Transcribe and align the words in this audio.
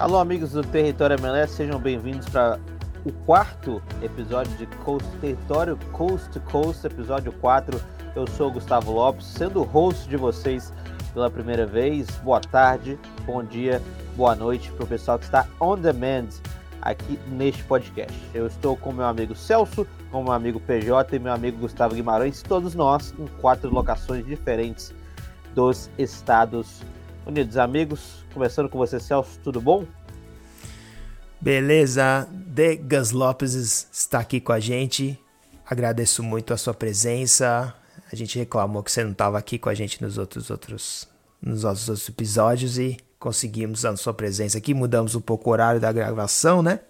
Alô, 0.00 0.16
amigos 0.16 0.52
do 0.52 0.62
Território 0.62 1.18
MLS, 1.18 1.52
sejam 1.52 1.78
bem-vindos 1.78 2.26
para 2.30 2.58
o 3.04 3.12
quarto 3.26 3.82
episódio 4.00 4.50
de 4.56 4.64
Coast 4.78 5.06
Território 5.20 5.78
Coast 5.92 6.30
to 6.30 6.40
Coast, 6.40 6.86
episódio 6.86 7.30
4. 7.32 7.78
Eu 8.16 8.26
sou 8.26 8.48
o 8.48 8.52
Gustavo 8.52 8.92
Lopes, 8.92 9.26
sendo 9.26 9.60
o 9.60 9.62
host 9.62 10.08
de 10.08 10.16
vocês 10.16 10.72
pela 11.12 11.30
primeira 11.30 11.66
vez. 11.66 12.08
Boa 12.24 12.40
tarde, 12.40 12.98
bom 13.26 13.44
dia, 13.44 13.82
boa 14.16 14.34
noite 14.34 14.72
para 14.72 14.84
o 14.84 14.88
pessoal 14.88 15.18
que 15.18 15.26
está 15.26 15.46
on 15.60 15.76
demand 15.76 16.28
aqui 16.80 17.20
neste 17.26 17.62
podcast. 17.64 18.18
Eu 18.32 18.46
estou 18.46 18.78
com 18.78 18.94
meu 18.94 19.04
amigo 19.04 19.34
Celso, 19.34 19.86
com 20.10 20.22
meu 20.22 20.32
amigo 20.32 20.58
PJ 20.60 21.14
e 21.14 21.18
meu 21.18 21.34
amigo 21.34 21.58
Gustavo 21.58 21.94
Guimarães, 21.94 22.40
todos 22.40 22.74
nós 22.74 23.12
em 23.18 23.26
quatro 23.42 23.68
locações 23.68 24.24
diferentes 24.24 24.94
dos 25.54 25.90
Estados 25.98 26.80
Unidos. 26.80 26.99
Amigos, 27.30 28.24
começando 28.34 28.68
com 28.68 28.76
você, 28.76 28.98
Celso, 28.98 29.38
tudo 29.44 29.60
bom? 29.60 29.86
Beleza, 31.40 32.28
Degas 32.32 33.12
Lopes 33.12 33.86
está 33.92 34.18
aqui 34.18 34.40
com 34.40 34.50
a 34.50 34.58
gente. 34.58 35.16
Agradeço 35.64 36.24
muito 36.24 36.52
a 36.52 36.56
sua 36.56 36.74
presença. 36.74 37.72
A 38.12 38.16
gente 38.16 38.36
reclamou 38.36 38.82
que 38.82 38.90
você 38.90 39.04
não 39.04 39.12
estava 39.12 39.38
aqui 39.38 39.60
com 39.60 39.68
a 39.68 39.74
gente 39.74 40.02
nos 40.02 40.18
outros 40.18 40.50
outros 40.50 41.08
nos 41.40 41.62
nossos 41.62 41.88
outros 41.88 42.08
episódios 42.08 42.78
e 42.78 42.96
conseguimos 43.16 43.84
a 43.84 43.96
sua 43.96 44.12
presença 44.12 44.58
aqui. 44.58 44.74
Mudamos 44.74 45.14
um 45.14 45.20
pouco 45.20 45.50
o 45.50 45.52
horário 45.52 45.80
da 45.80 45.92
gravação, 45.92 46.64
né? 46.64 46.80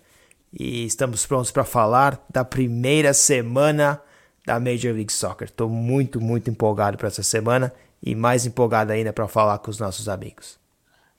E 0.58 0.86
estamos 0.86 1.26
prontos 1.26 1.50
para 1.50 1.64
falar 1.64 2.24
da 2.32 2.46
primeira 2.46 3.12
semana 3.12 4.00
da 4.46 4.58
Major 4.58 4.94
League 4.94 5.12
Soccer. 5.12 5.48
Estou 5.48 5.68
muito, 5.68 6.18
muito 6.18 6.48
empolgado 6.48 6.96
para 6.96 7.08
essa 7.08 7.22
semana 7.22 7.70
e 8.02 8.14
mais 8.14 8.46
empolgado 8.46 8.92
ainda 8.92 9.12
para 9.12 9.28
falar 9.28 9.58
com 9.58 9.70
os 9.70 9.78
nossos 9.78 10.08
amigos. 10.08 10.58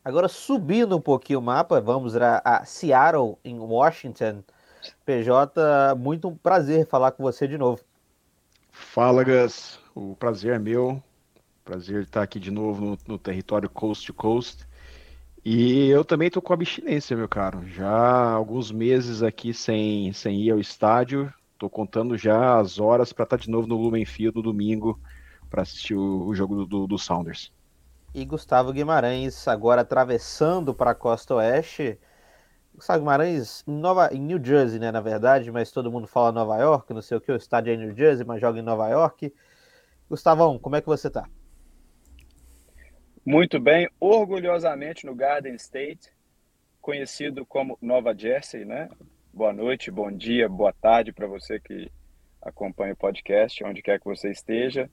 Agora, 0.04 0.28
subindo 0.28 0.98
um 0.98 1.02
pouquinho 1.02 1.40
o 1.40 1.44
mapa, 1.44 1.80
vamos 1.80 2.16
a, 2.16 2.42
a 2.44 2.66
Seattle, 2.66 3.38
em 3.46 3.60
Washington. 3.60 4.44
PJ, 5.06 5.96
muito 5.96 6.28
um 6.28 6.36
prazer 6.36 6.88
falar 6.88 7.12
com 7.12 7.22
você 7.22 7.48
de 7.48 7.58
novo. 7.58 7.82
Fala, 8.72 9.24
Gus. 9.24 9.80
O 9.94 10.16
prazer 10.16 10.56
é 10.56 10.60
meu. 10.60 11.02
Prazer 11.64 12.04
estar 12.04 12.24
aqui 12.24 12.40
de 12.40 12.50
novo 12.50 12.84
no, 12.84 12.98
no 13.08 13.18
território 13.20 13.70
Coast 13.70 14.08
to 14.08 14.14
Coast. 14.14 14.66
E 15.46 15.88
eu 15.90 16.04
também 16.04 16.28
estou 16.28 16.42
com 16.42 16.54
abstinência, 16.54 17.16
meu 17.16 17.30
caro. 17.30 17.68
Já 17.68 17.90
há 17.90 18.32
alguns 18.32 18.72
meses 18.72 19.22
aqui 19.22 19.54
sem, 19.54 20.12
sem 20.14 20.42
ir 20.42 20.52
ao 20.52 20.60
estádio. 20.60 21.32
Estou 21.54 21.70
contando 21.70 22.18
já 22.18 22.60
as 22.60 22.80
horas 22.80 23.14
para 23.14 23.24
estar 23.24 23.38
de 23.38 23.50
novo 23.52 23.68
no 23.68 23.78
Lumen 23.78 24.06
Field 24.06 24.36
no 24.36 24.42
domingo 24.42 25.00
para 25.52 25.62
assistir 25.62 25.94
o, 25.94 26.26
o 26.26 26.34
jogo 26.34 26.56
do, 26.56 26.66
do, 26.66 26.88
do 26.88 26.98
Sounders 26.98 27.54
e 28.14 28.26
Gustavo 28.26 28.74
Guimarães 28.74 29.48
agora 29.48 29.82
atravessando 29.82 30.74
para 30.74 30.92
a 30.92 30.96
costa 30.96 31.36
oeste. 31.36 31.98
Gustavo 32.74 33.00
Guimarães 33.00 33.64
em, 33.68 33.72
Nova, 33.72 34.10
em 34.14 34.20
New 34.20 34.44
Jersey, 34.44 34.80
né, 34.80 34.92
na 34.92 35.02
verdade, 35.02 35.52
mas 35.52 35.72
todo 35.72 35.92
mundo 35.92 36.08
fala 36.08 36.32
Nova 36.32 36.58
York, 36.58 36.94
não 36.94 37.02
sei 37.02 37.18
o 37.18 37.22
que, 37.22 37.32
o 37.32 37.36
estádio 37.36 37.72
é 37.72 37.76
em 37.76 37.78
New 37.78 37.96
Jersey, 37.96 38.26
mas 38.26 38.42
joga 38.42 38.60
em 38.60 38.64
Nova 38.64 38.90
York. 38.90 39.34
Gustavão, 40.10 40.60
como 40.60 40.76
é 40.76 40.82
que 40.82 40.88
você 40.88 41.08
está? 41.08 41.28
Muito 43.26 43.60
bem, 43.60 43.90
orgulhosamente 44.00 45.06
no 45.06 45.16
Garden 45.16 45.54
State, 45.56 46.12
conhecido 46.82 47.46
como 47.46 47.78
Nova 47.82 48.18
Jersey, 48.18 48.66
né? 48.66 48.90
Boa 49.34 49.54
noite, 49.54 49.92
bom 49.92 50.12
dia, 50.12 50.50
boa 50.50 50.74
tarde 50.74 51.14
para 51.14 51.28
você 51.28 51.60
que 51.60 51.90
acompanha 52.42 52.94
o 52.94 52.98
podcast, 52.98 53.64
onde 53.64 53.82
quer 53.82 54.00
que 54.00 54.06
você 54.06 54.32
esteja. 54.32 54.90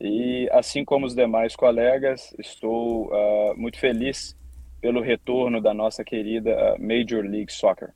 E 0.00 0.48
assim 0.52 0.84
como 0.84 1.06
os 1.06 1.14
demais 1.14 1.56
colegas, 1.56 2.34
estou 2.38 3.08
uh, 3.08 3.56
muito 3.56 3.78
feliz 3.78 4.36
pelo 4.80 5.00
retorno 5.00 5.60
da 5.60 5.74
nossa 5.74 6.04
querida 6.04 6.50
uh, 6.50 6.80
Major 6.80 7.24
League 7.24 7.52
Soccer. 7.52 7.92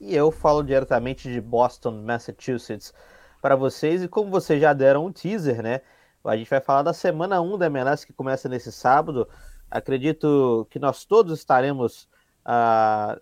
E 0.00 0.14
eu 0.14 0.30
falo 0.30 0.62
diretamente 0.62 1.30
de 1.30 1.40
Boston, 1.40 2.02
Massachusetts, 2.02 2.94
para 3.42 3.56
vocês. 3.56 4.02
E 4.02 4.08
como 4.08 4.30
vocês 4.30 4.60
já 4.60 4.72
deram 4.72 5.06
um 5.06 5.12
teaser, 5.12 5.62
né? 5.62 5.80
A 6.24 6.36
gente 6.36 6.50
vai 6.50 6.60
falar 6.60 6.82
da 6.82 6.92
semana 6.92 7.40
1 7.40 7.58
da 7.58 7.66
MLS 7.66 8.06
que 8.06 8.12
começa 8.12 8.48
nesse 8.48 8.70
sábado. 8.70 9.28
Acredito 9.70 10.66
que 10.70 10.78
nós 10.78 11.04
todos 11.04 11.38
estaremos 11.38 12.08
uh, 12.46 13.20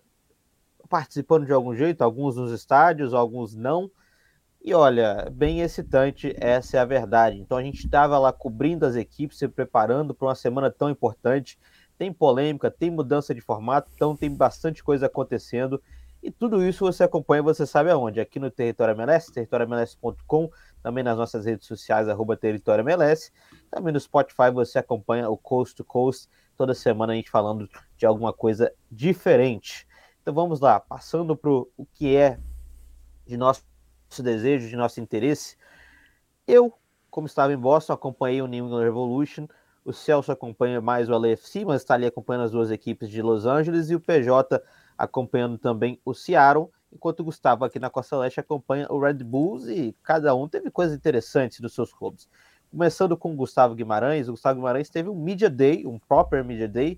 participando 0.87 1.45
de 1.45 1.53
algum 1.53 1.73
jeito, 1.73 2.01
alguns 2.01 2.35
nos 2.35 2.51
estádios, 2.51 3.13
alguns 3.13 3.55
não. 3.55 3.89
E 4.67 4.73
olha, 4.73 5.31
bem 5.31 5.61
excitante, 5.61 6.35
essa 6.37 6.75
é 6.75 6.79
a 6.81 6.83
verdade. 6.83 7.39
Então 7.39 7.57
a 7.57 7.63
gente 7.63 7.85
estava 7.85 8.19
lá 8.19 8.33
cobrindo 8.33 8.85
as 8.85 8.97
equipes, 8.97 9.37
se 9.37 9.47
preparando 9.47 10.13
para 10.13 10.27
uma 10.27 10.35
semana 10.35 10.69
tão 10.69 10.89
importante. 10.89 11.57
Tem 11.97 12.11
polêmica, 12.11 12.69
tem 12.69 12.91
mudança 12.91 13.33
de 13.33 13.39
formato, 13.39 13.89
então 13.95 14.13
tem 14.13 14.29
bastante 14.29 14.83
coisa 14.83 15.05
acontecendo. 15.05 15.81
E 16.21 16.29
tudo 16.29 16.61
isso 16.61 16.83
você 16.83 17.05
acompanha, 17.05 17.41
você 17.41 17.65
sabe 17.65 17.89
aonde? 17.89 18.19
Aqui 18.19 18.41
no 18.41 18.51
Território 18.51 18.91
MLS, 18.91 19.31
territoriomls.com, 19.31 20.49
também 20.83 21.01
nas 21.01 21.15
nossas 21.15 21.45
redes 21.45 21.65
sociais, 21.65 22.09
arroba 22.09 22.35
Território 22.35 22.81
MLS. 22.81 23.31
Também 23.71 23.93
no 23.93 23.99
Spotify 24.01 24.51
você 24.53 24.79
acompanha 24.79 25.29
o 25.29 25.37
Coast 25.37 25.77
to 25.77 25.85
Coast, 25.85 26.27
toda 26.57 26.73
semana 26.73 27.13
a 27.13 27.15
gente 27.15 27.31
falando 27.31 27.69
de 27.95 28.05
alguma 28.05 28.33
coisa 28.33 28.69
diferente. 28.91 29.87
Então 30.21 30.33
vamos 30.33 30.59
lá, 30.59 30.77
passando 30.77 31.37
para 31.37 31.51
o 31.51 31.87
que 31.93 32.17
é 32.17 32.37
de 33.25 33.37
nosso 33.37 33.63
nosso 34.09 34.23
desejo, 34.23 34.69
de 34.69 34.75
nosso 34.75 34.99
interesse. 34.99 35.57
Eu, 36.47 36.73
como 37.09 37.27
estava 37.27 37.53
em 37.53 37.57
Boston, 37.57 37.93
acompanhei 37.93 38.41
o 38.41 38.47
New 38.47 38.65
England 38.65 38.83
Revolution. 38.83 39.47
O 39.83 39.93
Celso 39.93 40.31
acompanha 40.31 40.81
mais 40.81 41.09
o 41.09 41.17
LAFC, 41.17 41.63
mas 41.65 41.81
está 41.81 41.93
ali 41.93 42.05
acompanhando 42.05 42.45
as 42.45 42.51
duas 42.51 42.71
equipes 42.71 43.09
de 43.09 43.21
Los 43.21 43.45
Angeles. 43.45 43.89
E 43.89 43.95
o 43.95 43.99
PJ 43.99 44.61
acompanhando 44.97 45.57
também 45.57 45.99
o 46.03 46.13
Seattle. 46.13 46.69
Enquanto 46.91 47.19
o 47.19 47.23
Gustavo 47.25 47.65
aqui 47.65 47.79
na 47.79 47.89
Costa 47.89 48.17
Leste 48.17 48.39
acompanha 48.39 48.87
o 48.89 48.99
Red 48.99 49.15
Bulls. 49.15 49.67
E 49.67 49.95
cada 50.03 50.33
um 50.35 50.47
teve 50.47 50.71
coisas 50.71 50.95
interessantes 50.95 51.59
dos 51.59 51.73
seus 51.73 51.93
clubes. 51.93 52.27
Começando 52.71 53.15
com 53.15 53.33
o 53.33 53.35
Gustavo 53.35 53.75
Guimarães. 53.75 54.27
O 54.27 54.31
Gustavo 54.31 54.55
Guimarães 54.59 54.89
teve 54.89 55.09
um 55.09 55.15
Media 55.15 55.49
Day, 55.49 55.85
um 55.85 55.97
proper 55.99 56.43
Media 56.43 56.67
Day, 56.67 56.97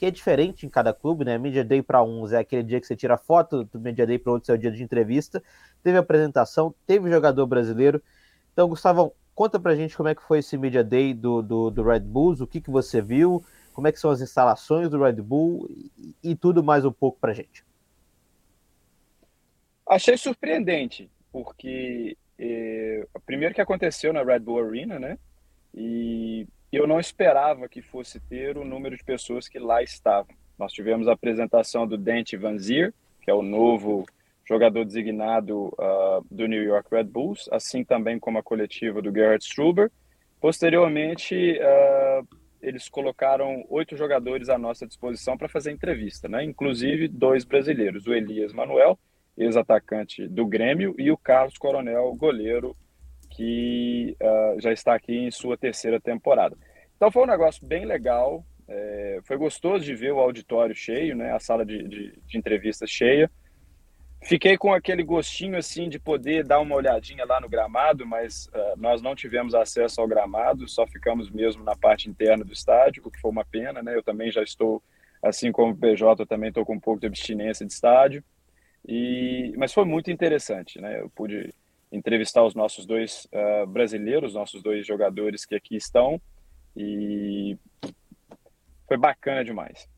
que 0.00 0.06
é 0.06 0.10
diferente 0.10 0.64
em 0.64 0.70
cada 0.70 0.94
clube, 0.94 1.26
né? 1.26 1.36
Media 1.36 1.62
Day 1.62 1.82
para 1.82 2.02
uns 2.02 2.32
é 2.32 2.38
aquele 2.38 2.62
dia 2.62 2.80
que 2.80 2.86
você 2.86 2.96
tira 2.96 3.18
foto, 3.18 3.64
do 3.64 3.78
Media 3.78 4.06
Day 4.06 4.18
para 4.18 4.32
outros 4.32 4.48
é 4.48 4.54
o 4.54 4.56
dia 4.56 4.70
de 4.70 4.82
entrevista. 4.82 5.42
Teve 5.82 5.98
apresentação, 5.98 6.74
teve 6.86 7.10
jogador 7.10 7.46
brasileiro. 7.46 8.02
Então, 8.50 8.66
Gustavo, 8.66 9.12
conta 9.34 9.60
pra 9.60 9.76
gente 9.76 9.94
como 9.94 10.08
é 10.08 10.14
que 10.14 10.22
foi 10.22 10.38
esse 10.38 10.56
Media 10.56 10.82
Day 10.82 11.12
do, 11.12 11.42
do, 11.42 11.70
do 11.70 11.82
Red 11.82 12.00
Bulls, 12.00 12.40
o 12.40 12.46
que, 12.46 12.62
que 12.62 12.70
você 12.70 13.02
viu, 13.02 13.44
como 13.74 13.88
é 13.88 13.92
que 13.92 14.00
são 14.00 14.10
as 14.10 14.22
instalações 14.22 14.88
do 14.88 14.98
Red 14.98 15.20
Bull 15.20 15.68
e, 15.68 16.14
e 16.30 16.34
tudo 16.34 16.64
mais 16.64 16.82
um 16.86 16.92
pouco 16.92 17.18
pra 17.20 17.34
gente. 17.34 17.62
Achei 19.86 20.16
surpreendente, 20.16 21.10
porque 21.30 22.16
eh, 22.38 23.06
primeiro 23.26 23.54
que 23.54 23.60
aconteceu 23.60 24.14
na 24.14 24.22
Red 24.22 24.38
Bull 24.38 24.64
Arena, 24.66 24.98
né? 24.98 25.18
E 25.74 26.48
eu 26.76 26.86
não 26.86 27.00
esperava 27.00 27.68
que 27.68 27.82
fosse 27.82 28.20
ter 28.20 28.56
o 28.56 28.64
número 28.64 28.96
de 28.96 29.04
pessoas 29.04 29.48
que 29.48 29.58
lá 29.58 29.82
estavam. 29.82 30.34
Nós 30.58 30.72
tivemos 30.72 31.08
a 31.08 31.12
apresentação 31.12 31.86
do 31.86 31.96
Dante 31.96 32.36
Van 32.36 32.58
Zier, 32.58 32.92
que 33.22 33.30
é 33.30 33.34
o 33.34 33.42
novo 33.42 34.04
jogador 34.46 34.84
designado 34.84 35.66
uh, 35.68 36.24
do 36.30 36.46
New 36.46 36.62
York 36.62 36.88
Red 36.90 37.04
Bulls, 37.04 37.48
assim 37.52 37.84
também 37.84 38.18
como 38.18 38.38
a 38.38 38.42
coletiva 38.42 39.00
do 39.00 39.12
Gerhard 39.12 39.44
Struber. 39.44 39.90
Posteriormente, 40.40 41.58
uh, 41.58 42.26
eles 42.60 42.88
colocaram 42.88 43.64
oito 43.68 43.96
jogadores 43.96 44.48
à 44.48 44.58
nossa 44.58 44.86
disposição 44.86 45.36
para 45.36 45.48
fazer 45.48 45.70
entrevista, 45.70 46.28
né? 46.28 46.44
inclusive 46.44 47.08
dois 47.08 47.44
brasileiros, 47.44 48.06
o 48.06 48.12
Elias 48.12 48.52
Manuel, 48.52 48.98
ex-atacante 49.36 50.26
do 50.28 50.46
Grêmio, 50.46 50.94
e 50.98 51.10
o 51.10 51.16
Carlos 51.16 51.56
Coronel, 51.56 52.14
goleiro 52.14 52.76
que 53.40 54.14
uh, 54.20 54.60
já 54.60 54.70
está 54.70 54.94
aqui 54.94 55.16
em 55.16 55.30
sua 55.30 55.56
terceira 55.56 55.98
temporada. 55.98 56.54
Então 56.94 57.10
foi 57.10 57.22
um 57.22 57.26
negócio 57.26 57.66
bem 57.66 57.86
legal, 57.86 58.44
é, 58.68 59.18
foi 59.24 59.38
gostoso 59.38 59.82
de 59.82 59.94
ver 59.94 60.12
o 60.12 60.18
auditório 60.18 60.74
cheio, 60.74 61.16
né, 61.16 61.32
a 61.32 61.40
sala 61.40 61.64
de, 61.64 61.82
de, 61.88 62.18
de 62.26 62.38
entrevistas 62.38 62.90
cheia. 62.90 63.30
Fiquei 64.22 64.58
com 64.58 64.74
aquele 64.74 65.02
gostinho 65.02 65.56
assim 65.56 65.88
de 65.88 65.98
poder 65.98 66.44
dar 66.44 66.60
uma 66.60 66.74
olhadinha 66.74 67.24
lá 67.24 67.40
no 67.40 67.48
gramado, 67.48 68.06
mas 68.06 68.48
uh, 68.48 68.76
nós 68.76 69.00
não 69.00 69.14
tivemos 69.14 69.54
acesso 69.54 70.02
ao 70.02 70.06
gramado, 70.06 70.68
só 70.68 70.86
ficamos 70.86 71.30
mesmo 71.30 71.64
na 71.64 71.74
parte 71.74 72.10
interna 72.10 72.44
do 72.44 72.52
estádio, 72.52 73.02
o 73.06 73.10
que 73.10 73.18
foi 73.18 73.30
uma 73.30 73.46
pena, 73.46 73.82
né? 73.82 73.96
Eu 73.96 74.02
também 74.02 74.30
já 74.30 74.42
estou, 74.42 74.82
assim 75.22 75.50
como 75.50 75.72
o 75.72 75.76
PJ, 75.76 76.26
também 76.26 76.50
estou 76.50 76.66
com 76.66 76.74
um 76.74 76.80
pouco 76.80 77.00
de 77.00 77.06
abstinência 77.06 77.64
de 77.64 77.72
estádio. 77.72 78.22
E, 78.86 79.54
mas 79.56 79.72
foi 79.72 79.86
muito 79.86 80.10
interessante, 80.10 80.78
né? 80.78 81.00
Eu 81.00 81.08
pude 81.08 81.54
entrevistar 81.92 82.44
os 82.44 82.54
nossos 82.54 82.86
dois 82.86 83.26
uh, 83.32 83.66
brasileiros, 83.66 84.34
nossos 84.34 84.62
dois 84.62 84.86
jogadores 84.86 85.44
que 85.44 85.54
aqui 85.54 85.76
estão, 85.76 86.20
e 86.76 87.58
foi 88.86 88.96
bacana 88.96 89.44
demais. 89.44 89.88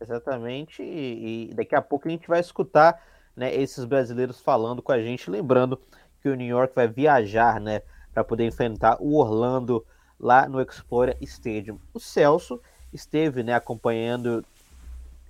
Exatamente, 0.00 0.82
e, 0.82 1.50
daqui 1.54 1.74
a 1.74 1.82
pouco 1.82 2.08
a 2.08 2.10
gente 2.10 2.28
vai 2.28 2.40
escutar 2.40 3.02
né, 3.36 3.54
esses 3.54 3.84
brasileiros 3.84 4.40
falando 4.40 4.82
com 4.82 4.92
a 4.92 5.02
gente, 5.02 5.30
lembrando 5.30 5.80
que 6.22 6.28
o 6.28 6.34
New 6.34 6.46
York 6.46 6.74
vai 6.74 6.88
viajar 6.88 7.60
né, 7.60 7.82
para 8.12 8.24
poder 8.24 8.46
enfrentar 8.46 8.96
o 9.00 9.16
Orlando 9.16 9.84
lá 10.18 10.48
no 10.48 10.60
Explorer 10.60 11.16
Stadium. 11.22 11.78
O 11.94 12.00
Celso 12.00 12.60
esteve 12.92 13.42
né, 13.42 13.54
acompanhando 13.54 14.44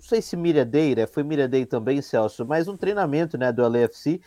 sei 0.01 0.21
se 0.21 0.35
Day, 0.65 0.95
né? 0.95 1.05
Foi 1.05 1.23
Day 1.47 1.65
também, 1.65 2.01
Celso, 2.01 2.45
mas 2.45 2.67
um 2.67 2.75
treinamento 2.75 3.37
né, 3.37 3.51
do 3.51 3.61
LAFC 3.67 4.19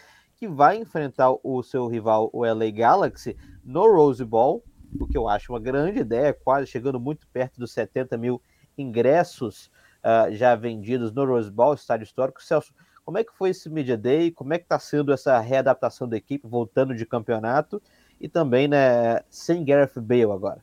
que 0.45 0.49
vai 0.49 0.77
enfrentar 0.77 1.35
o 1.43 1.63
seu 1.63 1.87
rival, 1.87 2.29
o 2.31 2.45
LA 2.45 2.71
Galaxy, 2.71 3.35
no 3.65 3.91
Rose 3.91 4.23
Bowl, 4.23 4.63
o 5.01 5.07
que 5.07 5.17
eu 5.17 5.27
acho 5.27 5.51
uma 5.51 5.59
grande 5.59 6.01
ideia, 6.01 6.35
quase 6.35 6.67
chegando 6.67 7.01
muito 7.01 7.27
perto 7.29 7.59
dos 7.59 7.73
70 7.73 8.19
mil 8.19 8.43
ingressos 8.77 9.71
uh, 10.05 10.31
já 10.33 10.55
vendidos 10.55 11.13
no 11.13 11.25
Rose 11.25 11.51
Bowl, 11.51 11.73
estádio 11.73 12.05
histórico. 12.05 12.43
Celso, 12.43 12.75
como 13.07 13.17
é 13.17 13.25
que 13.25 13.33
foi 13.33 13.51
esse 13.51 13.71
Media 13.71 13.97
Day? 13.97 14.31
Como 14.31 14.53
é 14.53 14.59
que 14.59 14.65
está 14.65 14.79
sendo 14.79 15.15
essa 15.15 15.41
readaptação 15.41 16.07
da 16.07 16.19
equipe, 16.19 16.47
voltando 16.47 16.95
de 16.95 17.07
campeonato? 17.07 17.81
E 18.21 18.29
também, 18.29 18.69
né, 18.69 19.23
sem 19.31 19.65
Gareth 19.65 19.99
Bale 19.99 20.25
agora. 20.25 20.63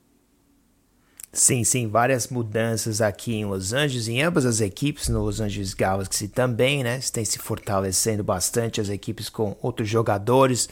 Sim, 1.33 1.63
sim, 1.63 1.87
várias 1.87 2.27
mudanças 2.27 2.99
aqui 2.99 3.33
em 3.35 3.45
Los 3.45 3.71
Angeles, 3.71 4.09
em 4.09 4.21
ambas 4.21 4.45
as 4.45 4.59
equipes, 4.59 5.07
no 5.07 5.23
Los 5.23 5.39
Angeles 5.39 5.73
Galaxy 5.73 6.27
também, 6.27 6.83
né? 6.83 6.99
Tem 7.13 7.23
se 7.23 7.39
fortalecendo 7.39 8.21
bastante 8.21 8.81
as 8.81 8.89
equipes 8.89 9.29
com 9.29 9.55
outros 9.61 9.87
jogadores. 9.87 10.67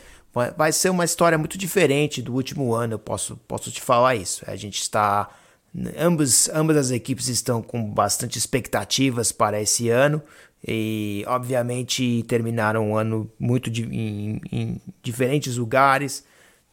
Vai 0.58 0.72
ser 0.74 0.90
uma 0.90 1.06
história 1.06 1.38
muito 1.38 1.58
diferente 1.58 2.22
do 2.22 2.34
último 2.34 2.74
ano, 2.74 2.96
eu 2.96 3.00
posso, 3.00 3.38
posso 3.48 3.72
te 3.72 3.82
falar 3.82 4.16
isso. 4.16 4.44
A 4.48 4.56
gente 4.58 4.82
está. 4.82 5.30
Ambas, 5.98 6.50
ambas 6.50 6.76
as 6.78 6.92
equipes 6.92 7.30
estão 7.30 7.62
com 7.62 7.84
bastante 7.90 8.38
expectativas 8.38 9.32
para 9.32 9.62
esse 9.62 9.90
ano 9.90 10.22
e, 10.68 11.24
obviamente, 11.28 12.24
terminaram 12.28 12.90
um 12.90 12.98
ano 12.98 13.32
muito 13.40 13.70
em, 13.70 14.42
em 14.52 14.82
diferentes 15.02 15.56
lugares. 15.58 16.26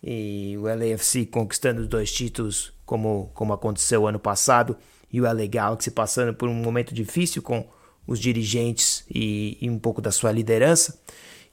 E 0.02 0.56
o 0.58 0.62
LAFC 0.62 1.26
conquistando 1.26 1.86
dois 1.86 2.12
títulos 2.12 2.75
como, 2.86 3.30
como 3.34 3.52
aconteceu 3.52 4.06
ano 4.06 4.18
passado, 4.18 4.76
e 5.12 5.20
o 5.20 5.24
LA 5.24 5.46
Galaxy 5.46 5.90
passando 5.90 6.32
por 6.32 6.48
um 6.48 6.54
momento 6.54 6.94
difícil 6.94 7.42
com 7.42 7.66
os 8.06 8.18
dirigentes 8.18 9.04
e, 9.12 9.58
e 9.60 9.68
um 9.68 9.78
pouco 9.78 10.00
da 10.00 10.12
sua 10.12 10.30
liderança. 10.32 10.98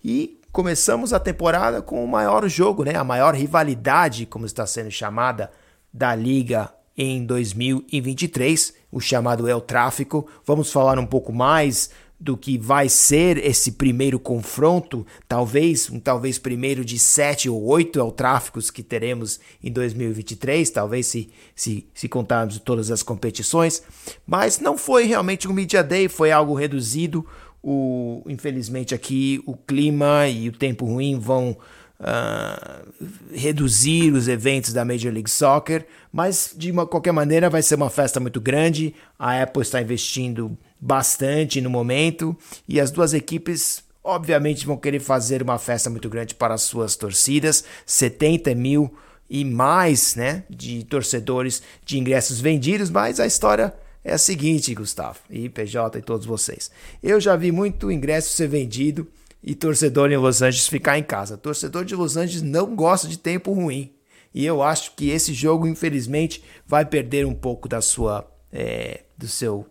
E 0.03 0.39
começamos 0.51 1.11
a 1.11 1.19
temporada 1.19 1.81
com 1.81 2.03
o 2.03 2.07
maior 2.07 2.47
jogo, 2.47 2.83
né? 2.83 2.95
a 2.95 3.03
maior 3.03 3.33
rivalidade, 3.33 4.25
como 4.25 4.45
está 4.45 4.65
sendo 4.65 4.91
chamada, 4.91 5.51
da 5.91 6.13
liga 6.13 6.71
em 6.95 7.25
2023, 7.25 8.73
o 8.91 8.99
chamado 8.99 9.47
El 9.47 9.61
Tráfico. 9.61 10.27
Vamos 10.45 10.71
falar 10.71 10.99
um 10.99 11.05
pouco 11.05 11.33
mais 11.33 11.89
do 12.19 12.37
que 12.37 12.57
vai 12.57 12.87
ser 12.87 13.37
esse 13.37 13.73
primeiro 13.73 14.17
confronto, 14.17 15.05
talvez 15.27 15.89
um 15.89 15.99
talvez 15.99 16.37
primeiro 16.37 16.85
de 16.85 16.97
sete 16.97 17.49
ou 17.49 17.61
oito 17.65 17.99
eutráficos 17.99 18.71
que 18.71 18.81
teremos 18.81 19.39
em 19.61 19.71
2023, 19.71 20.69
talvez 20.69 21.07
se, 21.07 21.29
se, 21.53 21.85
se 21.93 22.07
contarmos 22.07 22.59
todas 22.59 22.91
as 22.91 23.03
competições, 23.03 23.83
mas 24.25 24.59
não 24.59 24.77
foi 24.77 25.05
realmente 25.05 25.47
um 25.47 25.53
Media 25.53 25.83
Day, 25.83 26.07
foi 26.07 26.31
algo 26.31 26.53
reduzido, 26.53 27.25
o, 27.61 28.21
infelizmente 28.27 28.93
aqui 28.93 29.41
o 29.45 29.55
clima 29.55 30.27
e 30.27 30.49
o 30.49 30.51
tempo 30.51 30.85
ruim 30.85 31.17
vão 31.17 31.57
Uh, 32.03 32.85
reduzir 33.33 34.11
os 34.11 34.27
eventos 34.27 34.73
da 34.73 34.83
Major 34.83 35.11
League 35.11 35.29
Soccer, 35.29 35.85
mas 36.11 36.53
de 36.53 36.69
uma, 36.69 36.85
qualquer 36.85 37.13
maneira 37.13 37.49
vai 37.49 37.61
ser 37.61 37.75
uma 37.75 37.89
festa 37.89 38.19
muito 38.19 38.41
grande. 38.41 38.93
A 39.17 39.41
Apple 39.41 39.61
está 39.61 39.81
investindo 39.81 40.57
bastante 40.81 41.61
no 41.61 41.69
momento 41.69 42.35
e 42.67 42.77
as 42.81 42.91
duas 42.91 43.13
equipes 43.13 43.83
obviamente 44.03 44.65
vão 44.65 44.75
querer 44.75 44.99
fazer 44.99 45.41
uma 45.41 45.57
festa 45.57 45.89
muito 45.89 46.09
grande 46.09 46.35
para 46.35 46.53
as 46.53 46.63
suas 46.63 46.95
torcidas, 46.95 47.63
70 47.85 48.53
mil 48.53 48.93
e 49.29 49.45
mais, 49.45 50.15
né, 50.15 50.43
de 50.49 50.83
torcedores 50.83 51.63
de 51.85 51.97
ingressos 51.97 52.41
vendidos, 52.41 52.89
mas 52.89 53.19
a 53.19 53.25
história 53.25 53.73
é 54.03 54.13
a 54.13 54.17
seguinte, 54.17 54.75
Gustavo, 54.75 55.19
e 55.29 55.47
PJ 55.47 55.97
e 55.97 56.01
todos 56.01 56.25
vocês. 56.25 56.69
Eu 57.01 57.21
já 57.21 57.35
vi 57.37 57.51
muito 57.51 57.89
ingresso 57.89 58.35
ser 58.35 58.47
vendido 58.47 59.07
e 59.43 59.53
torcedor 59.53 60.11
em 60.11 60.17
Los 60.17 60.41
Angeles 60.41 60.67
ficar 60.67 60.97
em 60.97 61.03
casa. 61.03 61.37
Torcedor 61.37 61.83
de 61.83 61.95
Los 61.95 62.15
Angeles 62.15 62.41
não 62.41 62.75
gosta 62.75 63.07
de 63.07 63.17
tempo 63.17 63.51
ruim. 63.51 63.93
E 64.33 64.45
eu 64.45 64.63
acho 64.63 64.95
que 64.95 65.09
esse 65.09 65.33
jogo, 65.33 65.67
infelizmente, 65.67 66.43
vai 66.65 66.85
perder 66.85 67.25
um 67.25 67.35
pouco 67.35 67.67
da 67.67 67.81
sua, 67.81 68.25
é, 68.51 69.01
do 69.17 69.27
seu 69.27 69.67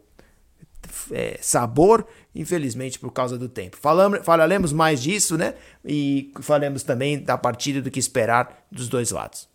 é, 1.11 1.39
sabor, 1.41 2.07
infelizmente 2.35 2.99
por 2.99 3.11
causa 3.11 3.39
do 3.39 3.49
tempo. 3.49 3.77
Falamos, 3.77 4.21
falaremos 4.23 4.73
mais 4.73 5.03
disso, 5.03 5.37
né? 5.37 5.55
E 5.85 6.33
falamos 6.41 6.83
também 6.83 7.19
da 7.19 7.39
partida 7.39 7.81
do 7.81 7.91
que 7.91 7.99
esperar 7.99 8.67
dos 8.71 8.89
dois 8.89 9.11
lados. 9.11 9.49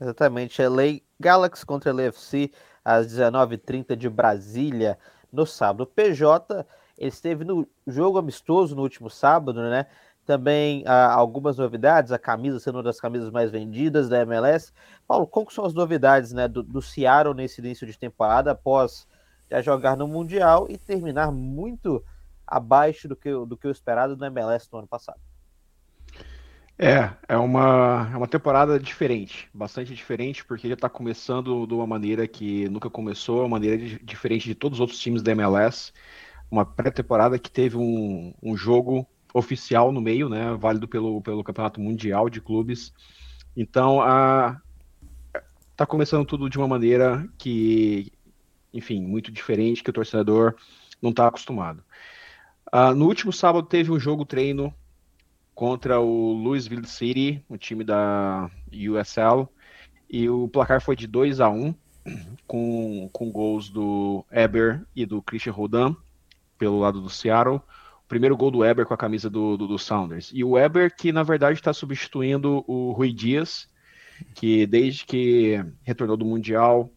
Exatamente, 0.00 0.60
LA 0.60 1.00
Galaxy 1.20 1.64
contra 1.64 1.92
LFC 1.92 2.50
às 2.84 3.06
19h30 3.06 3.94
de 3.94 4.08
Brasília 4.08 4.98
no 5.32 5.46
sábado. 5.46 5.86
PJ 5.86 6.66
ele 6.96 7.08
esteve 7.08 7.44
no 7.44 7.66
jogo 7.86 8.18
amistoso 8.18 8.74
no 8.74 8.82
último 8.82 9.10
sábado, 9.10 9.60
né? 9.62 9.86
Também 10.24 10.82
ah, 10.86 11.12
algumas 11.12 11.58
novidades, 11.58 12.10
a 12.10 12.18
camisa 12.18 12.58
sendo 12.58 12.76
uma 12.76 12.82
das 12.82 13.00
camisas 13.00 13.30
mais 13.30 13.50
vendidas 13.50 14.08
da 14.08 14.22
MLS. 14.22 14.72
Paulo, 15.06 15.26
quais 15.26 15.52
são 15.52 15.64
as 15.64 15.74
novidades 15.74 16.32
né, 16.32 16.48
do, 16.48 16.62
do 16.62 16.80
Seattle 16.80 17.34
nesse 17.34 17.60
início 17.60 17.86
de 17.86 17.98
temporada 17.98 18.52
após 18.52 19.06
a 19.50 19.60
jogar 19.60 19.96
no 19.96 20.08
Mundial 20.08 20.66
e 20.68 20.78
terminar 20.78 21.30
muito 21.30 22.02
abaixo 22.46 23.06
do 23.06 23.14
que, 23.14 23.30
do 23.30 23.56
que 23.56 23.68
o 23.68 23.70
esperado 23.70 24.16
no 24.16 24.24
MLS 24.24 24.68
no 24.72 24.78
ano 24.78 24.88
passado. 24.88 25.20
É, 26.76 27.08
é 27.28 27.36
uma, 27.36 28.10
é 28.12 28.16
uma 28.16 28.26
temporada 28.26 28.80
diferente, 28.80 29.48
bastante 29.54 29.94
diferente, 29.94 30.44
porque 30.44 30.66
já 30.66 30.74
está 30.74 30.88
começando 30.88 31.66
de 31.68 31.74
uma 31.74 31.86
maneira 31.86 32.26
que 32.26 32.68
nunca 32.68 32.90
começou, 32.90 33.40
uma 33.40 33.50
maneira 33.50 33.78
de, 33.78 33.98
diferente 34.02 34.48
de 34.48 34.56
todos 34.56 34.78
os 34.78 34.80
outros 34.80 34.98
times 34.98 35.22
da 35.22 35.30
MLS. 35.32 35.92
Uma 36.50 36.64
pré-temporada 36.64 37.38
que 37.38 37.50
teve 37.50 37.76
um, 37.76 38.32
um 38.42 38.56
jogo 38.56 39.06
oficial 39.32 39.90
no 39.90 40.00
meio, 40.00 40.28
né, 40.28 40.54
válido 40.58 40.86
pelo, 40.86 41.20
pelo 41.20 41.42
Campeonato 41.42 41.80
Mundial 41.80 42.30
de 42.30 42.40
Clubes. 42.40 42.92
Então, 43.56 44.00
a, 44.00 44.60
tá 45.76 45.84
começando 45.84 46.24
tudo 46.24 46.48
de 46.48 46.56
uma 46.56 46.68
maneira 46.68 47.28
que 47.36 48.12
enfim, 48.74 49.00
muito 49.00 49.30
diferente 49.30 49.84
que 49.84 49.90
o 49.90 49.92
torcedor 49.92 50.56
não 51.00 51.10
está 51.10 51.28
acostumado. 51.28 51.82
Uh, 52.72 52.92
no 52.94 53.06
último 53.06 53.32
sábado 53.32 53.68
teve 53.68 53.92
um 53.92 54.00
jogo 54.00 54.24
treino 54.24 54.74
contra 55.54 56.00
o 56.00 56.32
Louisville 56.32 56.86
City, 56.86 57.42
o 57.48 57.56
time 57.56 57.84
da 57.84 58.50
USL, 58.72 59.48
e 60.10 60.28
o 60.28 60.48
placar 60.48 60.80
foi 60.80 60.96
de 60.96 61.06
2 61.06 61.40
a 61.40 61.48
1 61.48 61.72
com, 62.48 63.08
com 63.12 63.30
gols 63.30 63.70
do 63.70 64.26
Eber 64.30 64.84
e 64.94 65.06
do 65.06 65.22
Christian 65.22 65.52
Rodin 65.52 65.96
pelo 66.58 66.78
lado 66.78 67.00
do 67.00 67.10
Seattle. 67.10 67.56
O 67.56 68.08
primeiro 68.08 68.36
gol 68.36 68.50
do 68.50 68.64
Eber 68.64 68.86
com 68.86 68.94
a 68.94 68.98
camisa 68.98 69.30
do, 69.30 69.56
do, 69.56 69.66
do 69.66 69.78
Sounders. 69.78 70.30
E 70.32 70.44
o 70.44 70.58
Eber 70.58 70.94
que 70.94 71.12
na 71.12 71.22
verdade 71.22 71.58
está 71.58 71.72
substituindo 71.72 72.64
o 72.66 72.92
Rui 72.92 73.12
Dias, 73.12 73.68
que 74.34 74.66
desde 74.66 75.04
que 75.04 75.64
retornou 75.82 76.16
do 76.16 76.24
Mundial 76.24 76.90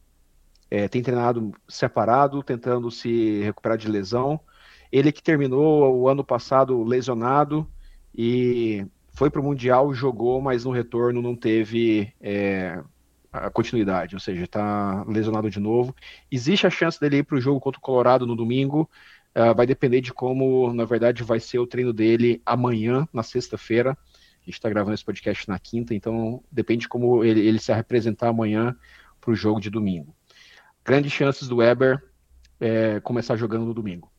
é, 0.69 0.87
tem 0.87 1.01
treinado 1.01 1.53
separado, 1.67 2.43
tentando 2.43 2.91
se 2.91 3.41
recuperar 3.41 3.77
de 3.77 3.89
lesão. 3.89 4.39
Ele 4.91 5.11
que 5.11 5.23
terminou 5.23 5.97
o 5.97 6.07
ano 6.07 6.23
passado 6.23 6.83
lesionado 6.83 7.67
e 8.15 8.85
foi 9.13 9.29
para 9.29 9.41
o 9.41 9.43
Mundial, 9.43 9.93
jogou, 9.93 10.41
mas 10.41 10.65
no 10.65 10.71
retorno 10.71 11.21
não 11.21 11.35
teve 11.35 12.13
é, 12.21 12.81
a 13.31 13.49
continuidade, 13.49 14.15
ou 14.15 14.19
seja, 14.19 14.43
está 14.43 15.03
lesionado 15.07 15.49
de 15.49 15.59
novo. 15.59 15.95
Existe 16.31 16.67
a 16.67 16.69
chance 16.69 16.99
dele 16.99 17.17
ir 17.17 17.23
para 17.23 17.37
o 17.37 17.41
jogo 17.41 17.59
contra 17.59 17.79
o 17.79 17.81
Colorado 17.81 18.25
no 18.25 18.35
domingo, 18.35 18.89
uh, 19.37 19.53
vai 19.55 19.67
depender 19.67 20.01
de 20.01 20.11
como, 20.11 20.73
na 20.73 20.85
verdade, 20.85 21.23
vai 21.23 21.39
ser 21.39 21.59
o 21.59 21.67
treino 21.67 21.93
dele 21.93 22.41
amanhã, 22.45 23.07
na 23.13 23.23
sexta-feira. 23.23 23.91
A 23.91 24.45
gente 24.45 24.55
está 24.55 24.69
gravando 24.69 24.95
esse 24.95 25.05
podcast 25.05 25.47
na 25.47 25.59
quinta, 25.59 25.93
então 25.93 26.43
depende 26.51 26.81
de 26.81 26.87
como 26.89 27.23
ele, 27.23 27.39
ele 27.41 27.59
se 27.59 27.71
representar 27.71 28.29
amanhã 28.29 28.75
para 29.21 29.31
o 29.31 29.35
jogo 29.35 29.59
de 29.59 29.69
domingo 29.69 30.17
grandes 30.87 31.11
chances 31.11 31.49
do 31.49 31.57
Weber 31.57 32.01
é, 32.61 33.01
começar 33.01 33.35
jogando 33.35 33.65
no 33.65 33.73
domingo. 33.73 34.09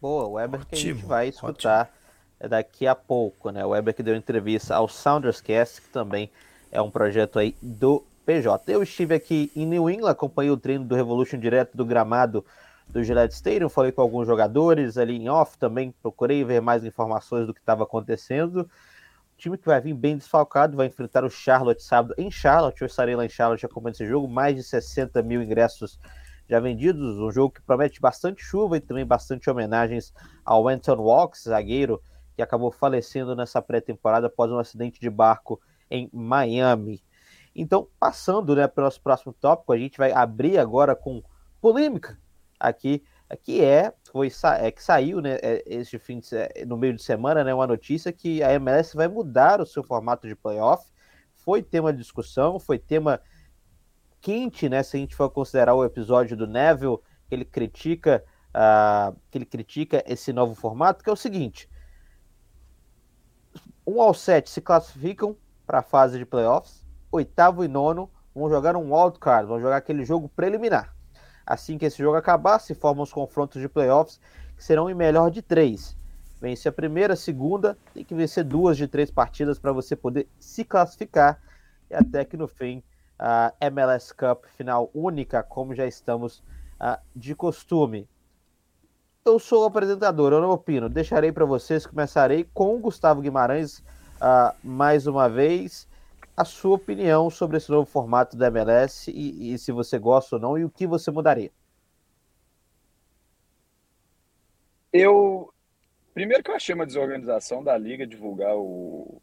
Boa, 0.00 0.24
o 0.26 0.32
Weber 0.32 0.60
ótimo, 0.60 0.68
que 0.68 0.74
a 0.74 0.78
gente 0.78 1.06
vai 1.06 1.28
escutar 1.28 1.82
ótimo. 1.82 2.50
daqui 2.50 2.84
a 2.84 2.96
pouco, 2.96 3.50
né? 3.50 3.64
O 3.64 3.68
Weber 3.68 3.94
que 3.94 4.02
deu 4.02 4.16
entrevista 4.16 4.74
ao 4.74 4.88
Sounders 4.88 5.40
Cast, 5.40 5.80
que 5.80 5.88
também 5.88 6.28
é 6.72 6.82
um 6.82 6.90
projeto 6.90 7.38
aí 7.38 7.54
do 7.62 8.04
PJ. 8.26 8.72
Eu 8.72 8.82
estive 8.82 9.14
aqui 9.14 9.52
em 9.54 9.64
New 9.64 9.88
England, 9.88 10.10
acompanhei 10.10 10.50
o 10.50 10.56
treino 10.56 10.84
do 10.84 10.96
Revolution 10.96 11.38
direto 11.38 11.76
do 11.76 11.84
gramado 11.84 12.44
do 12.88 13.02
Gillette 13.02 13.34
Stadium, 13.34 13.68
falei 13.68 13.92
com 13.92 14.00
alguns 14.00 14.26
jogadores 14.26 14.96
ali 14.96 15.16
em 15.16 15.28
off 15.28 15.58
também, 15.58 15.94
procurei 16.02 16.44
ver 16.44 16.60
mais 16.60 16.84
informações 16.84 17.46
do 17.46 17.52
que 17.52 17.60
estava 17.60 17.84
acontecendo 17.84 18.68
time 19.36 19.58
que 19.58 19.66
vai 19.66 19.80
vir 19.80 19.94
bem 19.94 20.16
desfalcado, 20.16 20.76
vai 20.76 20.86
enfrentar 20.86 21.24
o 21.24 21.30
Charlotte 21.30 21.82
sábado 21.82 22.14
em 22.16 22.30
Charlotte. 22.30 22.80
Eu 22.80 22.86
estarei 22.86 23.14
lá 23.14 23.24
em 23.24 23.28
Charlotte 23.28 23.66
acompanhando 23.66 23.94
esse 23.94 24.06
jogo. 24.06 24.26
Mais 24.26 24.56
de 24.56 24.62
60 24.62 25.22
mil 25.22 25.42
ingressos 25.42 26.00
já 26.48 26.58
vendidos. 26.58 27.18
Um 27.18 27.30
jogo 27.30 27.54
que 27.54 27.62
promete 27.62 28.00
bastante 28.00 28.42
chuva 28.42 28.76
e 28.76 28.80
também 28.80 29.04
bastante 29.04 29.50
homenagens 29.50 30.12
ao 30.44 30.66
Anton 30.68 30.96
Walks, 30.96 31.44
zagueiro 31.44 32.02
que 32.34 32.42
acabou 32.42 32.70
falecendo 32.70 33.34
nessa 33.34 33.62
pré-temporada 33.62 34.26
após 34.26 34.50
um 34.50 34.58
acidente 34.58 35.00
de 35.00 35.08
barco 35.08 35.58
em 35.90 36.10
Miami. 36.12 37.02
Então, 37.54 37.88
passando 37.98 38.54
né, 38.54 38.68
para 38.68 38.82
o 38.82 38.84
nosso 38.84 39.00
próximo 39.00 39.32
tópico, 39.32 39.72
a 39.72 39.78
gente 39.78 39.96
vai 39.96 40.12
abrir 40.12 40.58
agora 40.58 40.94
com 40.94 41.22
polêmica 41.62 42.18
aqui 42.58 43.02
que 43.42 43.64
é, 43.64 43.92
foi, 44.12 44.30
é 44.60 44.70
que 44.70 44.82
saiu 44.82 45.20
né, 45.20 45.38
é, 45.42 45.64
este 45.66 45.98
fim 45.98 46.20
de, 46.20 46.64
no 46.64 46.76
meio 46.76 46.94
de 46.94 47.02
semana 47.02 47.42
né, 47.42 47.52
uma 47.52 47.66
notícia 47.66 48.12
que 48.12 48.42
a 48.42 48.52
MLS 48.52 48.94
vai 48.94 49.08
mudar 49.08 49.60
o 49.60 49.66
seu 49.66 49.82
formato 49.82 50.28
de 50.28 50.36
playoff. 50.36 50.86
Foi 51.34 51.62
tema 51.62 51.92
de 51.92 51.98
discussão, 51.98 52.60
foi 52.60 52.78
tema 52.78 53.20
quente, 54.20 54.68
né? 54.68 54.82
Se 54.82 54.96
a 54.96 55.00
gente 55.00 55.14
for 55.14 55.30
considerar 55.30 55.74
o 55.74 55.84
episódio 55.84 56.36
do 56.36 56.46
Neville, 56.46 56.98
que 57.28 57.34
ele 57.34 57.44
critica, 57.44 58.24
uh, 58.48 59.16
que 59.30 59.38
ele 59.38 59.46
critica 59.46 60.02
esse 60.06 60.32
novo 60.32 60.54
formato, 60.54 61.04
que 61.04 61.10
é 61.10 61.12
o 61.12 61.16
seguinte: 61.16 61.68
um 63.86 64.00
ao 64.00 64.12
sete 64.12 64.50
se 64.50 64.60
classificam 64.60 65.36
para 65.64 65.78
a 65.78 65.82
fase 65.82 66.18
de 66.18 66.26
playoffs, 66.26 66.84
oitavo 67.10 67.64
e 67.64 67.68
nono 67.68 68.10
vão 68.34 68.50
jogar 68.50 68.76
um 68.76 68.92
wildcard, 68.92 69.46
vão 69.46 69.60
jogar 69.60 69.76
aquele 69.76 70.04
jogo 70.04 70.28
preliminar. 70.28 70.95
Assim 71.46 71.78
que 71.78 71.84
esse 71.84 71.98
jogo 71.98 72.16
acabar, 72.16 72.58
se 72.58 72.74
formam 72.74 73.04
os 73.04 73.12
confrontos 73.12 73.60
de 73.62 73.68
playoffs, 73.68 74.20
que 74.56 74.64
serão 74.64 74.90
em 74.90 74.94
melhor 74.94 75.30
de 75.30 75.40
três. 75.40 75.96
Vence 76.40 76.68
a 76.68 76.72
primeira, 76.72 77.14
a 77.14 77.16
segunda, 77.16 77.78
tem 77.94 78.04
que 78.04 78.14
vencer 78.14 78.44
duas 78.44 78.76
de 78.76 78.88
três 78.88 79.10
partidas 79.10 79.58
para 79.58 79.72
você 79.72 79.94
poder 79.94 80.28
se 80.38 80.64
classificar. 80.64 81.40
E 81.88 81.94
até 81.94 82.24
que 82.24 82.36
no 82.36 82.48
fim, 82.48 82.82
a 83.18 83.54
MLS 83.60 84.12
Cup 84.12 84.44
final 84.56 84.90
única, 84.92 85.42
como 85.42 85.74
já 85.74 85.86
estamos 85.86 86.38
uh, 86.80 86.98
de 87.14 87.34
costume. 87.34 88.08
Eu 89.24 89.38
sou 89.38 89.62
o 89.62 89.66
apresentador, 89.66 90.32
eu 90.32 90.40
não 90.40 90.50
opino. 90.50 90.88
Deixarei 90.88 91.32
para 91.32 91.44
vocês, 91.44 91.86
começarei 91.86 92.44
com 92.52 92.74
o 92.74 92.78
Gustavo 92.78 93.20
Guimarães, 93.20 93.78
uh, 93.78 94.54
mais 94.62 95.06
uma 95.06 95.28
vez 95.28 95.88
a 96.36 96.44
sua 96.44 96.74
opinião 96.76 97.30
sobre 97.30 97.56
esse 97.56 97.70
novo 97.70 97.88
formato 97.90 98.36
da 98.36 98.48
MLS 98.48 99.10
e, 99.10 99.54
e, 99.54 99.58
se 99.58 99.72
você 99.72 99.98
gosta 99.98 100.36
ou 100.36 100.42
não 100.42 100.58
e 100.58 100.64
o 100.64 100.70
que 100.70 100.86
você 100.86 101.10
mudaria. 101.10 101.50
Eu 104.92 105.52
primeiro 106.12 106.42
que 106.42 106.50
eu 106.50 106.54
achei 106.54 106.74
uma 106.74 106.86
desorganização 106.86 107.62
da 107.64 107.76
liga 107.76 108.06
divulgar 108.06 108.54
o, 108.56 109.20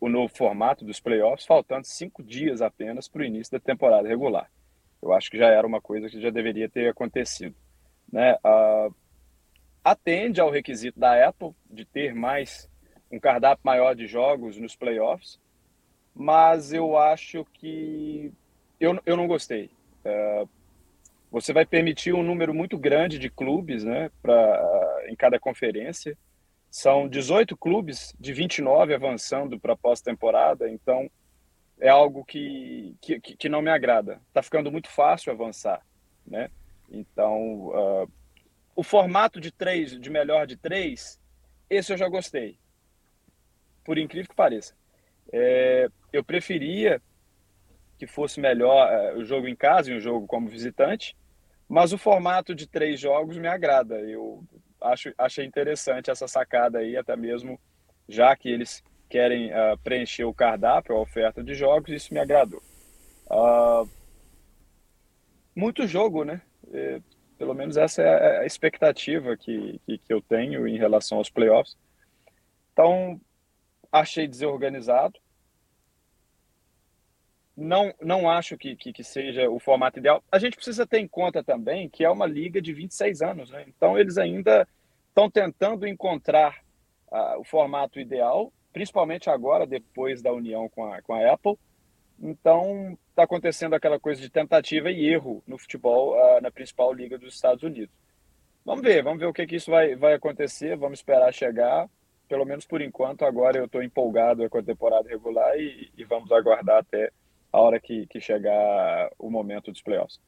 o 0.00 0.08
novo 0.08 0.34
formato 0.34 0.84
dos 0.84 1.00
playoffs, 1.00 1.46
faltando 1.46 1.86
cinco 1.86 2.22
dias 2.22 2.60
apenas 2.60 3.08
para 3.08 3.22
o 3.22 3.24
início 3.24 3.52
da 3.52 3.60
temporada 3.60 4.08
regular. 4.08 4.50
Eu 5.00 5.12
acho 5.12 5.30
que 5.30 5.38
já 5.38 5.46
era 5.46 5.66
uma 5.66 5.80
coisa 5.80 6.08
que 6.08 6.20
já 6.20 6.30
deveria 6.30 6.68
ter 6.68 6.88
acontecido. 6.88 7.54
Né? 8.12 8.34
Uh, 8.44 8.94
atende 9.84 10.40
ao 10.40 10.50
requisito 10.50 10.98
da 10.98 11.28
Apple 11.28 11.52
de 11.70 11.84
ter 11.84 12.14
mais 12.14 12.68
um 13.10 13.18
cardápio 13.18 13.62
maior 13.64 13.94
de 13.94 14.06
jogos 14.06 14.56
nos 14.56 14.74
playoffs, 14.74 15.40
mas 16.14 16.72
eu 16.72 16.96
acho 16.96 17.44
que 17.54 18.32
eu, 18.78 19.00
eu 19.06 19.16
não 19.16 19.26
gostei. 19.26 19.70
É, 20.04 20.44
você 21.30 21.52
vai 21.52 21.64
permitir 21.64 22.12
um 22.12 22.22
número 22.22 22.52
muito 22.52 22.76
grande 22.76 23.18
de 23.18 23.30
clubes 23.30 23.84
né, 23.84 24.10
pra, 24.20 25.04
em 25.08 25.16
cada 25.16 25.40
conferência. 25.40 26.16
São 26.70 27.08
18 27.08 27.56
clubes 27.56 28.14
de 28.18 28.32
29 28.32 28.94
avançando 28.94 29.58
para 29.58 29.74
a 29.74 29.76
pós-temporada, 29.76 30.68
então 30.68 31.10
é 31.80 31.88
algo 31.88 32.24
que, 32.24 32.96
que, 33.00 33.20
que, 33.20 33.48
não 33.48 33.62
me 33.62 33.70
agrada. 33.70 34.20
Está 34.28 34.42
ficando 34.42 34.70
muito 34.70 34.88
fácil 34.88 35.32
avançar. 35.32 35.84
Né? 36.26 36.50
Então, 36.90 37.68
uh, 37.68 38.10
o 38.74 38.82
formato 38.82 39.40
de 39.40 39.50
três, 39.50 39.98
de 39.98 40.10
melhor 40.10 40.46
de 40.46 40.56
três, 40.56 41.20
esse 41.68 41.92
eu 41.92 41.96
já 41.96 42.08
gostei. 42.08 42.58
Por 43.84 43.98
incrível 43.98 44.28
que 44.28 44.36
pareça. 44.36 44.74
É, 45.32 45.88
eu 46.12 46.22
preferia 46.22 47.00
que 47.98 48.06
fosse 48.06 48.40
melhor 48.40 48.92
é, 48.92 49.14
o 49.14 49.24
jogo 49.24 49.48
em 49.48 49.56
casa 49.56 49.90
e 49.90 49.96
um 49.96 50.00
jogo 50.00 50.26
como 50.26 50.48
visitante, 50.48 51.16
mas 51.68 51.92
o 51.92 51.98
formato 51.98 52.54
de 52.54 52.66
três 52.66 53.00
jogos 53.00 53.38
me 53.38 53.48
agrada. 53.48 53.98
Eu 54.00 54.44
acho, 54.80 55.12
achei 55.16 55.44
interessante 55.44 56.10
essa 56.10 56.28
sacada 56.28 56.78
aí, 56.78 56.96
até 56.96 57.16
mesmo 57.16 57.58
já 58.08 58.36
que 58.36 58.48
eles 58.48 58.82
querem 59.08 59.50
uh, 59.50 59.78
preencher 59.82 60.24
o 60.24 60.34
cardápio, 60.34 60.96
a 60.96 61.00
oferta 61.00 61.42
de 61.42 61.54
jogos, 61.54 61.90
isso 61.90 62.12
me 62.12 62.20
agradou. 62.20 62.62
Uh, 63.26 63.88
muito 65.54 65.86
jogo, 65.86 66.24
né? 66.24 66.42
É, 66.72 67.00
pelo 67.38 67.54
menos 67.54 67.76
essa 67.76 68.02
é 68.02 68.38
a 68.40 68.46
expectativa 68.46 69.36
que, 69.36 69.80
que, 69.84 69.98
que 69.98 70.12
eu 70.12 70.20
tenho 70.22 70.66
em 70.66 70.78
relação 70.78 71.18
aos 71.18 71.30
playoffs. 71.30 71.76
Então, 72.72 73.20
achei 73.90 74.26
desorganizado, 74.26 75.18
não, 77.56 77.92
não 78.00 78.30
acho 78.30 78.56
que, 78.56 78.74
que, 78.76 78.92
que, 78.92 79.04
seja 79.04 79.48
o 79.50 79.58
formato 79.58 79.98
ideal. 79.98 80.22
A 80.30 80.38
gente 80.38 80.56
precisa 80.56 80.86
ter 80.86 80.98
em 80.98 81.08
conta 81.08 81.44
também 81.44 81.88
que 81.88 82.04
é 82.04 82.10
uma 82.10 82.26
liga 82.26 82.62
de 82.62 82.72
26 82.72 83.20
anos, 83.22 83.50
né? 83.50 83.64
Então 83.68 83.98
eles 83.98 84.16
ainda 84.16 84.66
estão 85.08 85.30
tentando 85.30 85.86
encontrar 85.86 86.62
uh, 87.10 87.38
o 87.38 87.44
formato 87.44 88.00
ideal, 88.00 88.50
principalmente 88.72 89.28
agora, 89.28 89.66
depois 89.66 90.22
da 90.22 90.32
união 90.32 90.68
com 90.70 90.90
a, 90.90 91.02
com 91.02 91.12
a 91.12 91.32
Apple. 91.32 91.58
Então 92.18 92.96
está 93.10 93.24
acontecendo 93.24 93.74
aquela 93.74 94.00
coisa 94.00 94.20
de 94.20 94.30
tentativa 94.30 94.90
e 94.90 95.06
erro 95.06 95.42
no 95.46 95.58
futebol 95.58 96.14
uh, 96.14 96.40
na 96.40 96.50
principal 96.50 96.92
liga 96.92 97.18
dos 97.18 97.34
Estados 97.34 97.62
Unidos. 97.62 97.94
Vamos 98.64 98.82
ver, 98.82 99.02
vamos 99.02 99.18
ver 99.18 99.26
o 99.26 99.32
que, 99.32 99.46
que 99.46 99.56
isso 99.56 99.70
vai, 99.70 99.94
vai 99.94 100.14
acontecer, 100.14 100.76
vamos 100.76 101.00
esperar 101.00 101.32
chegar. 101.34 101.88
Pelo 102.28 102.46
menos 102.46 102.64
por 102.64 102.80
enquanto, 102.80 103.26
agora 103.26 103.58
eu 103.58 103.66
estou 103.66 103.82
empolgado 103.82 104.48
com 104.48 104.56
a 104.56 104.62
temporada 104.62 105.06
regular 105.06 105.54
e, 105.58 105.92
e 105.98 106.04
vamos 106.04 106.32
aguardar 106.32 106.78
até 106.78 107.10
a 107.52 107.60
hora 107.60 107.78
que, 107.78 108.06
que 108.06 108.20
chegar 108.20 109.10
o 109.18 109.30
momento 109.30 109.70
dos 109.70 109.82
playoffs. 109.82 110.18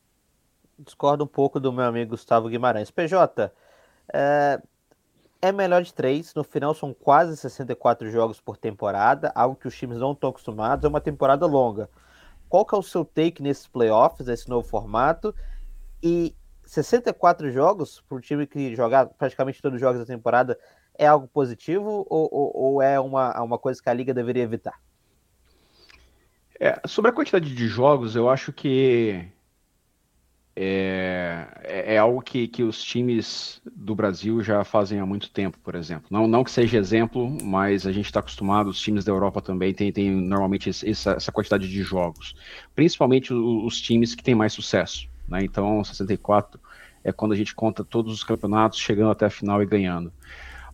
Discordo 0.79 1.25
um 1.25 1.29
pouco 1.29 1.59
do 1.59 1.73
meu 1.73 1.85
amigo 1.85 2.11
Gustavo 2.11 2.49
Guimarães. 2.49 2.91
PJ, 2.91 3.51
é, 4.13 4.61
é 5.41 5.53
melhor 5.53 5.83
de 5.83 5.95
três. 5.95 6.35
No 6.35 6.45
final 6.45 6.75
são 6.75 6.93
quase 6.93 7.37
64 7.37 8.11
jogos 8.11 8.41
por 8.41 8.57
temporada, 8.57 9.33
algo 9.35 9.57
que 9.57 9.69
os 9.69 9.77
times 9.77 9.99
não 9.99 10.13
estão 10.13 10.31
acostumados. 10.31 10.85
É 10.85 10.89
uma 10.89 11.01
temporada 11.01 11.47
longa. 11.47 11.89
Qual 12.49 12.67
que 12.67 12.75
é 12.75 12.79
o 12.79 12.83
seu 12.83 13.05
take 13.05 13.43
nesses 13.43 13.67
playoffs, 13.67 14.29
esse 14.29 14.49
novo 14.49 14.69
formato? 14.69 15.35
E 16.03 16.37
64 16.67 17.51
jogos 17.51 18.03
para 18.09 18.19
um 18.19 18.21
time 18.21 18.47
que 18.47 18.75
jogar 18.75 19.07
praticamente 19.07 19.63
todos 19.63 19.77
os 19.77 19.81
jogos 19.81 20.01
da 20.01 20.07
temporada 20.07 20.59
é 20.99 21.07
algo 21.07 21.27
positivo 21.27 22.07
ou, 22.09 22.29
ou, 22.31 22.53
ou 22.55 22.83
é 22.83 22.99
uma, 23.01 23.41
uma 23.43 23.59
coisa 23.59 23.83
que 23.83 23.89
a 23.89 23.95
liga 23.95 24.13
deveria 24.13 24.43
evitar? 24.43 24.79
É, 26.61 26.81
sobre 26.87 27.11
a 27.11 27.15
quantidade 27.15 27.53
de 27.55 27.67
jogos, 27.67 28.15
eu 28.15 28.29
acho 28.29 28.53
que 28.53 29.29
é, 30.57 31.49
é, 31.65 31.95
é, 31.95 31.99
algo 31.99 32.23
que, 32.23 32.47
que 32.47 32.63
os 32.63 32.81
times 32.83 33.61
do 33.75 33.95
Brasil 33.95 34.41
já 34.41 34.63
fazem 34.63 35.01
há 35.01 35.07
muito 35.07 35.31
tempo, 35.31 35.59
por 35.59 35.75
exemplo. 35.75 36.07
Não, 36.11 36.29
não 36.29 36.45
que 36.45 36.51
seja 36.51 36.79
exemplo, 36.79 37.37
mas 37.43 37.87
a 37.87 37.93
gente 37.93 38.07
está 38.07 38.21
acostumado, 38.21 38.71
os 38.71 38.81
times 38.81 39.05
da 39.05 39.11
Europa 39.11 39.43
também 39.43 39.75
têm, 39.75 40.13
normalmente 40.13 40.71
essa, 40.71 41.13
essa 41.13 41.33
quantidade 41.33 41.69
de 41.69 41.83
jogos. 41.83 42.37
Principalmente 42.75 43.35
os, 43.35 43.65
os 43.65 43.81
times 43.81 44.15
que 44.15 44.23
têm 44.23 44.35
mais 44.35 44.53
sucesso. 44.53 45.09
Né? 45.29 45.41
Então, 45.43 45.83
64 45.83 46.61
é 47.03 47.11
quando 47.11 47.33
a 47.33 47.37
gente 47.37 47.55
conta 47.55 47.85
todos 47.85 48.13
os 48.13 48.23
campeonatos 48.23 48.79
chegando 48.79 49.11
até 49.11 49.27
a 49.27 49.31
final 49.31 49.61
e 49.61 49.67
ganhando. 49.67 50.13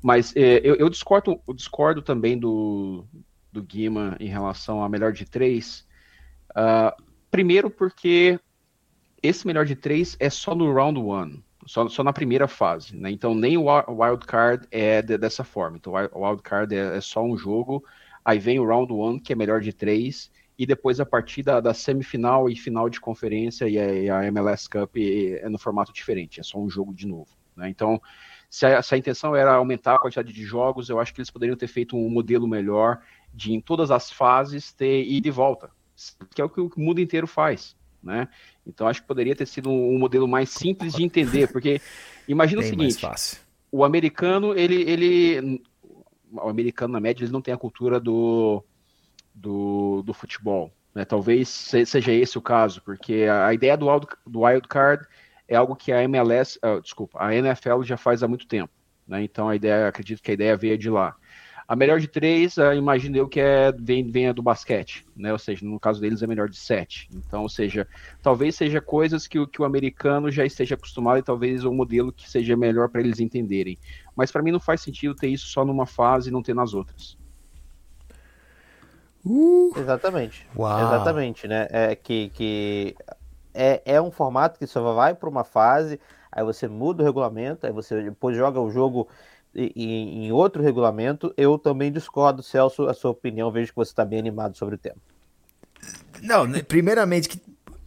Mas 0.03 0.35
é, 0.37 0.61
eu, 0.63 0.77
eu, 0.77 0.91
discordo, 0.91 1.41
eu 1.49 1.55
discordo 1.55 2.03
também 2.03 2.39
do, 2.39 3.05
do 3.53 3.63
Guima 3.63 4.17
em 4.21 4.29
relação 4.29 4.83
a 4.83 4.89
melhor 4.89 5.13
de 5.13 5.25
três. 5.25 5.87
Uh, 6.51 7.03
primeiro 7.31 7.71
porque 7.71 8.39
esse 9.23 9.47
melhor 9.47 9.65
de 9.65 9.77
três 9.77 10.17
é 10.19 10.31
só 10.31 10.55
no 10.55 10.73
round 10.73 10.99
one, 10.99 11.45
só, 11.67 11.89
só 11.89 12.03
na 12.03 12.13
primeira 12.13 12.49
fase, 12.49 12.97
né? 12.97 13.11
Então 13.11 13.35
nem 13.35 13.57
o 13.57 13.67
wild 13.67 14.27
card 14.27 14.67
é 14.71 15.03
de, 15.03 15.19
dessa 15.19 15.45
forma. 15.45 15.77
Então 15.77 15.93
o 16.13 16.27
wild 16.27 16.43
card 16.43 16.75
é, 16.75 16.97
é, 16.97 17.01
só 17.01 17.23
um 17.23 17.37
jogo, 17.37 17.85
aí 18.25 18.39
vem 18.39 18.59
o 18.59 18.67
round 18.67 18.93
one 18.93 19.21
que 19.21 19.33
é 19.33 19.37
melhor 19.37 19.61
de 19.61 19.73
três 19.73 20.31
e 20.59 20.67
depois 20.67 21.01
a 21.01 21.07
partir 21.07 21.43
da, 21.43 21.73
semifinal 21.73 22.49
e 22.49 22.57
final 22.57 22.89
de 22.89 23.01
conferência 23.01 23.69
e 23.69 23.79
a, 23.79 23.93
e 23.93 24.11
a 24.11 24.27
MLS 24.27 24.69
Cup 24.69 24.97
é, 24.97 25.45
é, 25.45 25.49
no 25.49 25.59
formato 25.59 25.93
diferente, 25.93 26.41
é 26.41 26.43
só 26.43 26.59
um 26.59 26.69
jogo 26.69 26.95
de 26.95 27.07
novo. 27.07 27.31
Né? 27.57 27.69
Então 27.69 28.01
se 28.49 28.67
a, 28.67 28.83
se 28.83 28.95
a 28.95 28.99
intenção 28.99 29.37
era 29.37 29.53
aumentar 29.53 29.95
a 29.95 29.99
quantidade 29.99 30.33
de 30.33 30.45
jogos, 30.45 30.89
eu 30.89 30.99
acho 30.99 31.15
que 31.15 31.21
eles 31.21 31.31
poderiam 31.31 31.57
ter 31.57 31.69
feito 31.69 31.97
um 31.97 32.11
modelo 32.11 32.49
melhor 32.49 33.01
de 33.33 33.53
em 33.53 33.61
todas 33.61 33.91
as 33.91 34.11
fases 34.11 34.73
ter 34.73 35.05
ida 35.05 35.29
e 35.29 35.31
volta, 35.31 35.71
que 36.35 36.41
é 36.41 36.45
o 36.45 36.49
que 36.49 36.61
o 36.61 36.71
mundo 36.77 37.01
inteiro 37.01 37.27
faz, 37.27 37.77
né? 38.03 38.29
Então 38.67 38.87
acho 38.87 39.01
que 39.03 39.09
poderia 39.09 39.35
ter 39.35 39.47
sido 39.47 39.71
um 39.71 39.99
modelo 39.99 40.27
mais 40.27 40.51
simples 40.51 40.95
de 40.95 41.03
entender, 41.03 41.51
porque 41.51 41.81
imagina 42.29 42.63
Bem 42.63 42.69
o 42.69 42.71
seguinte, 42.71 43.07
o 43.73 43.85
americano, 43.85 44.57
ele, 44.57 44.83
ele, 44.83 45.63
o 46.33 46.49
americano 46.49 46.93
na 46.93 47.01
média, 47.01 47.25
ele 47.25 47.33
não 47.33 47.43
tem 47.43 47.55
a 47.55 47.59
cultura 47.59 48.01
do, 48.01 48.65
do, 49.35 50.03
do 50.03 50.13
futebol, 50.13 50.73
né? 50.95 51.05
Talvez 51.05 51.49
seja 51.49 52.13
esse 52.13 52.37
o 52.37 52.43
caso, 52.43 52.83
porque 52.83 53.27
a 53.31 53.53
ideia 53.55 53.77
do 53.77 53.89
wild, 53.89 54.07
do 54.27 54.41
wild 54.41 54.67
card 54.69 55.07
é 55.49 55.57
algo 55.57 55.77
que 55.77 55.93
a 55.93 56.03
MLS, 56.05 56.59
uh, 56.65 56.81
desculpa, 56.81 57.19
a 57.21 57.35
NFL 57.35 57.83
já 57.83 57.97
faz 57.97 58.23
há 58.23 58.29
muito 58.29 58.47
tempo, 58.47 58.73
né? 59.07 59.23
Então 59.23 59.49
a 59.49 59.57
ideia, 59.57 59.89
acredito 59.89 60.23
que 60.23 60.31
a 60.31 60.35
ideia 60.35 60.57
veio 60.57 60.79
de 60.79 60.91
lá. 60.91 61.17
A 61.71 61.77
melhor 61.77 62.01
de 62.01 62.09
três, 62.09 62.57
uh, 62.57 62.73
imagino 62.73 63.17
eu 63.17 63.29
que 63.29 63.39
é, 63.39 63.71
vem, 63.71 64.05
venha 64.05 64.35
do 64.35 64.43
basquete, 64.43 65.07
né? 65.15 65.31
Ou 65.31 65.39
seja, 65.39 65.65
no 65.65 65.79
caso 65.79 66.01
deles 66.01 66.21
é 66.21 66.27
melhor 66.27 66.49
de 66.49 66.57
sete. 66.57 67.09
Então, 67.15 67.43
ou 67.43 67.49
seja, 67.49 67.87
talvez 68.21 68.57
seja 68.57 68.81
coisas 68.81 69.29
que, 69.29 69.47
que 69.47 69.63
o 69.63 69.65
americano 69.65 70.33
já 70.33 70.45
esteja 70.45 70.75
acostumado 70.75 71.21
e 71.21 71.23
talvez 71.23 71.65
o 71.65 71.71
um 71.71 71.75
modelo 71.75 72.11
que 72.11 72.29
seja 72.29 72.57
melhor 72.57 72.89
para 72.89 73.01
eles 73.01 73.21
entenderem. 73.21 73.79
Mas 74.17 74.33
para 74.33 74.43
mim 74.43 74.51
não 74.51 74.59
faz 74.59 74.81
sentido 74.81 75.15
ter 75.15 75.29
isso 75.29 75.47
só 75.47 75.65
numa 75.65 75.87
fase 75.87 76.29
e 76.29 76.33
não 76.33 76.43
ter 76.43 76.57
nas 76.57 76.75
outras. 76.75 77.17
Uh, 79.25 79.73
exatamente. 79.77 80.49
Uau. 80.57 80.77
Exatamente, 80.77 81.47
né? 81.47 81.69
É 81.71 81.95
que, 81.95 82.31
que 82.31 82.97
é, 83.55 83.81
é 83.85 84.03
um 84.03 84.11
formato 84.11 84.59
que 84.59 84.67
só 84.67 84.93
vai 84.93 85.15
para 85.15 85.29
uma 85.29 85.45
fase, 85.45 86.01
aí 86.33 86.43
você 86.43 86.67
muda 86.67 87.05
o 87.05 87.07
regulamento, 87.07 87.65
aí 87.65 87.73
você 87.73 88.03
depois 88.03 88.37
joga 88.37 88.59
o 88.61 88.73
jogo 88.73 89.07
em, 89.55 90.31
outro 90.33 90.63
regulamento. 90.63 91.33
Eu 91.37 91.59
também 91.59 91.93
discordo, 91.93 92.43
Celso, 92.43 92.85
a 92.85 92.95
sua 92.95 93.11
opinião. 93.11 93.51
Vejo 93.51 93.71
que 93.71 93.77
você 93.77 93.91
está 93.91 94.05
bem 94.05 94.19
animado 94.19 94.57
sobre 94.57 94.75
o 94.75 94.79
tema. 94.79 94.97
Não, 96.23 96.47
né, 96.47 96.63
primeiramente 96.63 97.29
que 97.29 97.41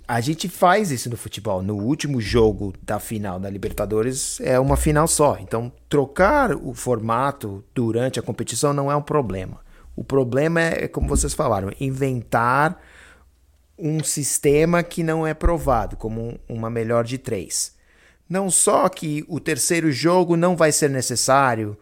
a 0.08 0.20
gente 0.20 0.50
faz 0.50 0.92
isso 0.92 1.10
no 1.10 1.18
futebol. 1.18 1.62
No 1.62 1.76
último 1.76 2.20
jogo 2.20 2.74
da 2.82 3.00
final 3.00 3.40
da 3.40 3.50
Libertadores 3.50 4.40
é 4.42 4.60
uma 4.60 4.76
final 4.76 5.08
só. 5.08 5.38
Então, 5.40 5.72
trocar 5.88 6.54
o 6.54 6.74
formato 6.74 7.64
durante 7.74 8.20
a 8.20 8.24
competição 8.24 8.74
não 8.74 8.92
é 8.92 8.96
um 8.96 9.02
problema. 9.02 9.62
O 9.96 10.04
problema 10.04 10.60
é, 10.60 10.88
como 10.88 11.08
vocês 11.08 11.34
falaram, 11.34 11.72
inventar 11.80 12.80
um 13.78 14.04
sistema 14.04 14.84
que 14.84 15.04
não 15.04 15.26
é 15.26 15.34
provado, 15.34 15.96
como 15.96 16.40
uma 16.48 16.70
melhor 16.70 17.04
de 17.04 17.18
três. 17.18 17.73
Não 18.34 18.50
só 18.50 18.90
que 18.90 19.24
o 19.28 19.40
terceiro 19.40 19.92
jogo 19.92 20.36
não 20.36 20.56
vai 20.56 20.72
ser 20.72 20.90
necessário, 20.90 21.78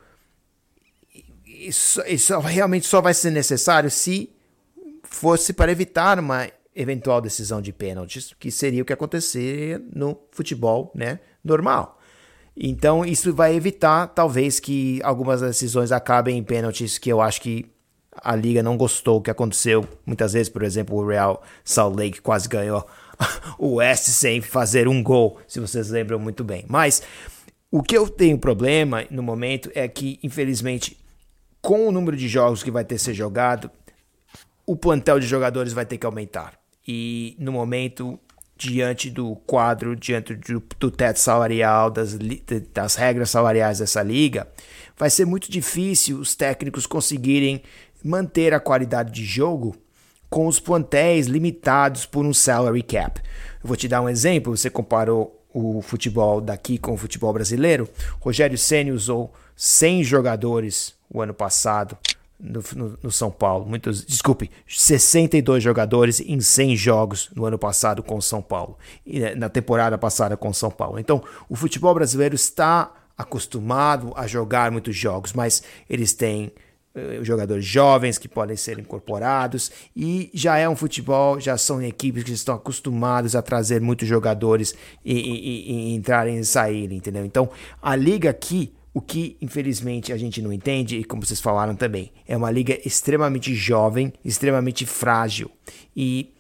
isso, 1.46 2.02
isso 2.06 2.38
realmente 2.40 2.86
só 2.86 3.00
vai 3.00 3.14
ser 3.14 3.32
necessário 3.32 3.90
se 3.90 4.30
fosse 5.02 5.54
para 5.54 5.72
evitar 5.72 6.20
uma 6.20 6.50
eventual 6.76 7.22
decisão 7.22 7.62
de 7.62 7.72
pênaltis, 7.72 8.36
que 8.38 8.52
seria 8.52 8.82
o 8.82 8.86
que 8.86 8.92
acontecer 8.92 9.82
no 9.96 10.20
futebol 10.30 10.92
né, 10.94 11.22
normal. 11.42 11.98
Então, 12.54 13.06
isso 13.06 13.34
vai 13.34 13.56
evitar, 13.56 14.08
talvez, 14.08 14.60
que 14.60 15.00
algumas 15.04 15.40
decisões 15.40 15.90
acabem 15.94 16.38
em 16.38 16.44
pênaltis 16.44 16.98
que 16.98 17.10
eu 17.10 17.22
acho 17.22 17.40
que 17.40 17.72
a 18.12 18.36
liga 18.36 18.62
não 18.62 18.76
gostou 18.76 19.22
que 19.22 19.32
aconteceu. 19.32 19.88
Muitas 20.06 20.34
vezes, 20.34 20.50
por 20.50 20.64
exemplo, 20.64 20.98
o 20.98 21.08
Real 21.08 21.42
Salt 21.64 21.96
Lake 21.96 22.20
quase 22.20 22.50
ganhou 22.50 22.86
o 23.58 23.76
West 23.76 24.10
sem 24.10 24.42
fazer 24.42 24.88
um 24.88 25.02
gol, 25.02 25.40
se 25.48 25.60
vocês 25.60 25.90
lembram 25.90 26.20
muito 26.20 26.44
bem. 26.44 26.66
Mas 26.68 27.02
o 27.70 27.82
que 27.82 27.98
eu 27.98 28.10
tenho 28.10 28.38
problema 28.38 29.06
no 29.10 29.24
momento 29.24 29.72
é 29.74 29.88
que, 29.88 30.20
infelizmente, 30.22 30.98
com 31.62 31.88
o 31.88 31.92
número 31.92 32.18
de 32.18 32.28
jogos 32.28 32.64
que 32.64 32.72
vai 32.72 32.84
ter 32.84 32.98
ser 32.98 33.14
jogado, 33.14 33.70
o 34.66 34.76
plantel 34.76 35.20
de 35.20 35.28
jogadores 35.28 35.74
vai 35.74 35.86
ter 35.86 35.98
que 35.98 36.06
aumentar. 36.06 36.54
E 36.88 37.36
no 37.40 37.52
momento, 37.52 38.20
diante 38.58 39.10
do 39.10 39.36
quadro, 39.36 39.96
diante 39.96 40.36
do, 40.36 40.64
do 40.80 40.92
teto 40.92 41.18
salarial, 41.18 41.90
das, 41.90 42.18
das 42.74 42.96
regras 42.96 43.30
salariais 43.30 43.80
dessa 43.80 44.02
liga, 44.04 44.48
vai 44.98 45.10
ser 45.10 45.26
muito 45.26 45.52
difícil 45.52 46.20
os 46.20 46.36
técnicos 46.36 46.86
conseguirem 46.86 47.64
manter 48.04 48.54
a 48.54 48.60
qualidade 48.60 49.12
de 49.12 49.24
jogo 49.24 49.76
com 50.32 50.48
os 50.48 50.62
plantéis 50.62 51.28
limitados 51.28 52.06
por 52.06 52.26
um 52.26 52.34
salary 52.34 52.82
cap. 52.82 53.22
Eu 53.62 53.68
vou 53.68 53.76
te 53.76 53.86
dar 53.86 54.02
um 54.02 54.08
exemplo, 54.08 54.56
você 54.56 54.70
comparou 54.70 55.44
o 55.54 55.82
futebol 55.82 56.40
daqui 56.40 56.78
com 56.78 56.94
o 56.94 56.98
futebol 56.98 57.34
brasileiro. 57.34 57.88
Rogério 58.22 58.58
Ceni 58.58 58.94
usou 58.94 59.34
100 59.58 60.06
jogadores 60.06 60.96
o 61.14 61.22
ano 61.22 61.34
passado 61.34 61.98
no, 62.40 62.64
no, 62.74 62.98
no, 63.04 63.12
São 63.12 63.30
Paulo. 63.30 63.66
Muitos, 63.66 64.06
desculpe, 64.06 64.50
62 64.66 65.62
jogadores 65.62 66.22
em 66.22 66.40
100 66.40 66.78
jogos 66.78 67.30
no 67.36 67.44
ano 67.44 67.60
passado 67.60 68.02
com 68.02 68.16
o 68.16 68.22
São 68.22 68.42
Paulo, 68.42 68.78
né, 69.06 69.36
na 69.36 69.50
temporada 69.50 69.98
passada 69.98 70.38
com 70.38 70.48
o 70.48 70.54
São 70.54 70.72
Paulo. 70.72 70.98
Então, 70.98 71.22
o 71.50 71.58
futebol 71.58 71.94
brasileiro 71.94 72.36
está 72.36 72.90
acostumado 73.18 74.14
a 74.16 74.26
jogar 74.28 74.72
muitos 74.72 74.96
jogos, 74.96 75.34
mas 75.34 75.62
eles 75.90 76.14
têm 76.14 76.54
jogadores 77.22 77.66
jovens 77.66 78.18
que 78.18 78.28
podem 78.28 78.58
ser 78.58 78.78
incorporados 78.78 79.72
e 79.96 80.30
já 80.34 80.58
é 80.58 80.68
um 80.68 80.76
futebol, 80.76 81.40
já 81.40 81.58
são 81.58 81.82
equipes 81.82 82.24
que 82.24 82.32
estão 82.32 82.56
acostumados 82.56 83.36
a 83.36 83.42
trazer 83.42 83.80
muitos 83.80 84.08
jogadores 84.08 84.76
e, 85.04 85.14
e, 85.14 85.72
e 85.72 85.96
entrarem 85.96 86.38
e 86.38 86.46
saírem, 86.46 86.98
entendeu? 86.98 87.26
Então 87.26 87.50
a 87.82 87.96
liga 87.96 88.30
aqui, 88.30 88.74
o 88.94 89.00
que 89.00 89.38
infelizmente 89.42 90.12
a 90.12 90.18
gente 90.18 90.42
não 90.42 90.52
entende, 90.52 90.98
e 90.98 91.04
como 91.04 91.26
vocês 91.26 91.40
falaram 91.40 91.76
também, 91.76 92.12
é 92.28 92.36
uma 92.36 92.52
liga 92.52 92.78
extremamente 92.86 93.56
jovem, 93.56 94.12
extremamente 94.24 94.86
frágil 94.86 95.50
e 95.96 96.34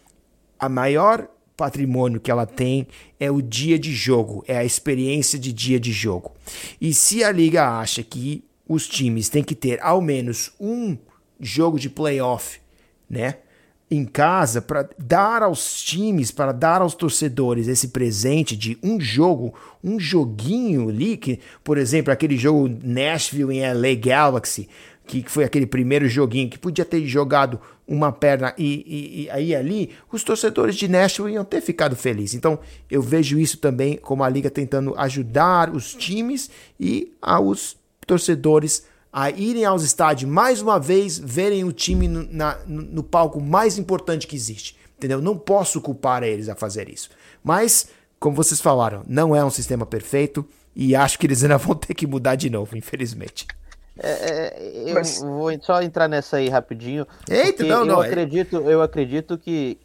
a 0.60 0.68
maior 0.68 1.28
patrimônio 1.56 2.20
que 2.20 2.32
ela 2.32 2.46
tem 2.46 2.88
é 3.20 3.32
o 3.32 3.42
dia 3.42 3.80
de 3.80 3.94
jogo, 3.94 4.44
é 4.48 4.58
a 4.58 4.66
experiência 4.66 5.40
de 5.40 5.54
dia 5.54 5.80
de 5.80 5.92
jogo. 5.92 6.34
E 6.80 6.94
se 6.94 7.24
a 7.24 7.32
liga 7.32 7.80
acha 7.80 8.04
que 8.04 8.44
os 8.72 8.88
times 8.88 9.28
têm 9.28 9.44
que 9.44 9.54
ter 9.54 9.82
ao 9.82 10.02
menos 10.02 10.52
um 10.60 10.98
jogo 11.40 11.78
de 11.78 11.90
playoff, 11.90 12.60
né? 13.10 13.36
Em 13.90 14.06
casa, 14.06 14.62
para 14.62 14.90
dar 14.98 15.44
aos 15.44 15.84
times, 15.84 16.32
para 16.32 16.54
dar 16.54 16.82
aos 16.82 16.96
torcedores 16.96 17.68
esse 17.68 17.90
presente 17.90 18.56
de 18.56 18.78
um 18.82 19.02
jogo, 19.02 19.54
um 19.84 20.00
joguinho 20.00 20.88
ali, 20.88 21.18
que, 21.18 21.42
por 21.62 21.78
exemplo, 21.78 22.14
aquele 22.14 22.38
jogo 22.38 22.70
Nashville 22.82 23.58
em 23.58 23.74
LA 23.74 23.94
Galaxy, 23.96 24.70
que 25.06 25.26
foi 25.28 25.44
aquele 25.44 25.66
primeiro 25.66 26.08
joguinho 26.08 26.50
que 26.50 26.58
podia 26.58 26.86
ter 26.86 27.06
jogado 27.06 27.60
uma 27.86 28.14
perna 28.14 28.54
e, 28.58 28.86
e, 28.88 29.24
e, 29.24 29.30
aí 29.30 29.54
ali, 29.54 29.90
os 30.10 30.24
torcedores 30.24 30.78
de 30.78 30.88
Nashville 30.88 31.34
iam 31.34 31.44
ter 31.44 31.60
ficado 31.60 31.94
felizes. 31.94 32.36
Então 32.36 32.60
eu 32.90 33.02
vejo 33.02 33.38
isso 33.38 33.58
também 33.58 33.98
como 33.98 34.24
a 34.24 34.30
liga 34.30 34.50
tentando 34.50 34.96
ajudar 34.98 35.70
os 35.76 35.94
times 35.94 36.50
e 36.80 37.12
aos 37.22 37.81
torcedores 38.06 38.86
a 39.12 39.30
irem 39.30 39.66
aos 39.66 39.84
estádios 39.84 40.30
mais 40.30 40.62
uma 40.62 40.80
vez, 40.80 41.20
verem 41.20 41.64
o 41.64 41.72
time 41.72 42.08
no, 42.08 42.24
na, 42.32 42.58
no 42.66 43.04
palco 43.04 43.42
mais 43.42 43.78
importante 43.78 44.26
que 44.26 44.36
existe. 44.36 44.78
Entendeu? 44.98 45.22
Não 45.22 45.38
posso 45.38 45.82
culpar 45.82 46.24
eles 46.24 46.48
a 46.48 46.56
fazer 46.56 46.88
isso. 46.88 47.10
Mas, 47.44 47.90
como 48.20 48.36
vocês 48.36 48.62
falaram, 48.62 49.04
não 49.08 49.36
é 49.36 49.44
um 49.44 49.50
sistema 49.50 49.86
perfeito 49.86 50.48
e 50.76 50.96
acho 50.96 51.18
que 51.20 51.26
eles 51.26 51.44
ainda 51.44 51.58
vão 51.58 51.76
ter 51.76 51.94
que 51.94 52.08
mudar 52.08 52.36
de 52.36 52.50
novo, 52.50 52.78
infelizmente. 52.78 53.48
É, 53.98 54.12
é 54.12 54.90
eu 54.90 54.94
Mas... 54.94 55.20
vou 55.20 55.52
só 55.62 55.82
entrar 55.82 56.08
nessa 56.08 56.38
aí 56.38 56.50
rapidinho. 56.50 57.06
Eita, 57.30 57.64
não, 57.64 57.84
não. 57.84 57.96
Eu 57.96 58.04
é- 58.04 58.08
acredito, 58.08 58.56
eu 58.58 58.82
acredito 58.82 59.38
que, 59.38 59.78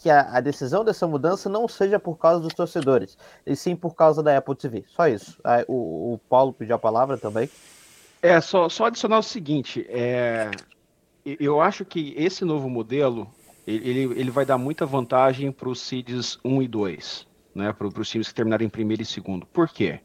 que 0.00 0.08
a, 0.08 0.36
a, 0.36 0.40
decisão 0.40 0.82
dessa 0.82 1.06
mudança 1.06 1.48
não 1.48 1.68
seja 1.68 1.98
por 1.98 2.16
causa 2.16 2.40
dos 2.40 2.54
torcedores, 2.54 3.18
e 3.46 3.54
sim 3.54 3.76
por 3.76 3.94
causa 3.94 4.22
da 4.22 4.36
Apple 4.36 4.56
TV. 4.56 4.84
Só 4.88 5.06
isso. 5.06 5.38
O, 5.68 6.14
o 6.14 6.18
Paulo 6.28 6.52
pediu 6.52 6.74
a 6.74 6.78
palavra 6.78 7.18
também. 7.18 7.50
É, 8.22 8.40
só, 8.40 8.68
só 8.68 8.86
adicionar 8.86 9.18
o 9.18 9.22
seguinte: 9.22 9.86
é, 9.88 10.50
eu 11.24 11.60
acho 11.60 11.84
que 11.84 12.14
esse 12.16 12.44
novo 12.44 12.68
modelo 12.68 13.30
ele, 13.66 14.18
ele 14.18 14.30
vai 14.30 14.46
dar 14.46 14.58
muita 14.58 14.86
vantagem 14.86 15.52
para 15.52 15.68
os 15.68 15.80
seeds 15.80 16.38
1 16.44 16.62
e 16.62 16.68
2, 16.68 17.26
né, 17.54 17.72
para 17.72 17.86
os 17.86 18.08
times 18.08 18.28
que 18.28 18.34
terminarem 18.34 18.66
em 18.66 18.70
primeiro 18.70 19.02
e 19.02 19.06
segundo. 19.06 19.46
Por 19.46 19.68
quê? 19.68 20.00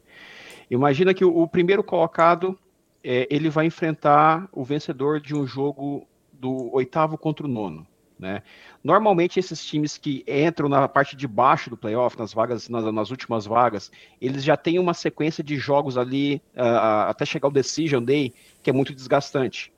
Imagina 0.70 1.14
que 1.14 1.24
o, 1.24 1.36
o 1.36 1.48
primeiro 1.48 1.82
colocado 1.82 2.58
é, 3.02 3.26
ele 3.30 3.48
vai 3.48 3.66
enfrentar 3.66 4.48
o 4.52 4.62
vencedor 4.62 5.20
de 5.20 5.34
um 5.34 5.46
jogo 5.46 6.06
do 6.32 6.74
oitavo 6.74 7.16
contra 7.16 7.46
o 7.46 7.48
nono. 7.48 7.86
Né? 8.18 8.42
Normalmente 8.82 9.38
esses 9.38 9.62
times 9.64 9.98
que 9.98 10.24
entram 10.26 10.68
na 10.68 10.88
parte 10.88 11.14
de 11.14 11.28
baixo 11.28 11.68
do 11.68 11.76
playoff, 11.76 12.18
nas 12.18 12.32
vagas, 12.32 12.68
nas, 12.68 12.84
nas 12.92 13.10
últimas 13.10 13.44
vagas, 13.44 13.90
eles 14.20 14.42
já 14.42 14.56
têm 14.56 14.78
uma 14.78 14.94
sequência 14.94 15.44
de 15.44 15.56
jogos 15.56 15.98
ali 15.98 16.40
uh, 16.56 17.08
até 17.08 17.26
chegar 17.26 17.48
o 17.48 17.52
decision 17.52 18.02
day 18.02 18.32
que 18.62 18.70
é 18.70 18.72
muito 18.72 18.94
desgastante, 18.94 19.72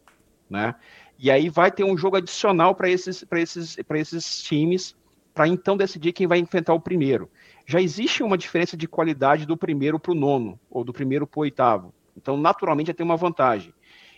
né? 0.48 0.74
E 1.18 1.32
aí 1.32 1.48
vai 1.48 1.72
ter 1.72 1.82
um 1.82 1.98
jogo 1.98 2.16
adicional 2.16 2.76
para 2.76 2.88
esses, 2.88 3.24
esses, 3.32 3.76
esses 3.76 4.42
times 4.42 4.96
para 5.34 5.48
então 5.48 5.76
decidir 5.76 6.12
quem 6.12 6.28
vai 6.28 6.38
enfrentar 6.38 6.74
o 6.74 6.80
primeiro. 6.80 7.28
Já 7.66 7.80
existe 7.80 8.22
uma 8.22 8.38
diferença 8.38 8.76
de 8.76 8.86
qualidade 8.86 9.46
do 9.46 9.56
primeiro 9.56 9.98
para 9.98 10.12
o 10.12 10.14
nono 10.14 10.58
ou 10.70 10.84
do 10.84 10.92
primeiro 10.92 11.26
para 11.26 11.38
o 11.38 11.42
oitavo. 11.42 11.92
Então, 12.16 12.36
naturalmente, 12.36 12.88
já 12.88 12.94
tem 12.94 13.04
uma 13.04 13.16
vantagem. 13.16 13.74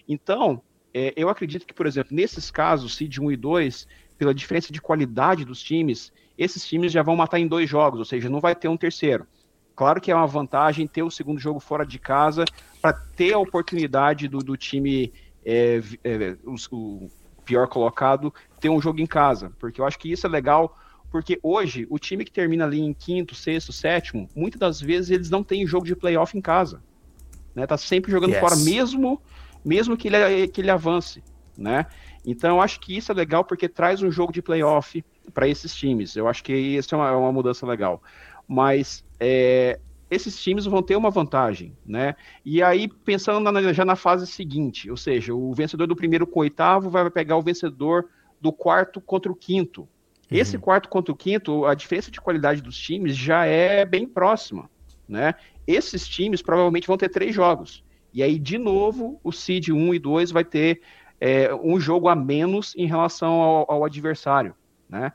Então, 0.07 0.63
é, 0.93 1.13
eu 1.17 1.29
acredito 1.29 1.67
que, 1.67 1.75
por 1.75 1.87
exemplo, 1.87 2.15
nesses 2.15 2.51
casos, 2.51 2.95
seed 2.95 3.19
1 3.19 3.33
e 3.33 3.37
2, 3.37 3.87
pela 4.21 4.35
diferença 4.35 4.71
de 4.71 4.83
qualidade 4.83 5.47
dos 5.47 5.63
times, 5.63 6.13
esses 6.37 6.67
times 6.69 6.93
já 6.93 7.03
vão 7.03 7.17
matar 7.17 7.39
em 7.39 7.49
dois 7.49 7.71
jogos, 7.71 7.99
ou 7.99 8.05
seja, 8.05 8.29
não 8.29 8.39
vai 8.39 8.55
ter 8.55 8.69
um 8.69 8.77
terceiro. 8.77 9.27
Claro 9.75 9.99
que 9.99 10.11
é 10.11 10.15
uma 10.15 10.27
vantagem 10.27 10.87
ter 10.87 11.03
o 11.03 11.11
segundo 11.11 11.41
jogo 11.41 11.59
fora 11.59 11.87
de 11.87 11.99
casa 11.99 12.45
para 12.83 12.93
ter 12.93 13.33
a 13.33 13.39
oportunidade 13.39 14.29
do, 14.29 14.41
do 14.41 14.59
time, 14.59 15.11
é, 15.43 15.81
é, 16.05 16.37
o, 16.45 17.09
pior 17.47 17.67
colocado, 17.67 18.31
ter 18.61 18.69
um 18.69 18.79
jogo 18.79 19.01
em 19.01 19.07
casa, 19.07 19.51
porque 19.59 19.81
eu 19.81 19.87
acho 19.87 19.99
que 19.99 20.13
isso 20.13 20.27
é 20.27 20.31
legal, 20.31 20.77
porque 21.11 21.41
hoje 21.43 21.87
o 21.89 21.99
time 21.99 22.23
que 22.23 22.31
termina 22.31 22.67
ali 22.67 22.79
em 22.79 22.93
quinto, 22.93 23.35
sexto, 23.35 23.73
sétimo, 23.73 24.29
muitas 24.37 24.61
das 24.61 24.81
vezes 24.83 25.11
eles 25.11 25.31
não 25.31 25.43
têm 25.43 25.67
jogo 25.67 25.87
de 25.87 25.97
playoff 25.97 26.37
em 26.37 26.43
casa. 26.43 26.83
Né? 27.55 27.67
Tá 27.67 27.79
sempre 27.79 28.13
jogando 28.13 28.33
yes. 28.33 28.41
fora, 28.41 28.55
mesmo 28.57 29.19
mesmo 29.65 29.97
que 29.97 30.09
ele, 30.09 30.49
que 30.49 30.61
ele 30.61 30.71
avance, 30.71 31.23
né? 31.57 31.87
Então, 32.31 32.57
eu 32.57 32.61
acho 32.63 32.79
que 32.79 32.97
isso 32.97 33.11
é 33.11 33.15
legal 33.15 33.45
porque 33.45 33.69
traz 33.69 34.03
um 34.03 34.11
jogo 34.11 34.33
de 34.33 34.41
playoff 34.41 35.05
para 35.35 35.49
esses 35.49 35.75
times. 35.75 36.15
Eu 36.15 36.29
acho 36.29 36.45
que 36.45 36.53
isso 36.53 36.95
é 36.95 36.99
uma, 36.99 37.09
é 37.09 37.17
uma 37.17 37.33
mudança 37.33 37.67
legal. 37.67 38.01
Mas 38.47 39.05
é, 39.19 39.81
esses 40.09 40.41
times 40.41 40.65
vão 40.65 40.81
ter 40.81 40.95
uma 40.95 41.11
vantagem, 41.11 41.77
né? 41.85 42.15
E 42.45 42.63
aí, 42.63 42.87
pensando 42.87 43.51
na, 43.51 43.73
já 43.73 43.85
na 43.85 43.97
fase 43.97 44.29
seguinte, 44.29 44.89
ou 44.89 44.97
seja, 44.97 45.35
o 45.35 45.53
vencedor 45.53 45.89
do 45.89 45.97
primeiro 45.97 46.25
com 46.25 46.39
o 46.39 46.43
oitavo 46.43 46.89
vai 46.89 47.11
pegar 47.11 47.37
o 47.37 47.43
vencedor 47.43 48.09
do 48.41 48.53
quarto 48.53 49.01
contra 49.01 49.31
o 49.31 49.35
quinto. 49.35 49.83
Uhum. 49.83 49.89
Esse 50.31 50.57
quarto 50.57 50.89
contra 50.89 51.13
o 51.13 51.17
quinto, 51.17 51.65
a 51.65 51.75
diferença 51.75 52.13
de 52.13 52.21
qualidade 52.21 52.63
dos 52.63 52.77
times 52.77 53.17
já 53.17 53.45
é 53.45 53.85
bem 53.85 54.07
próxima, 54.07 54.71
né? 55.09 55.35
Esses 55.67 56.07
times 56.07 56.41
provavelmente 56.41 56.87
vão 56.87 56.97
ter 56.97 57.09
três 57.09 57.35
jogos. 57.35 57.83
E 58.13 58.23
aí, 58.23 58.39
de 58.39 58.59
novo, 58.59 59.21
o 59.23 59.33
seed 59.33 59.69
1 59.69 59.95
e 59.95 59.99
2 59.99 60.31
vai 60.31 60.45
ter 60.45 60.81
é, 61.21 61.55
um 61.55 61.79
jogo 61.79 62.09
a 62.09 62.17
menos 62.17 62.75
em 62.77 62.87
relação 62.87 63.33
ao, 63.33 63.71
ao, 63.71 63.85
adversário, 63.85 64.55
né? 64.89 65.13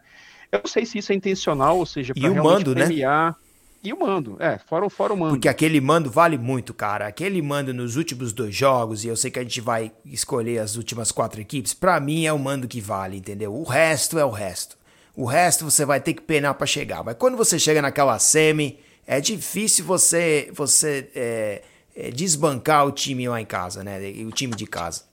Eu 0.52 0.60
não 0.60 0.70
sei 0.70 0.86
se 0.86 1.00
isso 1.00 1.12
é 1.12 1.16
intencional, 1.16 1.78
ou 1.78 1.86
seja, 1.86 2.14
para 2.14 2.22
realmente 2.22 2.44
mando, 2.44 2.76
né? 2.76 2.86
premiar... 2.86 3.32
Né? 3.32 3.36
E 3.84 3.94
o 3.94 4.00
mando, 4.00 4.36
é, 4.40 4.58
fora, 4.58 4.90
fora 4.90 5.14
o 5.14 5.18
mando. 5.18 5.34
Porque 5.34 5.48
aquele 5.48 5.80
mando 5.80 6.10
vale 6.10 6.40
muito, 6.40 6.74
cara. 6.74 7.06
Aquele 7.06 7.40
mando 7.40 7.72
nos 7.72 7.96
últimos 7.96 8.34
dois 8.34 8.56
jogos, 8.56 9.06
e 9.06 9.10
eu 9.10 9.16
sei 9.16 9.30
que 9.30 9.38
a 9.38 9.44
gente 9.44 9.62
vai 9.62 9.92
escolher 10.04 10.58
as 10.58 10.76
últimas 10.76 11.12
quatro 11.12 11.40
equipes, 11.40 11.72
para 11.72 12.00
mim 12.00 12.26
é 12.26 12.34
o 12.34 12.40
mando 12.40 12.68
que 12.68 12.82
vale, 12.82 13.18
entendeu? 13.18 13.54
O 13.54 13.64
resto 13.64 14.18
é 14.18 14.26
o 14.26 14.32
resto. 14.32 14.76
O 15.16 15.26
resto 15.26 15.66
você 15.66 15.86
vai 15.86 16.00
ter 16.00 16.16
que 16.16 16.24
penar 16.24 16.56
para 16.56 16.66
chegar. 16.66 17.04
Mas 17.04 17.16
quando 17.16 17.38
você 17.38 17.60
chega 17.60 17.80
naquela 17.80 18.18
semi, 18.18 18.80
é 19.06 19.22
difícil 19.22 19.86
você 19.86 20.50
você 20.52 21.12
é, 21.16 21.62
é, 21.96 22.10
desbancar 22.10 22.88
o 22.88 22.92
time 22.92 23.28
lá 23.30 23.40
em 23.40 23.46
casa, 23.46 23.84
né? 23.84 24.00
O 24.28 24.32
time 24.32 24.56
de 24.56 24.66
casa. 24.66 25.04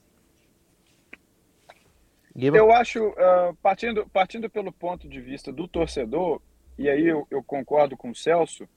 Eu 2.35 2.71
acho, 2.71 3.09
uh, 3.09 3.55
partindo, 3.61 4.09
partindo 4.09 4.49
pelo 4.49 4.71
ponto 4.71 5.07
de 5.07 5.21
vista 5.21 5.51
do 5.51 5.67
torcedor, 5.67 6.41
e 6.77 6.89
aí 6.89 7.07
eu, 7.07 7.27
eu 7.29 7.43
concordo 7.43 7.95
com 7.95 8.09
o 8.09 8.15
Celso, 8.15 8.67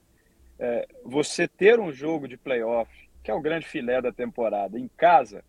é, 0.59 0.87
você 1.05 1.49
ter 1.49 1.79
um 1.81 1.93
jogo 1.93 2.29
de 2.29 2.37
playoff, 2.37 2.91
que 3.23 3.31
é 3.31 3.35
o 3.35 3.41
grande 3.41 3.67
filé 3.67 4.01
da 4.01 4.13
temporada, 4.13 4.79
em 4.79 4.89
casa, 4.89 5.43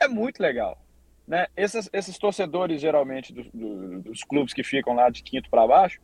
é 0.00 0.08
muito 0.08 0.40
legal. 0.40 0.82
Né? 1.26 1.46
Esses, 1.56 1.88
esses 1.92 2.18
torcedores, 2.18 2.80
geralmente, 2.80 3.32
do, 3.32 3.44
do, 3.44 4.02
dos 4.02 4.24
clubes 4.24 4.52
que 4.52 4.64
ficam 4.64 4.94
lá 4.94 5.08
de 5.08 5.22
quinto 5.22 5.48
para 5.48 5.66
baixo, 5.66 6.00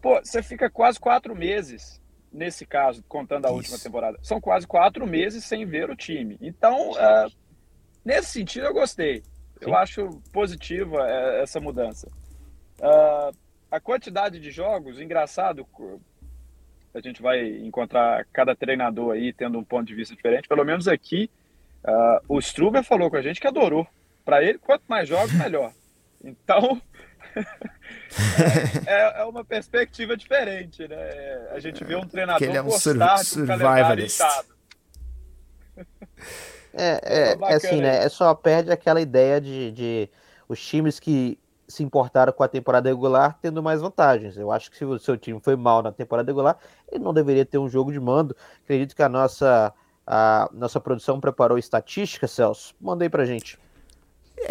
pô, 0.00 0.18
você 0.18 0.42
fica 0.42 0.70
quase 0.70 0.98
quatro 0.98 1.34
meses, 1.36 2.00
nesse 2.32 2.64
caso, 2.64 3.04
contando 3.08 3.46
a 3.46 3.48
Isso. 3.48 3.56
última 3.56 3.78
temporada. 3.78 4.18
São 4.22 4.40
quase 4.40 4.66
quatro 4.66 5.06
meses 5.06 5.44
sem 5.44 5.66
ver 5.66 5.90
o 5.90 5.96
time. 5.96 6.38
Então, 6.40 6.98
é, 6.98 7.26
nesse 8.04 8.28
sentido, 8.28 8.66
eu 8.66 8.72
gostei. 8.72 9.22
Eu 9.60 9.74
acho 9.74 10.08
positiva 10.32 11.08
é, 11.08 11.42
essa 11.42 11.60
mudança. 11.60 12.08
Uh, 12.78 13.36
a 13.70 13.78
quantidade 13.78 14.40
de 14.40 14.50
jogos, 14.50 15.00
engraçado, 15.00 15.66
a 16.94 17.00
gente 17.00 17.22
vai 17.22 17.46
encontrar 17.58 18.26
cada 18.32 18.56
treinador 18.56 19.14
aí 19.14 19.32
tendo 19.32 19.58
um 19.58 19.64
ponto 19.64 19.86
de 19.86 19.94
vista 19.94 20.14
diferente. 20.14 20.48
Pelo 20.48 20.64
menos 20.64 20.88
aqui, 20.88 21.30
uh, 21.84 22.24
o 22.28 22.38
Struber 22.38 22.82
falou 22.82 23.10
com 23.10 23.16
a 23.16 23.22
gente 23.22 23.40
que 23.40 23.46
adorou. 23.46 23.86
Para 24.24 24.42
ele, 24.42 24.58
quanto 24.58 24.82
mais 24.88 25.08
jogos, 25.08 25.32
melhor. 25.32 25.72
Então, 26.22 26.82
é, 28.86 29.22
é, 29.22 29.24
uma 29.24 29.42
perspectiva 29.42 30.14
diferente, 30.14 30.86
né? 30.86 31.48
A 31.50 31.58
gente 31.58 31.82
vê 31.82 31.96
um 31.96 32.06
treinador 32.06 32.46
ele 32.46 32.58
é 32.58 32.62
um 32.62 32.70
survivalist. 32.70 34.20
É, 36.74 37.00
é, 37.02 37.38
é 37.40 37.54
assim, 37.54 37.80
né? 37.80 38.04
É 38.04 38.08
só 38.08 38.34
perde 38.34 38.70
aquela 38.70 39.00
ideia 39.00 39.40
de, 39.40 39.72
de 39.72 40.10
os 40.48 40.60
times 40.64 41.00
que 41.00 41.38
se 41.70 41.82
importaram 41.84 42.32
com 42.32 42.42
a 42.42 42.48
temporada 42.48 42.88
regular 42.88 43.38
tendo 43.40 43.62
mais 43.62 43.80
vantagens. 43.80 44.36
Eu 44.36 44.50
acho 44.50 44.70
que 44.70 44.76
se 44.76 44.84
o 44.84 44.98
seu 44.98 45.16
time 45.16 45.40
foi 45.40 45.56
mal 45.56 45.82
na 45.82 45.92
temporada 45.92 46.30
regular, 46.30 46.58
ele 46.90 47.02
não 47.02 47.14
deveria 47.14 47.46
ter 47.46 47.58
um 47.58 47.68
jogo 47.68 47.92
de 47.92 48.00
mando. 48.00 48.36
Acredito 48.64 48.94
que 48.94 49.02
a 49.02 49.08
nossa, 49.08 49.72
a 50.06 50.48
nossa 50.52 50.80
produção 50.80 51.20
preparou 51.20 51.56
estatística, 51.56 52.26
Celso. 52.26 52.74
Mandei 52.80 53.08
pra 53.08 53.24
gente. 53.24 53.58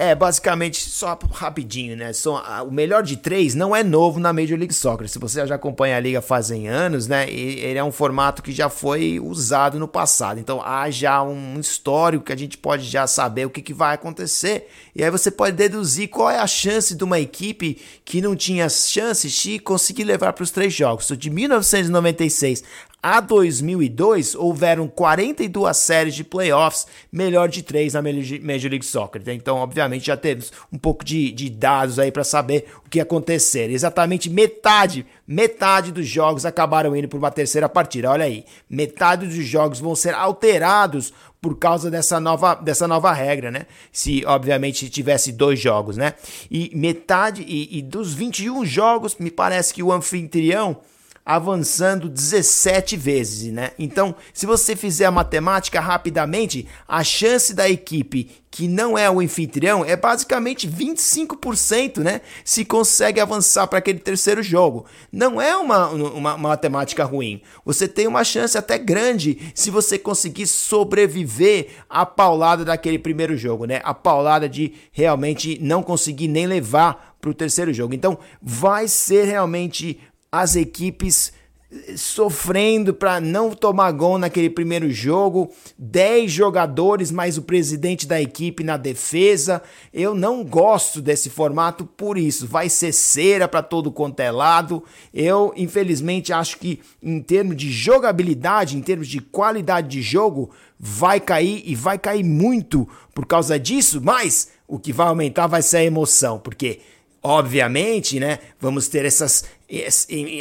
É, 0.02 0.16
basicamente, 0.16 0.90
só 0.90 1.20
rapidinho, 1.34 1.98
né? 1.98 2.14
Só, 2.14 2.42
o 2.66 2.72
melhor 2.72 3.04
de 3.04 3.18
três 3.18 3.54
não 3.54 3.76
é 3.76 3.84
novo 3.84 4.18
na 4.18 4.32
Major 4.32 4.58
League 4.58 4.74
Soccer. 4.74 5.10
Se 5.10 5.20
você 5.20 5.46
já 5.46 5.56
acompanha 5.56 5.98
a 5.98 6.00
liga 6.00 6.22
fazem 6.22 6.70
anos, 6.70 7.06
né? 7.06 7.30
Ele 7.30 7.78
é 7.78 7.84
um 7.84 7.92
formato 7.92 8.42
que 8.42 8.54
já 8.54 8.70
foi 8.70 9.20
usado 9.20 9.78
no 9.78 9.90
passado. 9.90 10.40
Então 10.40 10.62
há 10.64 10.90
já 10.90 11.22
um 11.22 11.60
histórico 11.60 12.24
que 12.24 12.32
a 12.32 12.38
gente 12.38 12.58
pode 12.58 12.84
já 12.86 13.06
saber 13.08 13.46
o 13.46 13.50
que, 13.50 13.62
que 13.62 13.74
vai 13.74 13.96
acontecer. 13.96 14.70
E 14.96 15.04
aí 15.04 15.12
você 15.12 15.30
pode 15.30 15.58
deduzir 15.58 16.08
qual 16.08 16.32
é 16.32 16.40
a 16.40 16.48
chance 16.48 16.96
de 16.96 17.04
uma 17.04 17.20
equipe 17.20 17.78
que 18.06 18.22
não 18.22 18.38
tinha 18.38 18.70
chances 18.70 19.34
de 19.34 19.60
conseguir 19.60 20.06
levar 20.06 20.32
para 20.32 20.44
os 20.44 20.52
três 20.52 20.74
jogos. 20.74 21.12
De 21.18 21.30
1996 21.30 22.64
a 23.02 23.22
2002, 23.22 24.36
houveram 24.36 24.88
42 24.88 25.78
séries 25.78 26.16
de 26.16 26.24
playoffs, 26.24 26.86
melhor 27.12 27.48
de 27.48 27.64
três 27.64 27.94
na 27.94 28.02
Major 28.02 28.70
League 28.70 28.86
Soccer. 28.86 29.22
Então, 29.28 29.58
obviamente, 29.58 30.08
já 30.08 30.18
temos 30.18 30.52
um 30.72 30.78
pouco 30.78 31.06
de, 31.06 31.32
de 31.32 31.50
dados 31.50 31.98
aí 31.98 32.12
para 32.12 32.26
saber 32.26 32.68
o 32.86 32.90
que 32.90 33.00
acontecer. 33.00 33.70
Exatamente 33.72 34.30
metade, 34.30 35.06
metade 35.26 35.94
dos 35.94 36.08
jogos 36.08 36.46
acabaram 36.46 36.94
indo 36.94 37.08
por 37.08 37.18
uma 37.18 37.32
terceira 37.32 37.70
partida. 37.70 38.12
Olha 38.12 38.26
aí, 38.26 38.44
metade 38.70 39.28
dos 39.28 39.46
jogos 39.46 39.80
vão 39.80 39.96
ser 39.96 40.14
alterados 40.14 41.14
por 41.42 41.58
causa 41.58 41.90
dessa 41.90 42.20
nova, 42.20 42.56
dessa 42.56 42.86
nova 42.86 43.14
regra, 43.14 43.50
né? 43.50 43.66
Se, 43.94 44.26
obviamente, 44.26 44.90
tivesse 44.90 45.32
dois 45.32 45.58
jogos, 45.58 45.96
né? 45.96 46.16
E 46.52 46.70
metade, 46.76 47.44
e, 47.48 47.78
e 47.78 47.82
dos 47.82 48.14
21 48.14 48.66
jogos, 48.66 49.16
me 49.18 49.32
parece 49.32 49.74
que 49.74 49.82
o 49.82 49.92
anfitrião 49.94 50.82
avançando 51.30 52.10
17 52.10 52.98
vezes, 52.98 53.54
né? 53.54 53.70
Então, 53.78 54.16
se 54.34 54.48
você 54.48 54.76
fizer 54.76 55.06
a 55.06 55.12
matemática 55.12 55.80
rapidamente, 55.80 56.68
a 56.88 57.04
chance 57.04 57.54
da 57.54 57.70
equipe 57.70 58.32
que 58.50 58.68
não 58.68 58.98
é 58.98 59.08
o 59.12 59.20
anfitrião 59.20 59.86
é 59.86 59.96
basicamente 59.96 60.68
25%, 60.68 62.00
né? 62.00 62.22
Se 62.44 62.66
consegue 62.66 63.20
avançar 63.20 63.68
para 63.68 63.78
aquele 63.78 64.00
terceiro 64.00 64.42
jogo. 64.42 64.88
Não 65.12 65.40
é 65.40 65.56
uma, 65.56 65.90
uma, 65.90 66.14
uma, 66.14 66.38
matemática 66.38 67.04
ruim. 67.04 67.44
Você 67.64 67.88
tem 67.88 68.08
uma 68.08 68.24
chance 68.24 68.58
até 68.58 68.80
grande 68.80 69.52
se 69.54 69.70
você 69.70 70.00
conseguir 70.00 70.48
sobreviver 70.48 71.68
à 71.88 72.08
paulada 72.08 72.66
daquele 72.66 72.98
primeiro 72.98 73.38
jogo, 73.38 73.66
né? 73.66 73.82
A 73.84 73.94
paulada 73.94 74.50
de 74.50 74.74
realmente 74.92 75.60
não 75.62 75.84
conseguir 75.84 76.28
nem 76.28 76.48
levar 76.48 77.10
para 77.22 77.30
o 77.30 77.34
terceiro 77.34 77.74
jogo. 77.74 77.94
Então, 77.94 78.18
vai 78.42 78.88
ser 78.88 79.26
realmente 79.26 80.00
as 80.32 80.56
equipes 80.56 81.34
eh, 81.72 81.96
sofrendo 81.96 82.94
para 82.94 83.20
não 83.20 83.52
tomar 83.52 83.92
gol 83.92 84.18
naquele 84.18 84.50
primeiro 84.50 84.92
jogo, 84.92 85.52
10 85.78 86.32
jogadores 86.32 87.12
mais 87.12 87.38
o 87.38 87.44
presidente 87.44 88.08
da 88.08 88.22
equipe 88.22 88.64
na 88.64 88.78
defesa. 88.78 89.62
Eu 89.94 90.16
não 90.16 90.44
gosto 90.44 91.02
desse 91.02 91.30
formato 91.30 91.86
por 91.86 92.18
isso. 92.18 92.48
Vai 92.48 92.70
ser 92.70 92.92
cera 92.92 93.48
para 93.48 93.62
todo 93.62 93.92
quanto 93.92 94.20
é 94.20 94.32
lado. 94.32 94.84
Eu, 95.14 95.54
infelizmente, 95.56 96.34
acho 96.34 96.58
que 96.58 96.82
em 97.02 97.22
termos 97.22 97.56
de 97.56 97.72
jogabilidade, 97.72 98.78
em 98.78 98.82
termos 98.82 99.08
de 99.08 99.20
qualidade 99.20 99.88
de 99.90 100.02
jogo, 100.02 100.52
vai 100.80 101.20
cair 101.20 101.62
e 101.66 101.76
vai 101.76 102.00
cair 102.00 102.24
muito 102.24 102.88
por 103.14 103.26
causa 103.26 103.60
disso, 103.60 104.00
mas 104.02 104.50
o 104.68 104.80
que 104.80 104.94
vai 104.94 105.08
aumentar 105.08 105.46
vai 105.46 105.62
ser 105.62 105.78
a 105.78 105.84
emoção, 105.84 106.40
porque 106.40 106.80
Obviamente, 107.22 108.20
né? 108.20 108.40
Vamos 108.60 108.88
ter 108.88 109.06
essas 109.06 109.44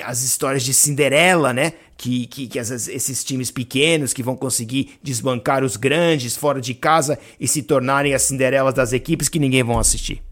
as 0.05 0.23
histórias 0.23 0.63
de 0.63 0.73
Cinderela, 0.73 1.53
né? 1.53 1.75
Que, 1.97 2.27
que, 2.27 2.47
que 2.47 2.59
esses 2.59 3.25
times 3.25 3.51
pequenos 3.51 4.13
que 4.13 4.23
vão 4.23 4.37
conseguir 4.37 4.99
desbancar 5.03 5.65
os 5.65 5.77
grandes 5.77 6.37
fora 6.37 6.61
de 6.61 6.73
casa 6.73 7.19
e 7.39 7.47
se 7.49 7.63
tornarem 7.63 8.15
as 8.15 8.23
Cinderelas 8.23 8.73
das 8.73 8.93
equipes 8.93 9.29
que 9.29 9.39
ninguém 9.39 9.63
vão 9.63 9.79
assistir. 9.79 10.23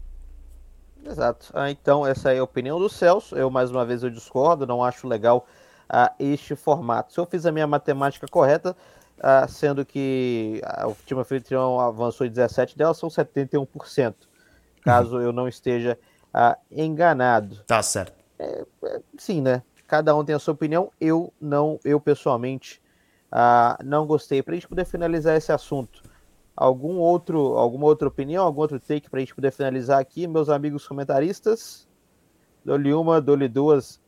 Exato. 1.05 1.47
Ah, 1.53 1.69
então, 1.69 2.05
essa 2.05 2.33
é 2.33 2.39
a 2.39 2.43
opinião 2.43 2.79
do 2.79 2.89
Celso. 2.89 3.35
Eu, 3.35 3.49
mais 3.49 3.69
uma 3.69 3.85
vez, 3.85 4.03
eu 4.03 4.09
discordo, 4.09 4.65
não 4.65 4.83
acho 4.83 5.07
legal 5.07 5.45
ah, 5.89 6.13
este 6.19 6.55
formato. 6.55 7.13
Se 7.13 7.19
eu 7.19 7.25
fiz 7.25 7.45
a 7.45 7.51
minha 7.51 7.67
matemática 7.67 8.27
correta, 8.27 8.75
ah, 9.19 9.47
sendo 9.47 9.85
que 9.85 10.61
ah, 10.63 10.87
o 10.87 10.95
time 11.05 11.21
anfitrião 11.21 11.79
avançou 11.79 12.25
em 12.25 12.29
17 12.29 12.77
delas, 12.77 12.97
são 12.97 13.09
71%. 13.09 14.15
Caso 14.81 15.19
eu 15.19 15.31
não 15.31 15.47
esteja 15.47 15.97
ah, 16.33 16.57
enganado. 16.71 17.63
Tá 17.65 17.81
certo. 17.81 18.13
É, 18.39 18.65
é, 18.85 19.01
sim, 19.17 19.41
né? 19.41 19.63
Cada 19.87 20.15
um 20.15 20.23
tem 20.23 20.35
a 20.35 20.39
sua 20.39 20.53
opinião. 20.53 20.91
Eu 20.99 21.33
não, 21.39 21.79
eu 21.83 21.99
pessoalmente 21.99 22.81
ah, 23.31 23.77
não 23.83 24.05
gostei. 24.05 24.41
Para 24.43 24.53
a 24.53 24.55
gente 24.55 24.67
poder 24.67 24.85
finalizar 24.85 25.35
esse 25.35 25.51
assunto, 25.51 26.03
algum 26.55 26.97
outro, 26.97 27.57
alguma 27.57 27.85
outra 27.85 28.07
opinião, 28.07 28.45
algum 28.45 28.61
outro 28.61 28.79
take 28.79 29.09
para 29.09 29.17
a 29.17 29.21
gente 29.21 29.35
poder 29.35 29.51
finalizar 29.51 29.99
aqui, 29.99 30.27
meus 30.27 30.49
amigos 30.49 30.87
comentaristas? 30.87 31.87
Dou-lhe 32.63 32.93
uma, 32.93 33.21
dou-lhe 33.21 33.47
duas. 33.47 34.01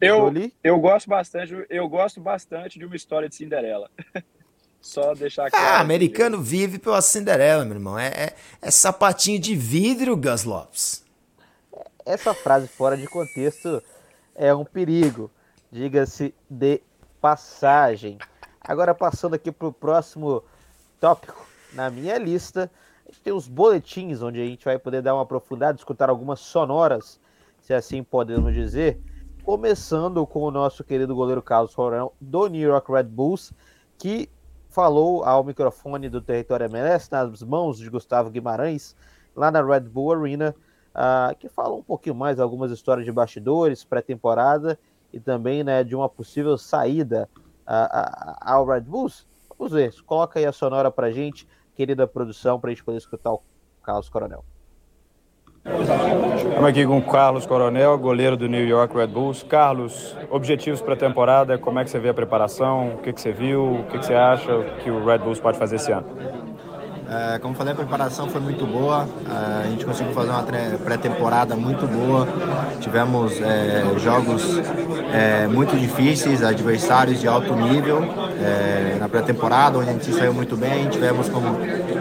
Eu, 0.00 0.32
eu 0.62 0.78
gosto 0.78 1.08
bastante, 1.08 1.66
eu 1.70 1.88
gosto 1.88 2.20
bastante 2.20 2.78
de 2.78 2.84
uma 2.84 2.94
história 2.94 3.28
de 3.28 3.34
Cinderela. 3.34 3.90
Só 4.80 5.14
deixar 5.14 5.50
claro. 5.50 5.66
Ah, 5.66 5.80
americano 5.80 6.40
vive 6.40 6.78
pela 6.78 7.00
Cinderela, 7.00 7.64
meu 7.64 7.74
irmão. 7.74 7.98
É, 7.98 8.06
é, 8.08 8.36
é 8.62 8.70
sapatinho 8.70 9.40
de 9.40 9.56
vidro, 9.56 10.16
Gus 10.16 10.44
Lopes. 10.44 11.05
Essa 12.06 12.32
frase 12.32 12.68
fora 12.68 12.96
de 12.96 13.04
contexto 13.08 13.82
é 14.32 14.54
um 14.54 14.64
perigo. 14.64 15.28
Diga-se 15.72 16.32
de 16.48 16.80
passagem. 17.20 18.16
Agora, 18.60 18.94
passando 18.94 19.34
aqui 19.34 19.50
para 19.50 19.66
o 19.66 19.72
próximo 19.72 20.44
tópico 21.00 21.44
na 21.72 21.90
minha 21.90 22.16
lista, 22.16 22.70
a 23.04 23.10
gente 23.10 23.20
tem 23.22 23.32
os 23.32 23.48
boletins, 23.48 24.22
onde 24.22 24.40
a 24.40 24.44
gente 24.44 24.64
vai 24.64 24.78
poder 24.78 25.02
dar 25.02 25.14
uma 25.14 25.24
aprofundada, 25.24 25.76
escutar 25.76 26.08
algumas 26.08 26.38
sonoras, 26.38 27.20
se 27.60 27.74
assim 27.74 28.04
podemos 28.04 28.54
dizer. 28.54 29.00
Começando 29.42 30.24
com 30.28 30.42
o 30.42 30.50
nosso 30.52 30.84
querido 30.84 31.12
goleiro 31.12 31.42
Carlos 31.42 31.74
Coronel 31.74 32.14
do 32.20 32.46
New 32.46 32.68
York 32.68 32.88
Red 32.88 33.02
Bulls, 33.02 33.52
que 33.98 34.30
falou 34.68 35.24
ao 35.24 35.42
microfone 35.42 36.08
do 36.08 36.20
território 36.20 36.66
MLS, 36.66 37.10
nas 37.10 37.42
mãos 37.42 37.78
de 37.78 37.90
Gustavo 37.90 38.30
Guimarães, 38.30 38.94
lá 39.34 39.50
na 39.50 39.60
Red 39.60 39.80
Bull 39.80 40.12
Arena, 40.12 40.54
uh, 40.96 41.36
que 41.36 41.48
falou 41.48 41.78
um 41.78 41.82
pouquinho 41.82 42.14
mais 42.14 42.40
algumas 42.40 42.72
histórias 42.72 43.04
de 43.04 43.12
bastidores, 43.12 43.84
pré-temporada 43.84 44.78
e 45.12 45.20
também 45.20 45.62
né, 45.62 45.84
de 45.84 45.94
uma 45.94 46.08
possível 46.08 46.56
saída 46.56 47.28
uh, 47.66 48.34
ao 48.40 48.64
Red 48.64 48.80
Bulls. 48.80 49.26
Vamos 49.58 49.72
ver, 49.72 49.94
coloca 50.04 50.38
aí 50.38 50.46
a 50.46 50.52
sonora 50.52 50.90
pra 50.90 51.10
gente, 51.10 51.46
querida 51.74 52.06
produção, 52.06 52.58
para 52.58 52.70
a 52.70 52.72
gente 52.72 52.84
poder 52.84 52.98
escutar 52.98 53.32
o 53.32 53.40
Carlos 53.82 54.08
Coronel. 54.08 54.44
Estamos 55.64 56.64
aqui 56.64 56.86
com 56.86 56.98
o 56.98 57.02
Carlos 57.02 57.44
Coronel, 57.44 57.98
goleiro 57.98 58.36
do 58.36 58.46
New 58.46 58.64
York 58.64 58.94
Red 58.94 59.08
Bulls. 59.08 59.42
Carlos, 59.42 60.16
objetivos 60.30 60.80
para 60.80 60.94
a 60.94 60.96
temporada, 60.96 61.58
como 61.58 61.80
é 61.80 61.84
que 61.84 61.90
você 61.90 61.98
vê 61.98 62.08
a 62.08 62.14
preparação? 62.14 62.94
O 62.94 62.98
que, 62.98 63.12
que 63.12 63.20
você 63.20 63.32
viu? 63.32 63.80
O 63.80 63.84
que, 63.84 63.98
que 63.98 64.06
você 64.06 64.14
acha 64.14 64.62
que 64.82 64.90
o 64.90 65.04
Red 65.04 65.18
Bulls 65.18 65.40
pode 65.40 65.58
fazer 65.58 65.76
esse 65.76 65.90
ano? 65.90 66.06
É, 67.08 67.38
como 67.38 67.54
falei, 67.54 67.72
a 67.72 67.76
preparação 67.76 68.28
foi 68.28 68.40
muito 68.40 68.66
boa. 68.66 69.06
É, 69.28 69.66
a 69.66 69.70
gente 69.70 69.84
conseguiu 69.84 70.12
fazer 70.12 70.30
uma 70.30 70.42
pré-temporada 70.84 71.54
muito 71.54 71.86
boa. 71.86 72.26
Tivemos 72.80 73.40
é, 73.40 73.84
jogos 73.98 74.60
é, 75.12 75.46
muito 75.46 75.76
difíceis, 75.76 76.42
adversários 76.42 77.20
de 77.20 77.28
alto 77.28 77.54
nível 77.54 78.02
é, 78.42 78.96
na 78.98 79.08
pré-temporada, 79.08 79.78
onde 79.78 79.90
a 79.90 79.92
gente 79.92 80.12
saiu 80.12 80.34
muito 80.34 80.56
bem. 80.56 80.88
Tivemos, 80.88 81.28
como, 81.28 81.58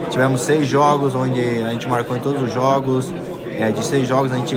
tivemos 0.10 0.42
seis 0.42 0.68
jogos, 0.68 1.14
onde 1.14 1.40
a 1.40 1.70
gente 1.70 1.88
marcou 1.88 2.18
em 2.18 2.20
todos 2.20 2.42
os 2.42 2.52
jogos. 2.52 3.14
É, 3.58 3.72
de 3.72 3.86
seis 3.86 4.08
jogos 4.08 4.34
a 4.34 4.36
gente 4.36 4.56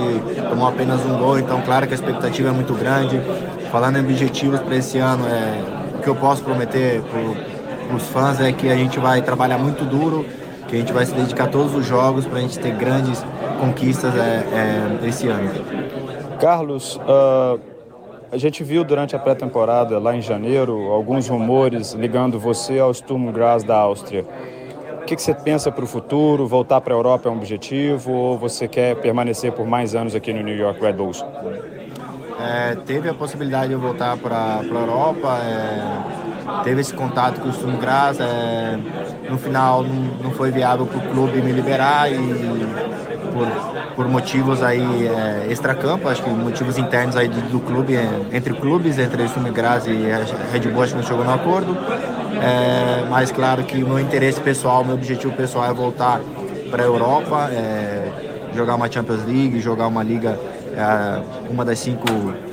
tomou 0.49 0.67
apenas 0.67 1.05
um 1.05 1.17
gol, 1.17 1.39
então 1.39 1.61
claro 1.61 1.87
que 1.87 1.93
a 1.93 1.95
expectativa 1.95 2.49
é 2.49 2.51
muito 2.51 2.73
grande. 2.73 3.21
Falando 3.71 3.97
em 3.97 4.01
objetivos 4.01 4.59
para 4.59 4.75
esse 4.75 4.97
ano, 4.97 5.25
é, 5.27 5.95
o 5.95 6.01
que 6.01 6.07
eu 6.07 6.15
posso 6.15 6.43
prometer 6.43 7.01
para 7.03 7.95
os 7.95 8.03
fãs 8.09 8.41
é 8.41 8.51
que 8.51 8.67
a 8.69 8.75
gente 8.75 8.99
vai 8.99 9.21
trabalhar 9.21 9.57
muito 9.57 9.85
duro, 9.85 10.25
que 10.69 10.75
a 10.75 10.79
gente 10.79 10.93
vai 10.93 11.05
se 11.05 11.13
dedicar 11.13 11.45
a 11.45 11.47
todos 11.47 11.73
os 11.73 11.85
jogos 11.85 12.25
para 12.25 12.37
a 12.37 12.41
gente 12.41 12.59
ter 12.59 12.75
grandes 12.75 13.25
conquistas 13.59 14.15
é, 14.15 14.99
é, 15.03 15.07
esse 15.07 15.27
ano. 15.27 15.49
Carlos, 16.39 16.95
uh, 16.97 17.59
a 18.31 18.37
gente 18.37 18.63
viu 18.63 18.83
durante 18.83 19.15
a 19.15 19.19
pré-temporada 19.19 19.99
lá 19.99 20.15
em 20.15 20.21
janeiro 20.21 20.91
alguns 20.91 21.27
rumores 21.27 21.93
ligando 21.93 22.39
você 22.39 22.79
ao 22.79 22.93
Sturm 22.93 23.31
Graz 23.31 23.63
da 23.63 23.77
Áustria 23.77 24.25
que, 25.09 25.15
que 25.15 25.21
você 25.23 25.33
pensa 25.33 25.71
para 25.71 25.83
o 25.83 25.87
futuro? 25.87 26.45
Voltar 26.45 26.81
para 26.81 26.93
a 26.93 26.97
Europa 26.97 27.29
é 27.29 27.31
um 27.31 27.37
objetivo 27.37 28.11
ou 28.11 28.37
você 28.37 28.67
quer 28.67 28.95
permanecer 28.97 29.51
por 29.51 29.65
mais 29.65 29.95
anos 29.95 30.13
aqui 30.13 30.31
no 30.31 30.43
New 30.43 30.55
York 30.55 30.79
Red 30.79 30.93
Bulls? 30.93 31.25
É, 32.39 32.75
teve 32.85 33.09
a 33.09 33.13
possibilidade 33.13 33.69
de 33.69 33.73
eu 33.73 33.79
voltar 33.79 34.15
para 34.17 34.59
a 34.59 34.63
Europa, 34.63 35.39
é, 35.43 36.28
teve 36.63 36.81
esse 36.81 36.93
contato 36.93 37.39
com 37.39 37.49
o 37.49 37.53
Sturm 37.53 37.77
Graz, 37.77 38.19
é, 38.19 38.77
no 39.29 39.37
final 39.37 39.83
não, 39.83 40.31
foi 40.31 40.51
viável 40.51 40.85
para 40.85 40.97
o 40.97 41.01
clube 41.11 41.41
me 41.41 41.51
liberar 41.51 42.11
e 42.11 42.17
por, 43.33 43.47
por 43.95 44.07
motivos 44.07 44.63
aí 44.63 45.07
é, 45.07 45.47
extracampo, 45.51 46.07
acho 46.07 46.23
que 46.23 46.29
motivos 46.29 46.77
internos 46.77 47.15
aí 47.15 47.27
do, 47.27 47.41
do 47.49 47.59
clube, 47.59 47.95
é, 47.95 48.07
entre 48.31 48.53
clubes, 48.53 48.97
entre 48.97 49.23
o 49.23 49.27
Sturm 49.27 49.51
Graz 49.51 49.85
e 49.87 49.93
Red 50.51 50.71
Bull, 50.71 50.83
acho 50.83 50.93
que 50.93 50.99
não 50.99 51.07
chegou 51.07 51.23
no 51.23 51.33
acordo. 51.33 51.77
É, 52.41 53.05
mas 53.09 53.31
claro 53.31 53.63
que 53.63 53.83
o 53.83 53.87
meu 53.87 53.99
interesse 53.99 54.39
pessoal, 54.39 54.83
meu 54.83 54.95
objetivo 54.95 55.33
pessoal 55.33 55.69
é 55.69 55.73
voltar 55.73 56.21
para 56.69 56.83
a 56.83 56.85
Europa, 56.85 57.49
é, 57.51 58.07
jogar 58.55 58.75
uma 58.75 58.89
Champions 58.89 59.25
League, 59.25 59.59
jogar 59.59 59.87
uma 59.87 60.03
liga, 60.03 60.39
é, 60.73 61.21
uma 61.51 61.65
das 61.65 61.79
cinco 61.79 62.05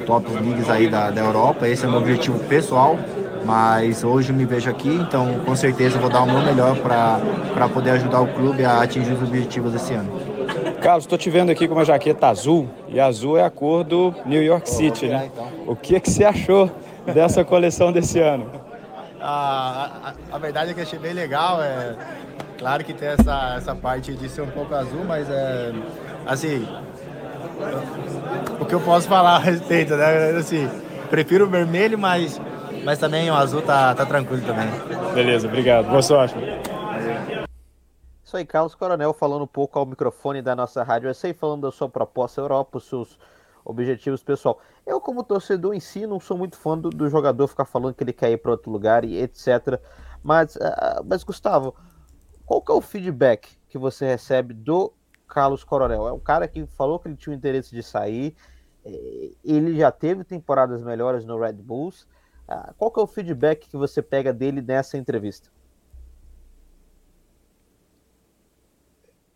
top 0.05 0.29
leagues 0.33 0.69
aí 0.69 0.89
da, 0.89 1.11
da 1.11 1.21
Europa. 1.21 1.69
Esse 1.69 1.85
é 1.85 1.89
o 1.89 1.91
meu 1.91 2.01
objetivo 2.01 2.39
pessoal, 2.41 2.99
mas 3.47 4.03
hoje 4.03 4.31
eu 4.31 4.37
me 4.37 4.45
vejo 4.45 4.69
aqui, 4.69 4.89
então 4.89 5.39
com 5.45 5.55
certeza 5.55 5.99
vou 5.99 6.11
dar 6.11 6.23
o 6.23 6.27
meu 6.27 6.43
melhor 6.43 6.77
para 6.77 7.69
poder 7.73 7.91
ajudar 7.91 8.21
o 8.21 8.27
clube 8.27 8.65
a 8.65 8.83
atingir 8.83 9.13
os 9.13 9.23
objetivos 9.23 9.73
esse 9.73 9.95
ano. 9.95 10.11
Carlos, 10.83 11.05
estou 11.05 11.17
te 11.17 11.31
vendo 11.31 11.51
aqui 11.51 11.69
com 11.69 11.75
uma 11.75 11.85
jaqueta 11.85 12.27
azul, 12.27 12.69
e 12.89 12.99
azul 12.99 13.39
é 13.39 13.45
a 13.45 13.51
cor 13.51 13.85
do 13.85 14.13
New 14.27 14.43
York 14.43 14.69
City, 14.69 15.07
né? 15.07 15.31
Então. 15.33 15.49
O 15.67 15.77
que, 15.77 15.95
é 15.95 16.01
que 16.01 16.11
você 16.11 16.25
achou 16.25 16.71
dessa 17.07 17.45
coleção 17.45 17.93
desse 17.93 18.19
ano? 18.19 18.51
A, 19.21 20.13
a, 20.31 20.37
a, 20.37 20.39
verdade 20.39 20.73
é 20.73 20.75
que 20.75 20.81
achei 20.81 20.99
bem 20.99 21.13
legal. 21.13 21.63
É, 21.63 21.95
claro 22.59 22.85
que 22.85 22.93
tem 22.93 23.09
essa, 23.09 23.55
essa 23.57 23.75
parte 23.75 24.13
de 24.13 24.29
ser 24.29 24.43
um 24.43 24.51
pouco 24.51 24.75
azul, 24.75 25.05
mas 25.07 25.29
é 25.31 25.73
assim. 26.27 26.67
O 28.61 28.65
que 28.65 28.75
eu 28.75 28.81
posso 28.81 29.09
falar 29.09 29.37
a 29.37 29.39
respeito, 29.39 29.95
né? 29.97 30.31
Assim, 30.37 30.69
prefiro 31.07 31.47
o 31.47 31.49
vermelho, 31.49 31.99
mas, 31.99 32.41
mas 32.87 33.01
também 33.01 33.29
o 33.29 33.35
azul 33.35 33.61
tá, 33.63 33.93
tá 33.97 34.07
tranquilo 34.07 34.47
também. 34.47 34.69
Beleza, 35.13 35.49
obrigado. 35.49 35.89
Boa 35.89 36.03
sorte. 36.03 36.37
Isso 38.25 38.37
aí, 38.37 38.47
Carlos 38.47 38.77
Coronel 38.77 39.13
falando 39.13 39.43
um 39.43 39.47
pouco 39.49 39.77
ao 39.77 39.85
microfone 39.85 40.41
da 40.41 40.55
nossa 40.55 40.85
rádio. 40.85 41.11
Eu 41.11 41.15
sei 41.15 41.35
falando 41.35 41.63
da 41.63 41.73
sua 41.73 41.89
proposta 41.89 42.41
Europa, 42.41 42.79
os 42.79 42.85
seus 42.85 43.19
objetivos 43.65 44.23
pessoal. 44.23 44.61
Eu, 44.87 45.01
como 45.01 45.25
torcedor 45.25 45.75
em 45.75 45.81
si, 45.81 46.07
não 46.07 46.21
sou 46.21 46.39
muito 46.39 46.57
fã 46.57 46.79
do, 46.79 46.89
do 46.89 47.09
jogador 47.11 47.49
ficar 47.49 47.65
falando 47.65 47.93
que 47.93 48.05
ele 48.05 48.13
quer 48.13 48.31
ir 48.31 48.37
para 48.37 48.53
outro 48.53 48.71
lugar 48.71 49.05
e 49.05 49.21
etc. 49.21 49.81
Mas, 50.23 50.55
uh, 50.55 51.05
mas, 51.05 51.25
Gustavo, 51.25 51.75
qual 52.45 52.63
que 52.63 52.71
é 52.71 52.75
o 52.77 52.81
feedback 52.81 53.49
que 53.69 53.79
você 53.79 54.07
recebe 54.07 54.55
do 54.55 54.93
Carlos 55.27 55.65
Coronel? 55.65 56.07
É 56.07 56.13
um 56.13 56.21
cara 56.21 56.47
que 56.47 56.65
falou 56.67 57.01
que 57.01 57.09
ele 57.09 57.17
tinha 57.17 57.35
o 57.35 57.37
interesse 57.37 57.75
de 57.75 57.83
sair, 57.83 58.37
eh, 58.85 59.33
ele 59.45 59.77
já 59.77 59.91
teve 59.91 60.23
temporadas 60.23 60.85
melhores 60.85 61.25
no 61.25 61.37
Red 61.37 61.55
Bulls. 61.55 62.07
Uh, 62.49 62.75
qual 62.79 62.91
que 62.91 63.01
é 63.01 63.03
o 63.03 63.07
feedback 63.07 63.69
que 63.69 63.77
você 63.77 64.01
pega 64.01 64.33
dele 64.33 64.63
nessa 64.63 64.97
entrevista? 64.97 65.51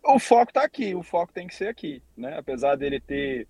O 0.03 0.17
foco 0.17 0.49
está 0.49 0.63
aqui, 0.63 0.95
o 0.95 1.03
foco 1.03 1.31
tem 1.31 1.47
que 1.47 1.55
ser 1.55 1.67
aqui, 1.67 2.01
né? 2.17 2.37
Apesar 2.37 2.75
dele 2.75 2.99
ter 2.99 3.47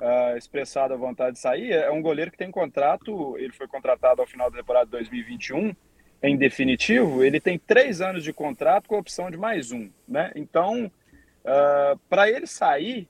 uh, 0.00 0.36
expressado 0.36 0.94
a 0.94 0.96
vontade 0.96 1.34
de 1.36 1.40
sair. 1.40 1.72
É 1.72 1.90
um 1.90 2.02
goleiro 2.02 2.30
que 2.30 2.38
tem 2.38 2.50
contrato, 2.50 3.36
ele 3.38 3.52
foi 3.52 3.66
contratado 3.66 4.20
ao 4.20 4.26
final 4.26 4.50
da 4.50 4.58
temporada 4.58 4.86
de 4.86 4.92
2021, 4.92 5.74
em 6.22 6.36
definitivo, 6.36 7.22
ele 7.22 7.38
tem 7.38 7.58
três 7.58 8.00
anos 8.00 8.24
de 8.24 8.32
contrato 8.32 8.88
com 8.88 8.96
a 8.96 8.98
opção 8.98 9.30
de 9.30 9.36
mais 9.36 9.72
um. 9.72 9.90
Né? 10.08 10.32
Então, 10.34 10.86
uh, 10.86 10.90
ah, 11.44 11.96
para 12.08 12.30
ele 12.30 12.46
sair, 12.46 13.06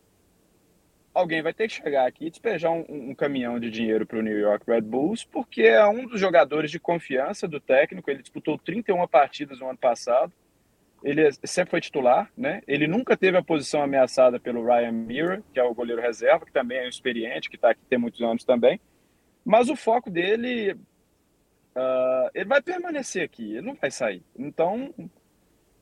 alguém 1.15 1.41
vai 1.41 1.55
ter 1.55 1.69
que 1.69 1.75
chegar 1.75 2.07
aqui 2.07 2.27
e 2.27 2.31
despejar 2.31 2.73
um, 2.73 2.85
um 2.89 3.15
caminhão 3.15 3.59
de 3.61 3.71
dinheiro 3.71 4.05
para 4.05 4.19
o 4.19 4.23
New 4.23 4.39
York 4.39 4.65
Red 4.67 4.83
Bulls, 4.83 5.25
porque 5.25 5.63
é 5.63 5.87
um 5.87 6.07
dos 6.07 6.21
jogadores 6.21 6.71
de 6.71 6.81
confiança 6.81 7.47
do 7.47 7.61
técnico. 7.61 8.11
Ele 8.11 8.23
disputou 8.23 8.59
31 8.59 9.07
partidas 9.07 9.61
no 9.61 9.69
ano 9.69 9.79
passado 9.79 10.33
ele 11.05 11.31
sempre 11.45 11.71
foi 11.71 11.81
titular, 11.83 12.33
né? 12.35 12.63
Ele 12.67 12.87
nunca 12.87 13.15
teve 13.15 13.37
a 13.37 13.43
posição 13.43 13.83
ameaçada 13.83 14.41
pelo 14.41 14.65
Ryan 14.65 14.91
Mirror, 14.91 15.43
que 15.53 15.61
é 15.61 15.63
o 15.63 15.75
goleiro 15.75 16.01
reserva, 16.01 16.47
que 16.47 16.53
também 16.53 16.79
é 16.79 16.87
um 16.87 16.89
experiente, 16.89 17.51
que 17.51 17.57
está 17.57 17.71
aqui 17.71 17.83
tem 17.89 17.99
muitos 17.99 18.23
anos 18.23 18.43
também. 18.43 18.81
Mas 19.45 19.69
o 19.69 19.77
foco 19.77 20.11
dele, 20.11 20.73
uh, 20.73 22.31
ele 22.35 22.47
vai 22.47 22.63
permanecer 22.63 23.23
aqui, 23.23 23.53
ele 23.53 23.67
não 23.67 23.75
vai 23.75 23.91
sair. 23.91 24.23
Então, 24.35 24.95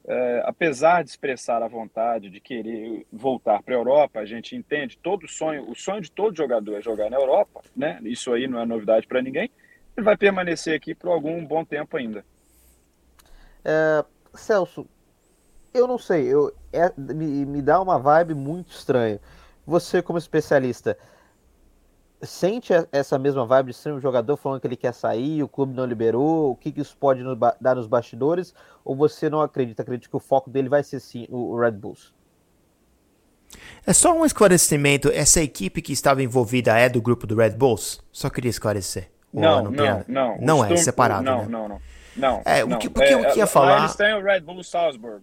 uh, 0.05 0.43
apesar 0.45 1.03
de 1.03 1.11
expressar 1.11 1.62
a 1.62 1.69
vontade 1.69 2.31
de 2.31 2.41
querer 2.41 3.07
voltar 3.12 3.62
para 3.62 3.75
a 3.75 3.79
Europa, 3.79 4.21
a 4.21 4.25
gente 4.25 4.57
entende 4.57 4.99
todo 4.99 5.25
o 5.25 5.29
sonho, 5.29 5.71
o 5.71 5.75
sonho 5.75 6.01
de 6.01 6.11
todo 6.11 6.37
jogador 6.37 6.77
é 6.77 6.83
jogar 6.83 7.11
na 7.11 7.17
Europa, 7.17 7.62
né? 7.77 7.99
Isso 8.03 8.33
aí 8.33 8.47
não 8.47 8.61
é 8.61 8.67
novidade 8.67 9.07
para 9.07 9.23
ninguém. 9.23 9.51
Ele 9.97 10.05
vai 10.05 10.17
permanecer 10.17 10.75
aqui 10.75 10.95
por 10.95 11.11
algum 11.11 11.45
bom 11.45 11.65
tempo 11.65 11.97
ainda. 11.97 12.25
É, 13.65 14.05
Celso, 14.35 14.88
eu 15.73 15.87
não 15.87 15.99
sei, 15.99 16.27
eu, 16.27 16.53
é, 16.73 16.93
me, 16.97 17.47
me 17.47 17.62
dá 17.62 17.81
uma 17.81 17.99
vibe 17.99 18.35
muito 18.35 18.73
estranha. 18.73 19.21
Você, 19.67 20.03
como 20.03 20.19
especialista, 20.19 20.99
sente 22.23 22.73
essa 22.93 23.19
mesma 23.19 23.45
vibe 23.45 23.69
de 23.69 23.75
ser 23.75 23.93
um 23.93 24.01
jogador 24.01 24.37
falando 24.37 24.61
que 24.61 24.67
ele 24.67 24.77
quer 24.77 24.95
sair, 24.95 25.43
o 25.43 25.49
clube 25.49 25.75
não 25.75 25.85
liberou, 25.85 26.53
o 26.53 26.57
que, 26.57 26.71
que 26.71 26.81
isso 26.81 26.97
pode 26.97 27.23
no, 27.23 27.37
dar 27.37 27.75
nos 27.75 27.87
bastidores? 27.87 28.55
Ou 28.85 28.95
você 28.95 29.29
não 29.29 29.41
acredita? 29.41 29.83
Acredita 29.83 30.09
que 30.09 30.17
o 30.17 30.21
foco 30.21 30.49
dele 30.49 30.69
vai 30.69 30.83
ser 30.83 31.01
sim 31.01 31.27
o, 31.29 31.59
Red 31.59 31.73
Bulls? 31.73 32.15
É 33.87 33.93
só 33.93 34.15
um 34.15 34.25
esclarecimento. 34.25 35.09
Essa 35.09 35.43
equipe 35.43 35.83
que 35.83 35.93
estava 35.93 36.23
envolvida 36.23 36.77
é 36.79 36.89
do 36.89 37.03
grupo 37.03 37.27
do 37.27 37.37
Red 37.37 37.51
Bulls? 37.51 38.01
Só 38.11 38.31
queria 38.31 38.51
esclarecer. 38.51 39.11
Não, 39.33 39.65
não, 39.65 39.71
não, 39.71 40.05
não. 40.09 40.39
Não, 40.41 40.65
é, 40.65 40.77
separado. 40.77 41.25
Não, 41.25 41.39
né? 41.39 41.49
não, 41.49 41.69
não. 41.69 41.81
Não. 42.15 42.43
É, 42.45 42.65
não. 42.65 42.77
o 42.77 42.79
que, 42.79 42.89
o 42.89 42.93
que 42.93 43.03
eu 43.03 43.25
É, 43.25 43.37
ia 43.37 43.45
lá 43.45 43.47
falar. 43.47 43.79
Eles 43.81 43.97
têm 43.97 44.15
o 44.15 44.23
Red 44.23 44.41
Bull 44.41 44.63
Salzburg. 44.63 45.23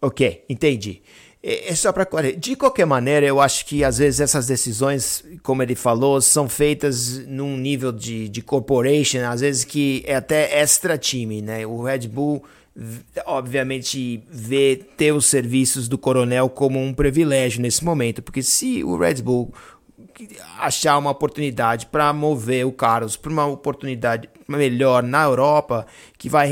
Ok, 0.00 0.44
entendi. 0.48 1.02
É 1.42 1.70
é 1.70 1.74
só 1.74 1.92
para 1.92 2.06
De 2.36 2.56
qualquer 2.56 2.86
maneira, 2.86 3.26
eu 3.26 3.40
acho 3.40 3.64
que 3.66 3.84
às 3.84 3.98
vezes 3.98 4.20
essas 4.20 4.46
decisões, 4.46 5.24
como 5.42 5.62
ele 5.62 5.74
falou, 5.74 6.20
são 6.20 6.48
feitas 6.48 7.18
num 7.26 7.56
nível 7.56 7.92
de, 7.92 8.28
de 8.28 8.42
corporation, 8.42 9.20
às 9.20 9.40
vezes 9.40 9.64
que 9.64 10.02
é 10.06 10.16
até 10.16 10.60
extra 10.60 10.98
time, 10.98 11.40
né? 11.40 11.66
O 11.66 11.82
Red 11.82 12.08
Bull, 12.08 12.42
obviamente, 13.26 14.22
vê 14.30 14.84
ter 14.96 15.12
os 15.12 15.26
serviços 15.26 15.88
do 15.88 15.96
coronel 15.96 16.48
como 16.48 16.80
um 16.80 16.92
privilégio 16.92 17.62
nesse 17.62 17.84
momento, 17.84 18.20
porque 18.22 18.42
se 18.42 18.82
o 18.82 18.96
Red 18.96 19.22
Bull 19.22 19.52
achar 20.58 20.98
uma 20.98 21.10
oportunidade 21.10 21.86
para 21.86 22.12
mover 22.12 22.66
o 22.66 22.72
Carlos 22.72 23.16
para 23.16 23.30
uma 23.30 23.46
oportunidade 23.46 24.28
melhor 24.48 25.02
na 25.02 25.24
Europa, 25.24 25.86
que 26.16 26.28
vai 26.28 26.48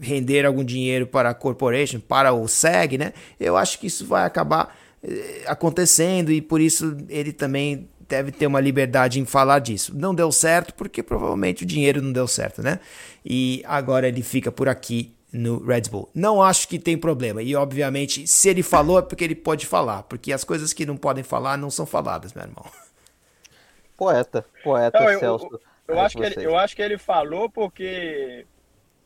render 0.00 0.44
algum 0.44 0.64
dinheiro 0.64 1.06
para 1.06 1.30
a 1.30 1.34
corporation, 1.34 2.00
para 2.00 2.32
o 2.32 2.46
SEG, 2.48 2.98
né? 2.98 3.12
Eu 3.38 3.56
acho 3.56 3.78
que 3.78 3.86
isso 3.86 4.06
vai 4.06 4.24
acabar 4.24 4.76
eh, 5.02 5.42
acontecendo 5.46 6.30
e 6.30 6.40
por 6.40 6.60
isso 6.60 6.96
ele 7.08 7.32
também 7.32 7.88
deve 8.08 8.30
ter 8.30 8.46
uma 8.46 8.60
liberdade 8.60 9.18
em 9.20 9.24
falar 9.24 9.58
disso. 9.58 9.92
Não 9.96 10.14
deu 10.14 10.30
certo 10.30 10.74
porque 10.74 11.02
provavelmente 11.02 11.64
o 11.64 11.66
dinheiro 11.66 12.00
não 12.00 12.12
deu 12.12 12.26
certo, 12.28 12.62
né? 12.62 12.78
E 13.24 13.62
agora 13.66 14.06
ele 14.08 14.22
fica 14.22 14.52
por 14.52 14.68
aqui 14.68 15.12
no 15.32 15.58
Red 15.64 15.82
Bull. 15.90 16.08
Não 16.14 16.40
acho 16.42 16.68
que 16.68 16.78
tem 16.78 16.96
problema. 16.96 17.42
E 17.42 17.54
obviamente, 17.56 18.26
se 18.26 18.48
ele 18.48 18.62
falou 18.62 18.98
é 18.98 19.02
porque 19.02 19.24
ele 19.24 19.34
pode 19.34 19.66
falar, 19.66 20.04
porque 20.04 20.32
as 20.32 20.44
coisas 20.44 20.72
que 20.72 20.86
não 20.86 20.96
podem 20.96 21.24
falar 21.24 21.58
não 21.58 21.70
são 21.70 21.84
faladas, 21.84 22.32
meu 22.32 22.44
irmão. 22.44 22.64
Poeta, 23.96 24.44
poeta 24.62 25.00
Não, 25.00 25.10
eu- 25.10 25.18
Celso. 25.20 25.60
Eu 25.88 25.94
Aí 26.00 26.04
acho, 26.06 26.16
que 26.16 26.24
ele, 26.24 26.44
eu 26.44 26.58
acho 26.58 26.74
que 26.74 26.82
ele 26.82 26.98
falou 26.98 27.48
porque 27.48 28.44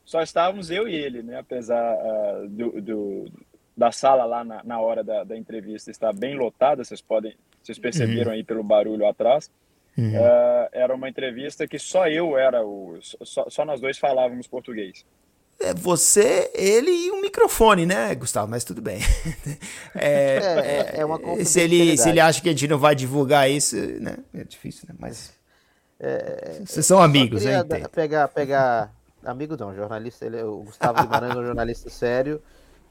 só 0.05 0.23
estávamos 0.23 0.71
eu 0.71 0.89
e 0.89 0.95
ele, 0.95 1.23
né? 1.23 1.39
Apesar 1.39 1.77
ah, 1.81 2.47
do, 2.49 2.81
do- 2.81 3.33
da 3.77 3.91
sala 3.91 4.25
lá 4.25 4.45
na, 4.45 4.63
na 4.63 4.81
hora 4.81 5.03
da, 5.03 5.25
da 5.25 5.37
entrevista 5.37 5.91
estar 5.91 6.13
bem 6.13 6.37
lotada, 6.37 6.85
vocês 6.85 7.01
podem, 7.01 7.35
vocês 7.63 7.79
perceberam 7.79 8.33
aí 8.33 8.45
pelo 8.45 8.63
barulho 8.63 9.07
atrás. 9.07 9.51
Ah, 10.17 10.69
era 10.73 10.95
uma 10.95 11.09
entrevista 11.09 11.67
que 11.67 11.79
só 11.79 12.07
eu 12.09 12.37
era 12.39 12.65
o, 12.65 12.99
só, 13.03 13.47
só 13.49 13.65
nós 13.65 13.81
dois 13.81 13.99
falávamos 13.99 14.47
português. 14.47 15.05
É 15.63 15.75
você, 15.75 16.51
ele 16.55 16.91
e 16.91 17.11
um 17.11 17.21
microfone, 17.21 17.85
né, 17.85 18.15
Gustavo? 18.15 18.51
Mas 18.51 18.65
tudo 18.65 18.81
bem. 18.81 18.99
É, 19.95 20.39
É, 20.95 20.97
é, 20.97 21.01
é 21.01 21.05
uma 21.05 21.19
se, 21.45 21.61
ele, 21.61 21.99
se 21.99 22.09
ele 22.09 22.21
acha 22.21 22.41
que 22.41 22.49
a 22.49 22.53
gente 22.53 22.67
não 22.67 22.79
vai 22.79 22.95
divulgar 22.95 23.51
isso, 23.51 23.77
né? 24.01 24.17
É 24.33 24.43
difícil, 24.45 24.87
né? 24.89 24.95
Mas. 24.99 25.33
Vocês 26.65 26.87
são 26.87 27.01
amigos, 27.03 27.45
né? 27.45 27.63
pegar, 27.93 28.29
pegar. 28.29 28.91
Amigo 29.25 29.57
não, 29.59 29.75
jornalista. 29.75 30.25
Ele, 30.25 30.43
o 30.43 30.63
Gustavo 30.63 31.03
Guimarães 31.03 31.35
é 31.35 31.39
um 31.39 31.45
jornalista 31.45 31.91
sério 31.91 32.43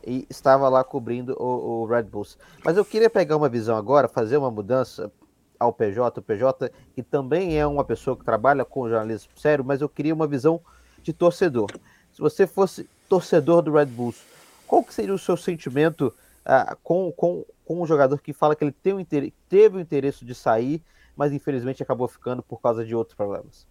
e 0.06 0.26
estava 0.30 0.70
lá 0.70 0.84
cobrindo 0.84 1.36
o, 1.40 1.84
o 1.84 1.86
Red 1.86 2.04
Bulls. 2.04 2.38
Mas 2.64 2.78
eu 2.78 2.86
queria 2.86 3.10
pegar 3.10 3.36
uma 3.36 3.50
visão 3.50 3.76
agora, 3.76 4.08
fazer 4.08 4.38
uma 4.38 4.52
mudança 4.52 5.12
ao 5.60 5.74
PJ. 5.74 6.20
O 6.20 6.24
PJ, 6.24 6.72
que 6.94 7.04
também 7.04 7.60
é 7.60 7.66
uma 7.66 7.84
pessoa 7.84 8.16
que 8.16 8.24
trabalha 8.24 8.64
com 8.64 8.88
jornalismo 8.88 9.32
sério, 9.36 9.66
mas 9.66 9.82
eu 9.82 9.90
queria 9.90 10.14
uma 10.14 10.28
visão 10.28 10.62
de 11.02 11.12
torcedor. 11.12 11.70
Se 12.14 12.22
você 12.22 12.48
fosse 12.48 12.88
torcedor 13.08 13.62
do 13.62 13.74
Red 13.74 13.88
Bulls, 13.88 14.24
qual 14.68 14.84
que 14.84 14.94
seria 14.94 15.14
o 15.14 15.20
seu 15.20 15.36
sentimento 15.36 16.14
ah, 16.46 16.78
com, 16.84 17.12
com, 17.12 17.44
com 17.66 17.82
um 17.82 17.86
jogador 17.86 18.20
que 18.22 18.34
fala 18.34 18.56
que 18.56 18.64
ele 18.64 18.72
tem 18.72 18.94
o 18.94 19.06
teve 19.50 19.78
o 19.78 19.80
interesse 19.80 20.24
de 20.24 20.36
sair, 20.36 20.82
mas 21.16 21.34
infelizmente 21.34 21.84
acabou 21.84 22.08
ficando 22.08 22.42
por 22.44 22.62
causa 22.62 22.86
de 22.86 22.96
outros 22.96 23.16
problemas? 23.16 23.68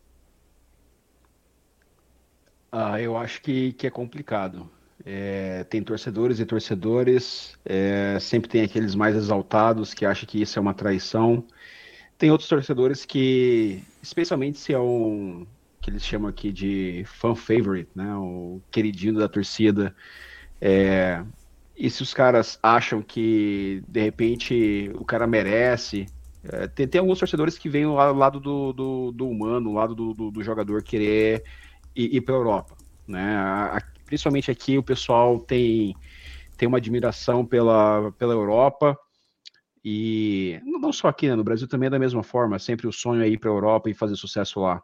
Ah, 2.71 3.01
eu 3.01 3.17
acho 3.17 3.41
que, 3.43 3.73
que 3.73 3.87
é 3.87 3.91
complicado. 3.91 4.71
É, 5.05 5.65
tem 5.65 5.83
torcedores 5.83 6.39
e 6.41 6.45
torcedores, 6.47 7.59
é, 7.65 8.19
sempre 8.21 8.51
tem 8.51 8.63
aqueles 8.63 8.95
mais 8.95 9.17
exaltados 9.17 9.95
que 9.95 10.05
acham 10.05 10.29
que 10.29 10.41
isso 10.43 10.59
é 10.59 10.63
uma 10.63 10.75
traição. 10.75 11.47
Tem 12.19 12.31
outros 12.31 12.49
torcedores 12.49 13.05
que, 13.05 13.83
especialmente 14.03 14.59
se 14.59 14.73
é 14.75 14.79
um 14.79 15.47
que 15.81 15.91
eles 15.91 16.05
chamam 16.05 16.29
aqui 16.29 16.53
de 16.53 17.05
fan 17.07 17.35
favorite, 17.35 17.89
né, 17.95 18.15
o 18.17 18.61
queridinho 18.71 19.15
da 19.15 19.29
torcida, 19.29 19.95
é, 20.61 21.25
e 21.77 21.89
se 21.89 22.03
os 22.03 22.13
caras 22.13 22.59
acham 22.63 23.01
que 23.01 23.83
de 23.89 24.01
repente 24.03 24.91
o 24.97 25.05
cara 25.05 25.27
merece, 25.27 26.07
é, 26.43 26.67
tem, 26.67 26.89
tem 26.89 27.01
alguns 27.01 27.19
torcedores 27.19 27.57
que 27.57 27.69
vêm 27.69 27.85
do 27.85 27.95
lado 27.95 28.41
do, 28.41 28.73
do, 28.73 29.13
do 29.13 29.29
humano, 29.29 29.71
do 29.71 29.75
lado 29.75 29.95
do, 29.95 30.13
do, 30.13 30.31
do 30.31 30.43
jogador 30.43 30.83
querer 30.83 31.45
ir, 31.99 32.17
ir 32.17 32.21
para 32.23 32.35
a 32.35 32.39
Europa, 32.39 32.77
né? 33.07 33.37
A- 33.39 33.83
principalmente 34.07 34.51
aqui 34.51 34.79
o 34.79 34.83
pessoal 34.83 35.41
tem, 35.41 35.95
tem 36.57 36.69
uma 36.69 36.79
admiração 36.79 37.47
pela, 37.47 38.13
pela 38.13 38.35
Europa 38.35 38.99
e 39.85 40.61
não 40.65 40.93
só 40.93 41.09
aqui, 41.09 41.29
né? 41.29 41.37
No 41.37 41.45
Brasil 41.45 41.69
também 41.69 41.87
é 41.87 41.91
da 41.91 41.99
mesma 41.99 42.23
forma, 42.23 42.59
sempre 42.59 42.87
o 42.87 42.93
sonho 42.93 43.23
é 43.23 43.29
ir 43.29 43.39
para 43.39 43.51
a 43.51 43.55
Europa 43.55 43.89
e 43.89 43.95
fazer 43.95 44.17
sucesso 44.17 44.61
lá. 44.61 44.83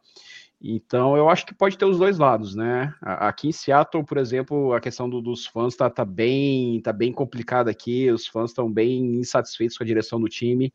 Então 0.60 1.16
eu 1.16 1.28
acho 1.28 1.46
que 1.46 1.54
pode 1.54 1.78
ter 1.78 1.84
os 1.84 1.98
dois 1.98 2.18
lados, 2.18 2.54
né? 2.54 2.94
Aqui 3.02 3.48
em 3.48 3.52
Seattle, 3.52 4.04
por 4.04 4.18
exemplo, 4.18 4.72
a 4.74 4.80
questão 4.80 5.08
do- 5.10 5.20
dos 5.22 5.46
fãs 5.46 5.76
tá, 5.76 5.90
tá 5.90 6.04
bem 6.04 6.80
tá 6.82 6.92
bem 6.92 7.12
complicada 7.12 7.70
aqui, 7.70 8.10
os 8.10 8.26
fãs 8.26 8.50
estão 8.50 8.70
bem 8.72 9.16
insatisfeitos 9.16 9.76
com 9.78 9.84
a 9.84 9.86
direção 9.86 10.20
do 10.20 10.28
time. 10.28 10.72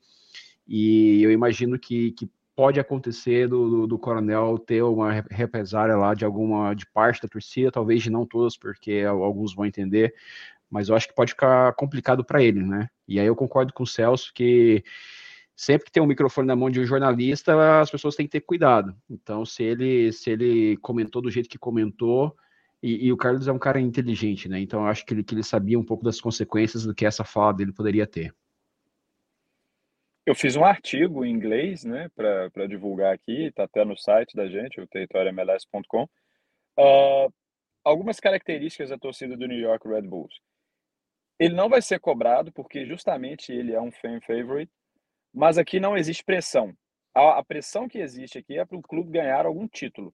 E 0.67 1.21
eu 1.23 1.31
imagino 1.31 1.79
que, 1.79 2.11
que 2.11 2.29
pode 2.59 2.77
acontecer 2.77 3.47
do, 3.47 3.69
do, 3.69 3.87
do 3.87 3.97
Coronel 3.97 4.59
ter 4.59 4.83
uma 4.83 5.13
re- 5.13 5.23
represária 5.31 5.95
lá 5.95 6.13
de 6.13 6.25
alguma 6.25 6.73
de 6.73 6.85
parte 6.87 7.21
da 7.21 7.29
torcida, 7.29 7.71
talvez 7.71 8.03
de 8.03 8.09
não 8.09 8.25
todos, 8.25 8.57
porque 8.57 9.05
al- 9.07 9.23
alguns 9.23 9.55
vão 9.55 9.65
entender, 9.65 10.13
mas 10.69 10.89
eu 10.89 10.95
acho 10.97 11.07
que 11.07 11.15
pode 11.15 11.31
ficar 11.31 11.71
complicado 11.75 12.21
para 12.21 12.43
ele, 12.43 12.61
né? 12.61 12.89
E 13.07 13.17
aí 13.17 13.25
eu 13.27 13.35
concordo 13.35 13.71
com 13.73 13.83
o 13.83 13.87
Celso 13.87 14.33
que 14.35 14.83
sempre 15.55 15.85
que 15.85 15.91
tem 15.93 16.03
um 16.03 16.05
microfone 16.05 16.49
na 16.49 16.55
mão 16.55 16.69
de 16.69 16.81
um 16.81 16.85
jornalista, 16.85 17.79
as 17.79 17.89
pessoas 17.89 18.17
têm 18.17 18.25
que 18.25 18.33
ter 18.33 18.41
cuidado. 18.41 18.93
Então, 19.09 19.45
se 19.45 19.63
ele 19.63 20.11
se 20.11 20.29
ele 20.29 20.75
comentou 20.81 21.21
do 21.21 21.31
jeito 21.31 21.47
que 21.47 21.57
comentou, 21.57 22.35
e, 22.83 23.07
e 23.07 23.13
o 23.13 23.17
Carlos 23.17 23.47
é 23.47 23.53
um 23.53 23.59
cara 23.59 23.79
inteligente, 23.79 24.49
né? 24.49 24.59
Então, 24.59 24.81
eu 24.81 24.87
acho 24.87 25.05
que 25.05 25.13
ele, 25.13 25.23
que 25.23 25.33
ele 25.33 25.43
sabia 25.43 25.79
um 25.79 25.85
pouco 25.85 26.03
das 26.03 26.19
consequências 26.19 26.83
do 26.83 26.93
que 26.93 27.05
essa 27.05 27.23
fala 27.23 27.53
dele 27.53 27.71
poderia 27.71 28.05
ter. 28.05 28.35
Eu 30.29 30.35
fiz 30.35 30.55
um 30.55 30.63
artigo 30.63 31.25
em 31.25 31.31
inglês, 31.31 31.83
né, 31.83 32.07
para 32.15 32.67
divulgar 32.67 33.15
aqui, 33.15 33.45
está 33.45 33.63
até 33.63 33.83
no 33.83 33.97
site 33.97 34.35
da 34.35 34.47
gente, 34.47 34.79
o 34.79 34.85
territoriomls.com. 34.85 36.07
Ah, 36.77 37.27
algumas 37.83 38.19
características 38.19 38.91
da 38.91 38.97
torcida 38.99 39.35
do 39.35 39.47
New 39.47 39.57
York 39.57 39.87
Red 39.87 40.03
Bulls. 40.03 40.39
Ele 41.39 41.55
não 41.55 41.67
vai 41.67 41.81
ser 41.81 41.99
cobrado 41.99 42.51
porque 42.51 42.85
justamente 42.85 43.51
ele 43.51 43.73
é 43.73 43.81
um 43.81 43.91
fan 43.91 44.21
favorite, 44.21 44.71
mas 45.33 45.57
aqui 45.57 45.79
não 45.79 45.97
existe 45.97 46.23
pressão. 46.23 46.77
A, 47.15 47.39
a 47.39 47.43
pressão 47.43 47.89
que 47.89 47.97
existe 47.97 48.37
aqui 48.37 48.59
é 48.59 48.63
para 48.63 48.77
o 48.77 48.83
clube 48.83 49.09
ganhar 49.09 49.47
algum 49.47 49.67
título, 49.67 50.13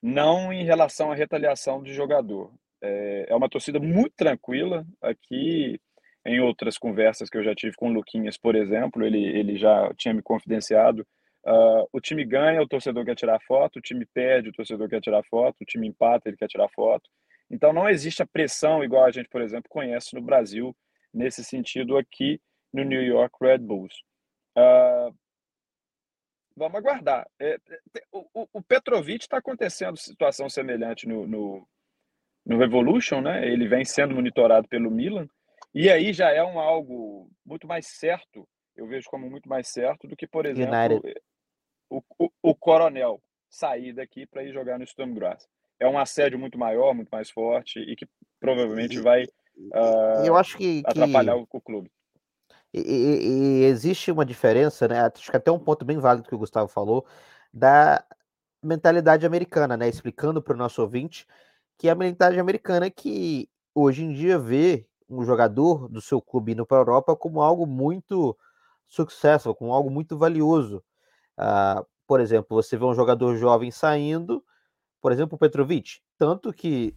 não 0.00 0.52
em 0.52 0.62
relação 0.62 1.10
à 1.10 1.16
retaliação 1.16 1.82
de 1.82 1.92
jogador. 1.92 2.54
É, 2.80 3.26
é 3.28 3.34
uma 3.34 3.50
torcida 3.50 3.80
muito 3.80 4.14
tranquila 4.14 4.86
aqui 5.02 5.80
em 6.28 6.40
outras 6.40 6.76
conversas 6.76 7.30
que 7.30 7.38
eu 7.38 7.42
já 7.42 7.54
tive 7.54 7.74
com 7.76 7.88
o 7.88 7.92
Luquinhas, 7.92 8.36
por 8.36 8.54
exemplo, 8.54 9.04
ele, 9.04 9.24
ele 9.24 9.56
já 9.56 9.92
tinha 9.96 10.12
me 10.12 10.22
confidenciado. 10.22 11.06
Uh, 11.44 11.88
o 11.92 12.00
time 12.00 12.24
ganha, 12.24 12.60
o 12.60 12.68
torcedor 12.68 13.04
quer 13.04 13.14
tirar 13.14 13.40
foto, 13.40 13.78
o 13.78 13.82
time 13.82 14.04
perde, 14.04 14.50
o 14.50 14.52
torcedor 14.52 14.88
quer 14.88 15.00
tirar 15.00 15.22
foto, 15.24 15.56
o 15.62 15.64
time 15.64 15.86
empata, 15.86 16.28
ele 16.28 16.36
quer 16.36 16.48
tirar 16.48 16.68
foto. 16.68 17.08
Então 17.50 17.72
não 17.72 17.88
existe 17.88 18.22
a 18.22 18.26
pressão 18.26 18.84
igual 18.84 19.04
a 19.04 19.10
gente, 19.10 19.28
por 19.28 19.40
exemplo, 19.40 19.70
conhece 19.70 20.14
no 20.14 20.20
Brasil, 20.20 20.76
nesse 21.12 21.42
sentido 21.42 21.96
aqui 21.96 22.38
no 22.72 22.84
New 22.84 23.02
York 23.02 23.34
Red 23.40 23.58
Bulls. 23.58 23.94
Uh, 24.56 25.14
vamos 26.54 26.76
aguardar. 26.76 27.26
É, 27.40 27.54
é, 27.54 27.78
o, 28.12 28.46
o 28.52 28.62
Petrovic 28.62 29.24
está 29.24 29.38
acontecendo 29.38 29.96
situação 29.96 30.50
semelhante 30.50 31.08
no, 31.08 31.26
no, 31.26 31.66
no 32.44 32.58
Revolution, 32.58 33.22
né? 33.22 33.48
ele 33.48 33.66
vem 33.66 33.84
sendo 33.84 34.14
monitorado 34.14 34.68
pelo 34.68 34.90
Milan, 34.90 35.26
e 35.74 35.90
aí 35.90 36.12
já 36.12 36.30
é 36.30 36.42
um 36.42 36.58
algo 36.58 37.30
muito 37.44 37.66
mais 37.66 37.86
certo, 37.86 38.48
eu 38.76 38.86
vejo 38.86 39.08
como 39.10 39.28
muito 39.28 39.48
mais 39.48 39.68
certo 39.68 40.06
do 40.06 40.16
que, 40.16 40.26
por 40.26 40.46
exemplo, 40.46 40.74
o, 41.90 42.02
o, 42.18 42.30
o, 42.42 42.54
Coronel 42.54 43.20
sair 43.48 43.92
daqui 43.92 44.26
para 44.26 44.42
ir 44.42 44.52
jogar 44.52 44.78
no 44.78 44.86
Sturm 44.86 45.14
Graz. 45.14 45.46
É 45.80 45.88
um 45.88 45.98
assédio 45.98 46.38
muito 46.38 46.58
maior, 46.58 46.94
muito 46.94 47.08
mais 47.10 47.30
forte 47.30 47.78
e 47.78 47.96
que 47.96 48.06
provavelmente 48.40 49.00
vai 49.00 49.24
uh, 49.24 50.24
eu 50.24 50.36
acho 50.36 50.56
que, 50.56 50.82
atrapalhar 50.84 51.34
que... 51.34 51.46
O, 51.50 51.60
clube. 51.60 51.90
E, 52.72 52.80
e, 52.80 53.62
e, 53.62 53.64
existe 53.64 54.10
uma 54.10 54.24
diferença, 54.24 54.86
né? 54.86 55.00
Acho 55.00 55.30
que 55.30 55.36
até 55.36 55.50
um 55.50 55.58
ponto 55.58 55.84
bem 55.84 55.98
válido 55.98 56.28
que 56.28 56.34
o 56.34 56.38
Gustavo 56.38 56.68
falou, 56.68 57.06
da 57.52 58.04
mentalidade 58.62 59.24
americana, 59.24 59.76
né? 59.76 59.88
Explicando 59.88 60.42
para 60.42 60.54
o 60.54 60.58
nosso 60.58 60.82
ouvinte 60.82 61.26
que 61.78 61.88
a 61.88 61.94
mentalidade 61.94 62.40
americana 62.40 62.86
é 62.86 62.90
que 62.90 63.48
hoje 63.74 64.04
em 64.04 64.12
dia 64.12 64.38
vê 64.38 64.86
um 65.08 65.24
jogador 65.24 65.88
do 65.88 66.00
seu 66.00 66.20
clube 66.20 66.52
indo 66.52 66.66
para 66.66 66.78
a 66.78 66.80
Europa 66.80 67.16
como 67.16 67.40
algo 67.40 67.66
muito 67.66 68.36
sucesso, 68.86 69.54
como 69.54 69.72
algo 69.72 69.90
muito 69.90 70.16
valioso. 70.16 70.82
Uh, 71.38 71.86
por 72.06 72.20
exemplo, 72.20 72.56
você 72.56 72.76
vê 72.76 72.84
um 72.84 72.94
jogador 72.94 73.36
jovem 73.36 73.70
saindo, 73.70 74.42
por 75.00 75.12
exemplo, 75.12 75.36
o 75.36 75.38
Petrovic. 75.38 76.00
Tanto 76.16 76.52
que 76.52 76.94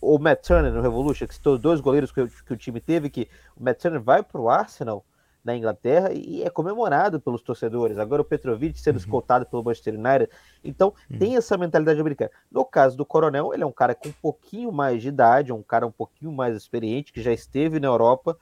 o 0.00 0.18
Matt 0.18 0.46
Turner 0.46 0.72
no 0.72 0.80
Revolution, 0.80 1.26
que 1.26 1.34
citou 1.34 1.58
dois 1.58 1.80
goleiros 1.80 2.10
que, 2.10 2.26
que 2.26 2.52
o 2.52 2.56
time 2.56 2.80
teve, 2.80 3.10
que 3.10 3.28
o 3.56 3.62
Matt 3.62 3.80
Turner 3.80 4.00
vai 4.00 4.22
para 4.22 4.40
o 4.40 4.48
Arsenal 4.48 5.04
na 5.44 5.56
Inglaterra 5.56 6.12
e 6.12 6.42
é 6.42 6.50
comemorado 6.50 7.20
pelos 7.20 7.42
torcedores. 7.42 7.98
Agora 7.98 8.22
o 8.22 8.24
Petrovic 8.24 8.78
sendo 8.78 8.96
uhum. 8.96 9.00
escoltado 9.00 9.46
pelo 9.46 9.64
Manchester 9.64 9.94
United. 9.94 10.30
Então 10.62 10.94
uhum. 11.10 11.18
tem 11.18 11.36
essa 11.36 11.56
mentalidade 11.56 12.00
americana. 12.00 12.30
No 12.50 12.64
caso 12.64 12.96
do 12.96 13.04
Coronel, 13.04 13.52
ele 13.52 13.62
é 13.62 13.66
um 13.66 13.72
cara 13.72 13.94
com 13.94 14.08
um 14.08 14.14
pouquinho 14.22 14.70
mais 14.70 15.02
de 15.02 15.08
idade, 15.08 15.52
um 15.52 15.62
cara 15.62 15.86
um 15.86 15.92
pouquinho 15.92 16.32
mais 16.32 16.56
experiente, 16.56 17.12
que 17.12 17.22
já 17.22 17.32
esteve 17.32 17.80
na 17.80 17.88
Europa 17.88 18.38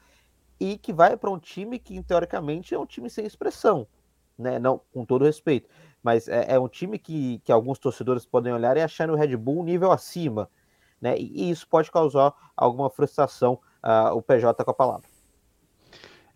e 0.59 0.77
que 0.77 0.93
vai 0.93 1.17
para 1.17 1.31
um 1.31 1.39
time 1.39 1.79
que 1.79 2.03
teoricamente 2.03 2.75
é 2.75 2.79
um 2.79 2.85
time 2.85 3.09
sem 3.09 3.25
expressão, 3.25 3.87
né? 4.39 4.59
Não, 4.59 4.81
com 4.93 5.07
todo 5.07 5.25
respeito, 5.25 5.71
mas 6.03 6.29
é, 6.29 6.53
é 6.55 6.59
um 6.59 6.69
time 6.69 6.99
que, 6.99 7.39
que 7.39 7.51
alguns 7.51 7.79
torcedores 7.79 8.27
podem 8.27 8.53
olhar 8.53 8.77
e 8.77 8.83
achar 8.83 9.09
no 9.09 9.15
Red 9.15 9.35
Bull 9.39 9.61
um 9.61 9.65
nível 9.65 9.91
acima, 9.91 10.51
né? 11.01 11.19
E, 11.19 11.47
e 11.47 11.51
isso 11.51 11.67
pode 11.67 11.91
causar 11.91 12.35
alguma 12.55 12.91
frustração 12.91 13.59
uh, 13.83 14.15
o 14.15 14.21
PJ 14.21 14.63
com 14.63 14.71
a 14.71 14.75
palavra. 14.75 15.10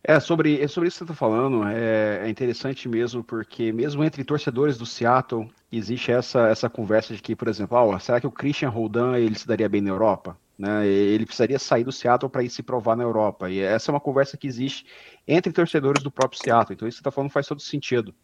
É, 0.06 0.20
sobre, 0.20 0.60
é 0.60 0.68
sobre 0.68 0.88
isso 0.88 0.98
que 0.98 0.98
você 0.98 1.04
está 1.04 1.14
falando, 1.14 1.66
é, 1.66 2.26
é, 2.26 2.28
interessante 2.28 2.86
mesmo, 2.86 3.24
porque 3.24 3.72
mesmo 3.72 4.04
entre 4.04 4.22
torcedores 4.22 4.76
do 4.76 4.84
Seattle, 4.84 5.50
existe 5.72 6.12
essa, 6.12 6.46
essa 6.48 6.68
conversa 6.68 7.14
de 7.14 7.22
que, 7.22 7.34
por 7.34 7.48
exemplo, 7.48 7.78
oh, 7.78 7.98
será 7.98 8.20
que 8.20 8.26
o 8.26 8.30
Christian 8.30 8.68
Roldan 8.68 9.16
ele 9.16 9.34
se 9.34 9.46
daria 9.46 9.66
bem 9.66 9.80
na 9.80 9.88
Europa? 9.88 10.38
Né? 10.58 10.86
Ele 10.86 11.24
precisaria 11.24 11.58
sair 11.58 11.84
do 11.84 11.90
Seattle 11.90 12.30
para 12.30 12.42
ir 12.42 12.50
se 12.50 12.62
provar 12.62 12.96
na 12.96 13.02
Europa. 13.02 13.48
E 13.50 13.60
essa 13.60 13.90
é 13.90 13.94
uma 13.94 14.00
conversa 14.00 14.36
que 14.36 14.46
existe 14.46 14.84
entre 15.26 15.50
torcedores 15.50 16.02
do 16.02 16.10
próprio 16.10 16.38
Seattle. 16.38 16.74
Então 16.74 16.86
isso 16.86 16.98
que 16.98 17.02
você 17.02 17.08
está 17.08 17.10
falando 17.10 17.30
faz 17.30 17.46
todo 17.46 17.62
sentido. 17.62 18.14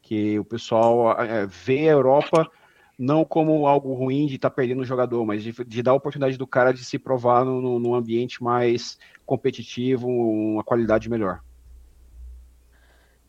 Que 0.00 0.38
o 0.38 0.44
pessoal 0.44 1.12
é, 1.20 1.46
vê 1.46 1.90
a 1.90 1.92
Europa 1.92 2.50
não 2.98 3.24
como 3.24 3.66
algo 3.66 3.94
ruim 3.94 4.26
de 4.26 4.34
estar 4.34 4.50
tá 4.50 4.56
perdendo 4.56 4.80
o 4.80 4.84
jogador, 4.84 5.24
mas 5.24 5.42
de, 5.42 5.52
de, 5.52 5.82
dar 5.82 5.92
a 5.92 5.94
oportunidade 5.94 6.36
do 6.36 6.46
cara 6.46 6.72
de 6.72 6.84
se 6.84 6.98
provar 6.98 7.44
no, 7.44 7.78
num 7.78 7.94
ambiente 7.94 8.42
mais 8.42 8.98
competitivo, 9.24 10.08
uma 10.08 10.64
qualidade 10.64 11.08
melhor. 11.08 11.40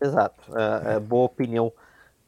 Exato, 0.01 0.57
é, 0.57 0.95
é 0.95 0.99
boa 0.99 1.25
opinião 1.25 1.71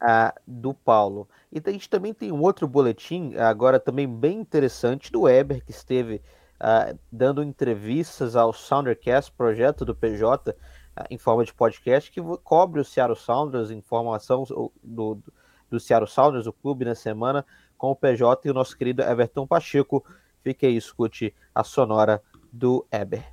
é, 0.02 0.34
do 0.46 0.74
Paulo. 0.74 1.28
E 1.52 1.60
a 1.64 1.72
gente 1.72 1.89
também 1.89 2.14
tem 2.14 2.32
um 2.32 2.42
outro 2.42 2.68
boletim, 2.68 3.36
agora 3.36 3.80
também 3.80 4.08
bem 4.08 4.39
interessante, 4.39 5.12
do 5.12 5.22
Weber, 5.22 5.66
que 5.66 5.72
esteve 5.72 6.22
é, 6.60 6.96
dando 7.12 7.42
entrevistas 7.42 8.36
ao 8.36 8.54
Soundercast, 8.54 9.32
projeto 9.32 9.84
do 9.84 9.96
PJ, 9.96 10.52
é, 10.96 11.06
em 11.10 11.18
forma 11.18 11.44
de 11.44 11.54
podcast, 11.54 12.12
que 12.12 12.22
cobre 12.44 12.80
o 12.80 12.86
Seattle 12.86 13.18
Sounders, 13.18 13.72
informação 13.72 14.44
do, 14.44 14.72
do 14.84 15.24
do 15.72 15.80
Seattle 15.80 16.07
Sounders, 16.07 16.45
o 16.45 16.53
clube 16.53 16.86
na 16.86 16.93
semana, 16.93 17.45
com 17.78 17.89
o 17.89 17.95
PJ 17.95 18.47
e 18.47 18.51
o 18.51 18.53
nosso 18.53 18.78
querido 18.78 19.01
Everton 19.01 19.47
Pacheco. 19.47 20.05
Fique 20.43 20.65
aí, 20.65 20.76
escute 20.76 21.34
a 21.55 21.63
sonora 21.63 22.22
do 22.51 22.86
Eber. 22.91 23.26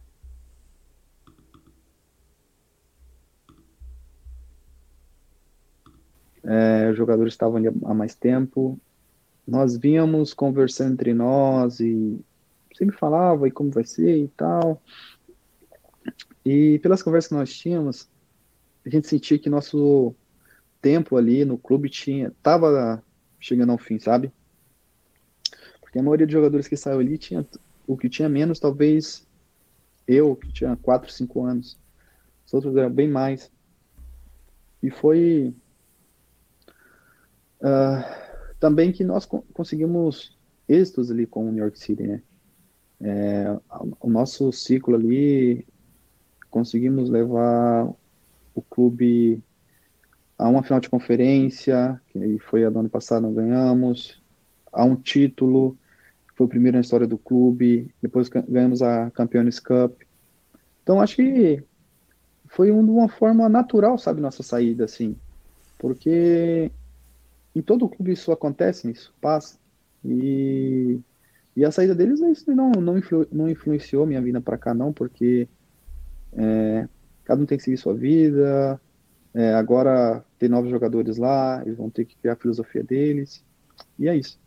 É, 6.44 6.88
os 6.90 6.96
jogadores 6.96 7.34
estavam 7.34 7.56
ali 7.56 7.66
há 7.84 7.92
mais 7.92 8.14
tempo. 8.14 8.78
Nós 9.46 9.76
vínhamos 9.76 10.32
conversando 10.32 10.92
entre 10.92 11.12
nós 11.12 11.80
e 11.80 12.18
sempre 12.76 12.96
falava 12.96 13.48
e 13.48 13.50
como 13.50 13.70
vai 13.70 13.84
ser 13.84 14.16
e 14.16 14.28
tal. 14.28 14.80
E 16.44 16.78
pelas 16.78 17.02
conversas 17.02 17.28
que 17.28 17.34
nós 17.34 17.52
tínhamos, 17.52 18.08
a 18.86 18.88
gente 18.88 19.08
sentia 19.08 19.38
que 19.38 19.50
nosso 19.50 20.14
tempo 20.88 21.18
ali 21.18 21.44
no 21.44 21.58
clube 21.58 21.90
tinha 21.90 22.32
tava 22.42 23.04
chegando 23.38 23.72
ao 23.72 23.76
fim, 23.76 23.98
sabe? 23.98 24.32
Porque 25.82 25.98
a 25.98 26.02
maioria 26.02 26.24
dos 26.24 26.32
jogadores 26.32 26.66
que 26.66 26.78
saiu 26.78 26.98
ali 26.98 27.18
tinha 27.18 27.46
o 27.86 27.94
que 27.94 28.08
tinha 28.08 28.26
menos, 28.26 28.58
talvez 28.58 29.26
eu, 30.06 30.34
que 30.34 30.50
tinha 30.50 30.74
4, 30.78 31.12
5 31.12 31.44
anos. 31.44 31.78
Os 32.46 32.54
outros 32.54 32.74
eram 32.74 32.90
bem 32.90 33.06
mais. 33.06 33.52
E 34.82 34.90
foi 34.90 35.54
uh, 37.60 38.02
também 38.58 38.90
que 38.90 39.04
nós 39.04 39.26
conseguimos 39.52 40.38
êxitos 40.66 41.10
ali 41.10 41.26
com 41.26 41.50
o 41.50 41.52
New 41.52 41.62
York 41.64 41.78
City, 41.78 42.02
né? 42.04 42.22
É, 42.98 43.58
o 44.00 44.08
nosso 44.08 44.50
ciclo 44.52 44.94
ali 44.94 45.66
conseguimos 46.50 47.10
levar 47.10 47.92
o 48.54 48.62
clube 48.62 49.42
a 50.38 50.48
uma 50.48 50.62
final 50.62 50.78
de 50.78 50.88
conferência, 50.88 52.00
que 52.08 52.38
foi 52.38 52.64
a 52.64 52.70
do 52.70 52.78
ano 52.78 52.88
passado, 52.88 53.22
não 53.22 53.34
ganhamos, 53.34 54.22
a 54.72 54.84
um 54.84 54.94
título, 54.94 55.76
foi 56.36 56.46
o 56.46 56.48
primeiro 56.48 56.76
na 56.76 56.80
história 56.80 57.06
do 57.06 57.18
clube, 57.18 57.92
depois 58.00 58.28
ganhamos 58.28 58.80
a 58.80 59.10
Campeones 59.10 59.58
Cup. 59.58 60.00
Então 60.84 61.00
acho 61.00 61.16
que 61.16 61.62
foi 62.46 62.70
um, 62.70 62.80
uma 62.80 63.08
forma 63.08 63.48
natural, 63.48 63.98
sabe, 63.98 64.20
nossa 64.20 64.44
saída, 64.44 64.84
assim, 64.84 65.16
porque 65.76 66.70
em 67.54 67.60
todo 67.60 67.88
clube 67.88 68.12
isso 68.12 68.30
acontece, 68.30 68.88
isso 68.88 69.12
passa, 69.20 69.58
e, 70.04 71.00
e 71.56 71.64
a 71.64 71.72
saída 71.72 71.96
deles 71.96 72.20
não, 72.46 72.70
não, 72.70 72.96
influ, 72.96 73.26
não 73.32 73.48
influenciou 73.48 74.06
minha 74.06 74.22
vida 74.22 74.40
para 74.40 74.56
cá, 74.56 74.72
não, 74.72 74.92
porque 74.92 75.48
é, 76.32 76.88
cada 77.24 77.42
um 77.42 77.46
tem 77.46 77.58
que 77.58 77.64
seguir 77.64 77.76
sua 77.76 77.94
vida, 77.94 78.80
é, 79.34 79.54
agora 79.54 80.24
tem 80.38 80.48
novos 80.48 80.70
jogadores 80.70 81.16
lá, 81.16 81.62
eles 81.64 81.76
vão 81.76 81.90
ter 81.90 82.04
que 82.04 82.16
criar 82.16 82.34
a 82.34 82.36
filosofia 82.36 82.82
deles. 82.82 83.44
E 83.98 84.08
é 84.08 84.16
isso. 84.16 84.38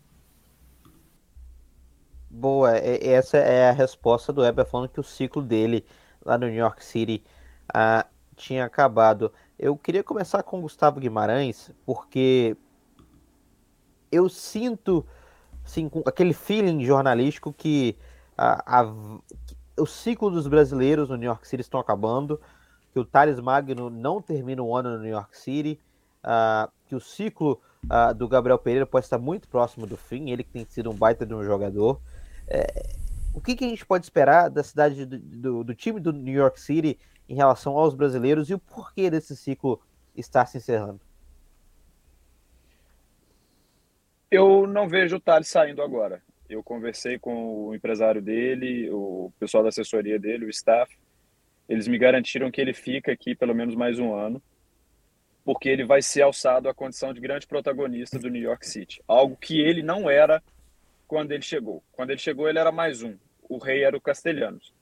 Boa, 2.30 2.72
essa 2.78 3.38
é 3.38 3.70
a 3.70 3.74
resposta 3.74 4.32
do 4.32 4.42
Weber 4.42 4.66
falando 4.66 4.90
que 4.90 5.00
o 5.00 5.04
ciclo 5.04 5.42
dele 5.42 5.86
lá 6.26 6.38
no 6.38 6.48
New 6.48 6.56
York 6.56 6.84
City 6.84 7.24
ah, 7.74 8.06
tinha 8.36 8.66
acabado. 8.66 9.32
Eu 9.60 9.76
queria 9.78 10.04
começar 10.04 10.42
com 10.42 10.60
o 10.60 10.62
Gustavo 10.62 11.00
Guimarães, 11.00 11.72
porque 11.86 12.56
eu 14.12 14.30
sinto 14.30 15.06
assim, 15.66 15.90
aquele 16.06 16.34
feeling 16.34 16.84
jornalístico 16.84 17.54
que 17.54 17.98
a, 18.38 18.82
a, 18.82 18.94
o 19.78 19.86
ciclo 19.86 20.32
dos 20.32 20.48
brasileiros 20.48 21.10
no 21.10 21.18
New 21.18 21.28
York 21.28 21.48
City 21.48 21.62
estão 21.62 21.80
acabando 21.80 22.40
que 22.92 23.00
o 23.00 23.06
Thales 23.06 23.40
Magno 23.40 23.90
não 23.90 24.22
termina 24.22 24.62
o 24.62 24.76
ano 24.76 24.92
no 24.92 25.00
New 25.00 25.12
York 25.12 25.38
City, 25.38 25.80
uh, 26.24 26.72
que 26.86 26.96
o 26.96 27.00
ciclo 27.00 27.62
uh, 27.86 28.14
do 28.14 28.28
Gabriel 28.28 28.58
Pereira 28.58 28.86
pode 28.86 29.06
estar 29.06 29.18
muito 29.18 29.48
próximo 29.48 29.88
do 29.88 29.98
fim, 29.98 30.30
ele 30.30 30.44
que 30.44 30.52
tem 30.52 30.66
sido 30.66 30.90
um 30.90 30.96
baita 30.96 31.26
de 31.26 31.34
um 31.34 31.44
jogador. 31.44 32.02
É, 32.48 32.66
o 33.34 33.40
que, 33.40 33.56
que, 33.56 33.66
a 33.66 33.70
gente 33.70 33.86
pode 33.86 34.06
esperar 34.06 34.50
da 34.50 34.64
cidade 34.64 35.06
do, 35.06 35.18
do, 35.18 35.64
do, 35.64 35.76
time 35.76 36.00
do 36.00 36.12
New 36.12 36.34
York 36.34 36.60
City 36.60 37.00
em 37.30 37.36
relação 37.36 37.78
aos 37.78 37.96
brasileiros 37.96 38.50
e 38.50 38.54
o 38.54 38.60
porquê 38.60 39.10
desse 39.10 39.36
ciclo 39.36 39.82
estar 40.16 40.46
se 40.46 40.58
encerrando? 40.58 41.00
Eu 44.30 44.68
não 44.68 44.88
vejo 44.88 45.18
o 45.18 45.20
Thales 45.20 45.48
saindo 45.48 45.82
agora. 45.82 46.22
Eu 46.50 46.62
conversei 46.62 47.18
com 47.18 47.68
o 47.68 47.76
empresário 47.76 48.22
dele, 48.22 48.90
o 48.90 49.32
pessoal 49.40 49.64
da 49.64 49.70
assessoria 49.70 50.20
dele, 50.20 50.46
o 50.46 50.50
staff, 50.50 50.94
eles 51.72 51.88
me 51.88 51.98
garantiram 51.98 52.52
que 52.52 52.60
ele 52.60 52.74
fica 52.74 53.14
aqui 53.14 53.34
pelo 53.34 53.56
menos 53.56 53.76
mais 53.76 53.98
um 53.98 54.14
ano, 54.14 54.44
porque 55.46 55.70
ele 55.70 55.86
vai 55.86 56.02
ser 56.02 56.22
alçado 56.22 56.68
à 56.68 56.74
condição 56.74 57.14
de 57.14 57.22
grande 57.22 57.48
protagonista 57.48 58.20
do 58.20 58.30
New 58.30 58.42
York 58.42 58.68
City, 58.68 59.02
algo 59.08 59.38
que 59.38 59.62
ele 59.62 59.82
não 59.82 60.10
era 60.10 60.44
quando 61.08 61.32
ele 61.32 61.42
chegou. 61.42 61.82
Quando 61.94 62.10
ele 62.10 62.20
chegou, 62.20 62.50
ele 62.50 62.60
era 62.60 62.74
mais 62.74 63.02
um. 63.04 63.18
O 63.48 63.58
rei 63.58 63.86
era 63.86 63.96
o 63.96 64.02
Castelhanos. 64.02 64.74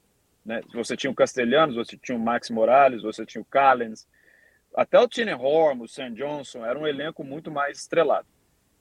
Né? 0.43 0.61
Você 0.73 0.97
tinha 0.97 1.11
o 1.11 1.15
Castelhanos, 1.15 1.75
você 1.75 1.95
tinha 1.95 2.17
o 2.17 2.19
Max 2.19 2.49
Morales, 2.49 3.03
você 3.03 3.23
tinha 3.23 3.41
o 3.41 3.45
Callens, 3.45 4.07
até 4.75 4.99
o 4.99 5.07
Tine 5.07 5.33
Horn, 5.33 5.83
o 5.83 5.87
Sam 5.87 6.13
Johnson, 6.13 6.65
era 6.65 6.77
um 6.77 6.87
elenco 6.87 7.23
muito 7.23 7.51
mais 7.51 7.77
estrelado. 7.77 8.27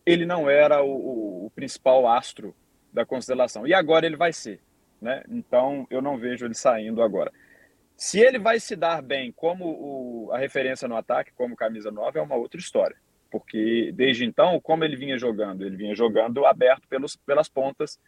Ele 0.06 0.24
não 0.24 0.48
era 0.48 0.82
o, 0.82 0.90
o, 0.90 1.46
o 1.46 1.50
principal 1.50 2.08
astro 2.08 2.56
da 2.90 3.04
constelação. 3.04 3.66
E 3.66 3.74
agora 3.74 4.06
ele 4.06 4.16
vai 4.16 4.32
ser. 4.32 4.62
Né? 4.98 5.22
Então 5.28 5.86
eu 5.90 6.00
não 6.00 6.16
vejo 6.16 6.46
ele 6.46 6.54
saindo 6.54 7.02
agora. 7.02 7.30
Se 7.98 8.20
ele 8.20 8.38
vai 8.38 8.60
se 8.60 8.76
dar 8.76 9.02
bem 9.02 9.32
como 9.32 9.64
o, 9.66 10.32
a 10.32 10.38
referência 10.38 10.86
no 10.86 10.96
ataque, 10.96 11.32
como 11.32 11.56
camisa 11.56 11.90
9, 11.90 12.20
é 12.20 12.22
uma 12.22 12.36
outra 12.36 12.60
história. 12.60 12.96
Porque 13.28 13.90
desde 13.92 14.24
então, 14.24 14.60
como 14.60 14.84
ele 14.84 14.94
vinha 14.94 15.18
jogando? 15.18 15.66
Ele 15.66 15.76
vinha 15.76 15.96
jogando 15.96 16.46
aberto 16.46 16.86
pelos, 16.86 17.16
pelas 17.16 17.48
pontas, 17.48 17.98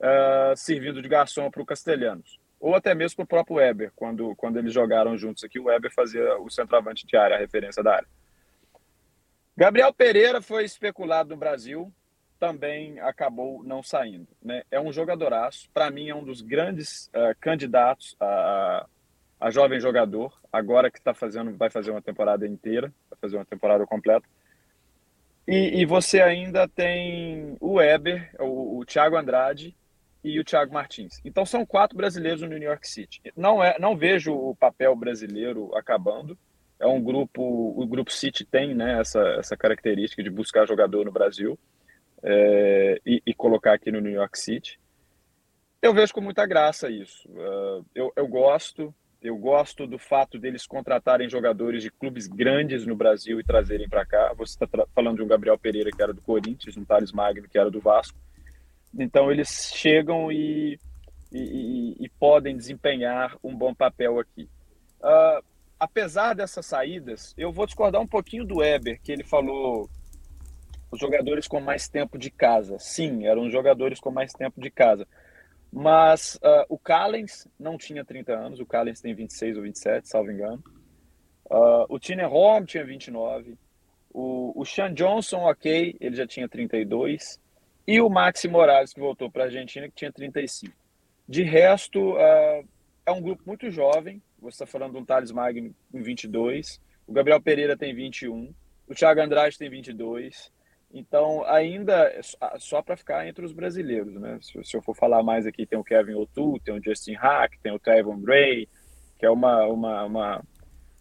uh, 0.00 0.56
servindo 0.56 1.00
de 1.00 1.08
garçom 1.08 1.48
para 1.48 1.62
o 1.62 1.64
Castelhanos. 1.64 2.40
Ou 2.58 2.74
até 2.74 2.92
mesmo 2.92 3.18
para 3.18 3.22
o 3.22 3.26
próprio 3.28 3.58
Weber, 3.58 3.92
quando, 3.94 4.34
quando 4.34 4.58
eles 4.58 4.72
jogaram 4.72 5.16
juntos 5.16 5.44
aqui, 5.44 5.60
o 5.60 5.66
Weber 5.66 5.94
fazia 5.94 6.36
o 6.40 6.50
centroavante 6.50 7.06
de 7.06 7.16
área, 7.16 7.36
a 7.36 7.38
referência 7.38 7.84
da 7.84 7.94
área. 7.94 8.08
Gabriel 9.56 9.94
Pereira 9.94 10.42
foi 10.42 10.64
especulado 10.64 11.28
no 11.28 11.36
Brasil, 11.36 11.92
também 12.36 12.98
acabou 12.98 13.62
não 13.62 13.80
saindo. 13.80 14.26
Né? 14.42 14.64
É 14.72 14.80
um 14.80 14.92
jogadoraço, 14.92 15.70
para 15.72 15.88
mim 15.88 16.08
é 16.08 16.14
um 16.16 16.24
dos 16.24 16.42
grandes 16.42 17.06
uh, 17.14 17.34
candidatos 17.40 18.16
a, 18.18 18.86
a 19.40 19.50
jovem 19.50 19.78
jogador, 19.80 20.32
agora 20.52 20.90
que 20.90 20.98
está 20.98 21.12
fazendo, 21.12 21.56
vai 21.56 21.70
fazer 21.70 21.90
uma 21.90 22.02
temporada 22.02 22.46
inteira, 22.46 22.92
vai 23.10 23.18
fazer 23.20 23.36
uma 23.36 23.44
temporada 23.44 23.86
completa. 23.86 24.26
E, 25.46 25.80
e 25.80 25.86
você 25.86 26.20
ainda 26.20 26.66
tem 26.66 27.56
o 27.60 27.74
Weber, 27.74 28.34
o, 28.40 28.78
o 28.78 28.84
Thiago 28.84 29.16
Andrade 29.16 29.76
e 30.24 30.40
o 30.40 30.44
Thiago 30.44 30.74
Martins. 30.74 31.20
Então 31.24 31.46
são 31.46 31.64
quatro 31.64 31.96
brasileiros 31.96 32.42
no 32.42 32.48
New 32.48 32.62
York 32.62 32.88
City. 32.88 33.20
Não 33.36 33.62
é, 33.62 33.78
não 33.78 33.96
vejo 33.96 34.34
o 34.34 34.56
papel 34.56 34.96
brasileiro 34.96 35.72
acabando. 35.76 36.36
É 36.80 36.86
um 36.86 37.00
grupo, 37.00 37.42
o 37.42 37.86
grupo 37.86 38.12
City 38.12 38.44
tem 38.44 38.74
né, 38.74 39.00
essa, 39.00 39.20
essa 39.38 39.56
característica 39.56 40.22
de 40.22 40.28
buscar 40.28 40.66
jogador 40.66 41.04
no 41.04 41.12
Brasil 41.12 41.58
é, 42.22 43.00
e, 43.06 43.22
e, 43.24 43.32
colocar 43.32 43.74
aqui 43.74 43.90
no 43.90 44.00
New 44.00 44.12
York 44.12 44.38
City. 44.38 44.80
Eu 45.80 45.94
vejo 45.94 46.12
com 46.12 46.20
muita 46.20 46.44
graça 46.44 46.90
isso. 46.90 47.28
Uh, 47.28 47.86
eu, 47.94 48.12
eu 48.16 48.26
gosto, 48.26 48.92
eu 49.22 49.36
gosto 49.36 49.86
do 49.86 49.98
fato 49.98 50.38
deles 50.38 50.66
contratarem 50.66 51.28
jogadores 51.28 51.82
de 51.82 51.90
clubes 51.90 52.26
grandes 52.26 52.86
no 52.86 52.94
Brasil 52.94 53.40
e 53.40 53.44
trazerem 53.44 53.88
para 53.88 54.04
cá. 54.04 54.32
Você 54.36 54.62
está 54.62 54.86
falando 54.94 55.16
de 55.16 55.22
um 55.22 55.28
Gabriel 55.28 55.58
Pereira 55.58 55.90
que 55.90 56.02
era 56.02 56.12
do 56.12 56.20
Corinthians, 56.22 56.76
um 56.76 56.84
Thales 56.84 57.12
Magno 57.12 57.48
que 57.48 57.58
era 57.58 57.70
do 57.70 57.80
Vasco. 57.80 58.18
Então 58.98 59.30
eles 59.30 59.72
chegam 59.74 60.30
e, 60.30 60.78
e, 61.32 61.96
e 61.98 62.08
podem 62.18 62.56
desempenhar 62.56 63.36
um 63.42 63.54
bom 63.54 63.74
papel 63.74 64.18
aqui. 64.18 64.48
Uh, 65.00 65.44
apesar 65.78 66.34
dessas 66.34 66.66
saídas, 66.66 67.34
eu 67.36 67.52
vou 67.52 67.66
discordar 67.66 68.00
um 68.00 68.06
pouquinho 68.06 68.44
do 68.44 68.58
Weber, 68.58 69.00
que 69.02 69.12
ele 69.12 69.24
falou 69.24 69.88
os 70.90 71.00
jogadores 71.00 71.46
com 71.46 71.60
mais 71.60 71.88
tempo 71.88 72.18
de 72.18 72.30
casa. 72.30 72.78
Sim, 72.78 73.26
eram 73.26 73.50
jogadores 73.50 74.00
com 74.00 74.10
mais 74.10 74.32
tempo 74.32 74.60
de 74.60 74.70
casa. 74.70 75.06
Mas 75.72 76.36
uh, 76.36 76.64
o 76.68 76.78
Callens 76.78 77.46
não 77.58 77.76
tinha 77.76 78.04
30 78.04 78.32
anos, 78.32 78.60
o 78.60 78.66
Callens 78.66 79.00
tem 79.00 79.14
26 79.14 79.56
ou 79.56 79.62
27, 79.62 80.08
salvo 80.08 80.30
engano. 80.30 80.62
Uh, 81.50 81.86
o 81.88 81.98
Tiner 81.98 82.28
Holm 82.28 82.64
tinha 82.64 82.84
29. 82.84 83.56
O, 84.10 84.52
o 84.60 84.64
Sean 84.64 84.94
Johnson, 84.94 85.38
ok, 85.38 85.96
ele 86.00 86.16
já 86.16 86.26
tinha 86.26 86.48
32. 86.48 87.40
E 87.86 88.00
o 88.00 88.08
Maxi 88.08 88.48
Morales, 88.48 88.92
que 88.92 89.00
voltou 89.00 89.30
para 89.30 89.44
a 89.44 89.46
Argentina, 89.46 89.88
que 89.88 89.94
tinha 89.94 90.10
35. 90.10 90.72
De 91.28 91.42
resto, 91.42 92.14
uh, 92.14 92.66
é 93.04 93.12
um 93.12 93.20
grupo 93.20 93.42
muito 93.46 93.70
jovem. 93.70 94.22
Você 94.40 94.64
está 94.64 94.66
falando 94.66 94.92
de 94.92 94.98
um 94.98 95.04
Thales 95.04 95.30
Magno 95.30 95.74
com 95.92 96.02
22. 96.02 96.80
O 97.06 97.12
Gabriel 97.12 97.40
Pereira 97.40 97.76
tem 97.76 97.94
21. 97.94 98.52
O 98.88 98.94
Thiago 98.94 99.20
Andrade 99.20 99.58
tem 99.58 99.70
22. 99.70 100.52
Então, 100.98 101.44
ainda 101.44 102.10
só 102.58 102.80
para 102.80 102.96
ficar 102.96 103.28
entre 103.28 103.44
os 103.44 103.52
brasileiros, 103.52 104.14
né? 104.14 104.38
Se, 104.40 104.64
se, 104.64 104.74
eu 104.74 104.80
for 104.80 104.96
falar 104.96 105.22
mais 105.22 105.46
aqui, 105.46 105.66
tem 105.66 105.78
o 105.78 105.84
Kevin 105.84 106.14
O'Toole, 106.14 106.58
tem 106.60 106.74
o 106.74 106.82
Justin 106.82 107.12
Hack, 107.12 107.52
tem 107.62 107.70
o 107.70 107.78
Trevor 107.78 108.16
Gray, 108.16 108.66
que 109.18 109.26
é 109.26 109.30
uma, 109.30 109.66
uma, 109.66 110.04
uma, 110.04 110.44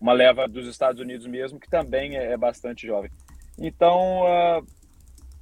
uma, 0.02 0.14
leva 0.14 0.50
dos 0.50 0.68
Estados 0.68 1.00
Unidos 1.00 1.26
mesmo, 1.28 1.62
que 1.62 1.70
também 1.70 2.18
é, 2.18 2.34
é 2.34 2.36
bastante 2.36 2.86
jovem. 2.86 3.10
Então, 3.58 4.24
uh, 4.24 4.68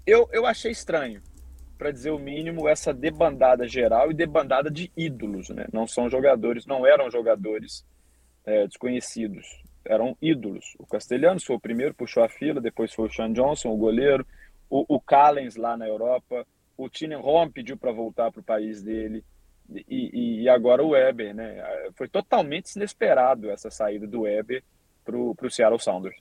eu, 0.05 0.29
eu 0.31 0.45
achei 0.45 0.71
estranho 0.71 1.19
para 1.75 1.89
dizer 1.89 2.11
o 2.11 2.19
mínimo, 2.19 2.69
essa 2.69 2.93
debandada 2.93 3.67
geral 3.67 4.11
e 4.11 4.13
debandada 4.13 4.69
de 4.69 4.91
ídolos, 4.95 5.49
né? 5.49 5.65
Não 5.73 5.87
são 5.87 6.07
jogadores, 6.11 6.67
não 6.67 6.85
eram 6.85 7.09
jogadores 7.09 7.83
é, 8.45 8.67
desconhecidos, 8.67 9.47
eram 9.83 10.15
ídolos. 10.21 10.75
O 10.77 10.85
Castelhanos 10.85 11.43
foi 11.43 11.55
o 11.55 11.59
primeiro, 11.59 11.95
puxou 11.95 12.23
a 12.23 12.29
fila, 12.29 12.61
depois 12.61 12.93
foi 12.93 13.07
o 13.07 13.11
Sean 13.11 13.33
Johnson, 13.33 13.69
o 13.69 13.77
goleiro, 13.77 14.23
o, 14.73 14.95
o 14.95 14.99
Callens 14.99 15.55
lá 15.55 15.77
na 15.77 15.87
Europa, 15.87 16.47
o 16.75 16.89
Rom 17.21 17.49
pediu 17.51 17.77
para 17.77 17.91
voltar 17.91 18.31
para 18.31 18.41
o 18.41 18.43
país 18.43 18.81
dele, 18.81 19.23
e, 19.87 20.41
e, 20.41 20.49
agora 20.49 20.83
o 20.83 20.89
Weber, 20.89 21.33
né? 21.33 21.63
Foi 21.95 22.07
totalmente 22.07 22.75
inesperado 22.75 23.49
essa 23.49 23.69
saída 23.69 24.05
do 24.05 24.21
Weber 24.21 24.63
para 25.05 25.15
o 25.15 25.49
Seattle 25.49 25.79
Sounders 25.79 26.17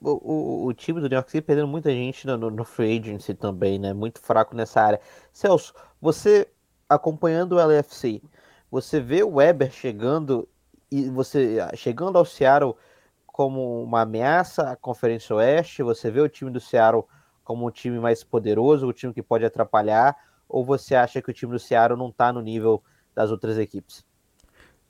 o, 0.00 0.10
o, 0.10 0.66
o, 0.66 0.72
time 0.72 1.00
do 1.00 1.08
New 1.08 1.16
York 1.16 1.30
City 1.30 1.44
perdendo 1.44 1.66
muita 1.66 1.90
gente 1.90 2.26
no, 2.26 2.36
no, 2.36 2.50
no, 2.50 2.64
free 2.64 2.98
agency 2.98 3.34
também, 3.34 3.78
né? 3.78 3.92
Muito 3.92 4.20
fraco 4.20 4.54
nessa 4.54 4.80
área. 4.80 5.00
Celso, 5.32 5.74
você 6.00 6.48
acompanhando 6.88 7.56
o 7.56 7.60
LFC, 7.60 8.22
você 8.70 9.00
vê 9.00 9.22
o 9.22 9.34
Weber 9.34 9.72
chegando 9.72 10.48
e 10.90 11.08
você 11.08 11.58
chegando 11.74 12.16
ao 12.16 12.24
Seattle 12.24 12.76
como 13.38 13.84
uma 13.84 14.00
ameaça 14.00 14.72
à 14.72 14.74
Conferência 14.74 15.36
Oeste? 15.36 15.80
Você 15.84 16.10
vê 16.10 16.20
o 16.20 16.28
time 16.28 16.50
do 16.50 16.58
Seattle 16.58 17.04
como 17.44 17.68
um 17.68 17.70
time 17.70 18.00
mais 18.00 18.24
poderoso, 18.24 18.88
um 18.88 18.92
time 18.92 19.14
que 19.14 19.22
pode 19.22 19.44
atrapalhar? 19.44 20.16
Ou 20.48 20.64
você 20.64 20.96
acha 20.96 21.22
que 21.22 21.30
o 21.30 21.32
time 21.32 21.52
do 21.52 21.58
Seattle 21.60 21.96
não 21.96 22.08
está 22.08 22.32
no 22.32 22.42
nível 22.42 22.82
das 23.14 23.30
outras 23.30 23.56
equipes? 23.56 24.04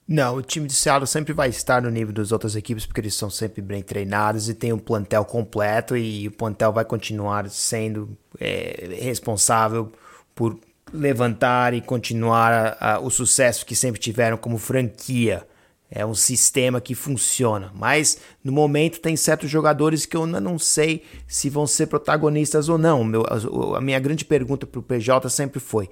Não, 0.09 0.37
o 0.37 0.43
time 0.43 0.67
de 0.67 0.73
Seattle 0.73 1.07
sempre 1.07 1.35
vai 1.35 1.51
estar 1.51 1.83
no 1.83 1.91
nível 1.91 2.15
das 2.15 2.33
outras 2.33 2.57
equipes 2.57 2.87
porque 2.87 3.03
eles 3.03 3.13
são 3.13 3.29
sempre 3.29 3.61
bem 3.61 3.83
treinados 3.83 4.49
e 4.49 4.55
tem 4.55 4.73
um 4.73 4.79
plantel 4.79 5.27
completo 5.27 5.95
e 5.95 6.29
o 6.29 6.33
plantel 6.33 6.73
vai 6.73 6.87
continuar 6.87 7.51
sendo 7.51 8.17
é, 8.41 8.97
responsável 8.99 9.93
por 10.35 10.59
levantar 10.91 11.75
e 11.75 11.83
continuar 11.83 12.77
a, 12.81 12.95
a, 12.95 12.99
o 12.99 13.11
sucesso 13.11 13.67
que 13.67 13.77
sempre 13.77 14.01
tiveram 14.01 14.39
como 14.39 14.57
franquia. 14.57 15.47
É 15.91 16.05
um 16.05 16.15
sistema 16.15 16.83
que 16.83 16.95
funciona, 16.95 17.73
mas 17.75 18.19
no 18.45 18.53
momento 18.53 19.01
tem 19.01 19.17
certos 19.17 19.51
jogadores 19.51 20.05
que 20.05 20.17
eu 20.17 20.27
não 20.27 20.59
sei 20.59 21.03
se 21.27 21.49
vão 21.49 21.67
ser 21.67 21.87
protagonistas 21.87 22.69
ou 22.69 22.77
não. 22.77 23.03
Meu, 23.03 23.25
a, 23.27 23.79
a 23.79 23.81
minha 23.81 23.99
grande 23.99 24.25
pergunta 24.25 24.67
para 24.67 24.81
o 24.81 24.83
PJ 24.83 25.31
sempre 25.31 25.59
foi: 25.59 25.89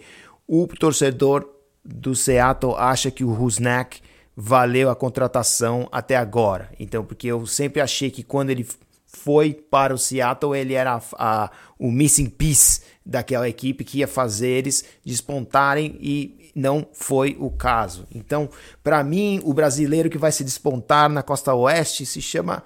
o 0.46 0.66
torcedor 0.66 1.48
do 1.82 2.14
Seattle 2.14 2.74
acha 2.76 3.10
que 3.10 3.24
o 3.24 3.32
Rusnak 3.32 4.00
valeu 4.36 4.90
a 4.90 4.96
contratação 4.96 5.88
até 5.90 6.14
agora. 6.16 6.70
Então, 6.78 7.02
porque 7.02 7.28
eu 7.28 7.46
sempre 7.46 7.80
achei 7.80 8.10
que 8.10 8.22
quando 8.22 8.50
ele 8.50 8.66
foi 9.06 9.54
para 9.54 9.94
o 9.94 9.98
Seattle, 9.98 10.54
ele 10.54 10.74
era 10.74 10.94
a, 10.94 11.00
a, 11.44 11.50
o 11.78 11.90
missing 11.90 12.28
piece 12.28 12.82
daquela 13.04 13.48
equipe 13.48 13.84
que 13.84 13.98
ia 13.98 14.08
fazer 14.08 14.48
eles 14.48 14.84
despontarem 15.04 15.96
e 16.00 16.45
não 16.56 16.88
foi 16.92 17.36
o 17.38 17.50
caso. 17.50 18.06
Então, 18.14 18.48
para 18.82 19.04
mim, 19.04 19.40
o 19.44 19.52
brasileiro 19.52 20.08
que 20.08 20.16
vai 20.16 20.32
se 20.32 20.42
despontar 20.42 21.10
na 21.10 21.22
costa 21.22 21.54
oeste 21.54 22.06
se 22.06 22.22
chama 22.22 22.64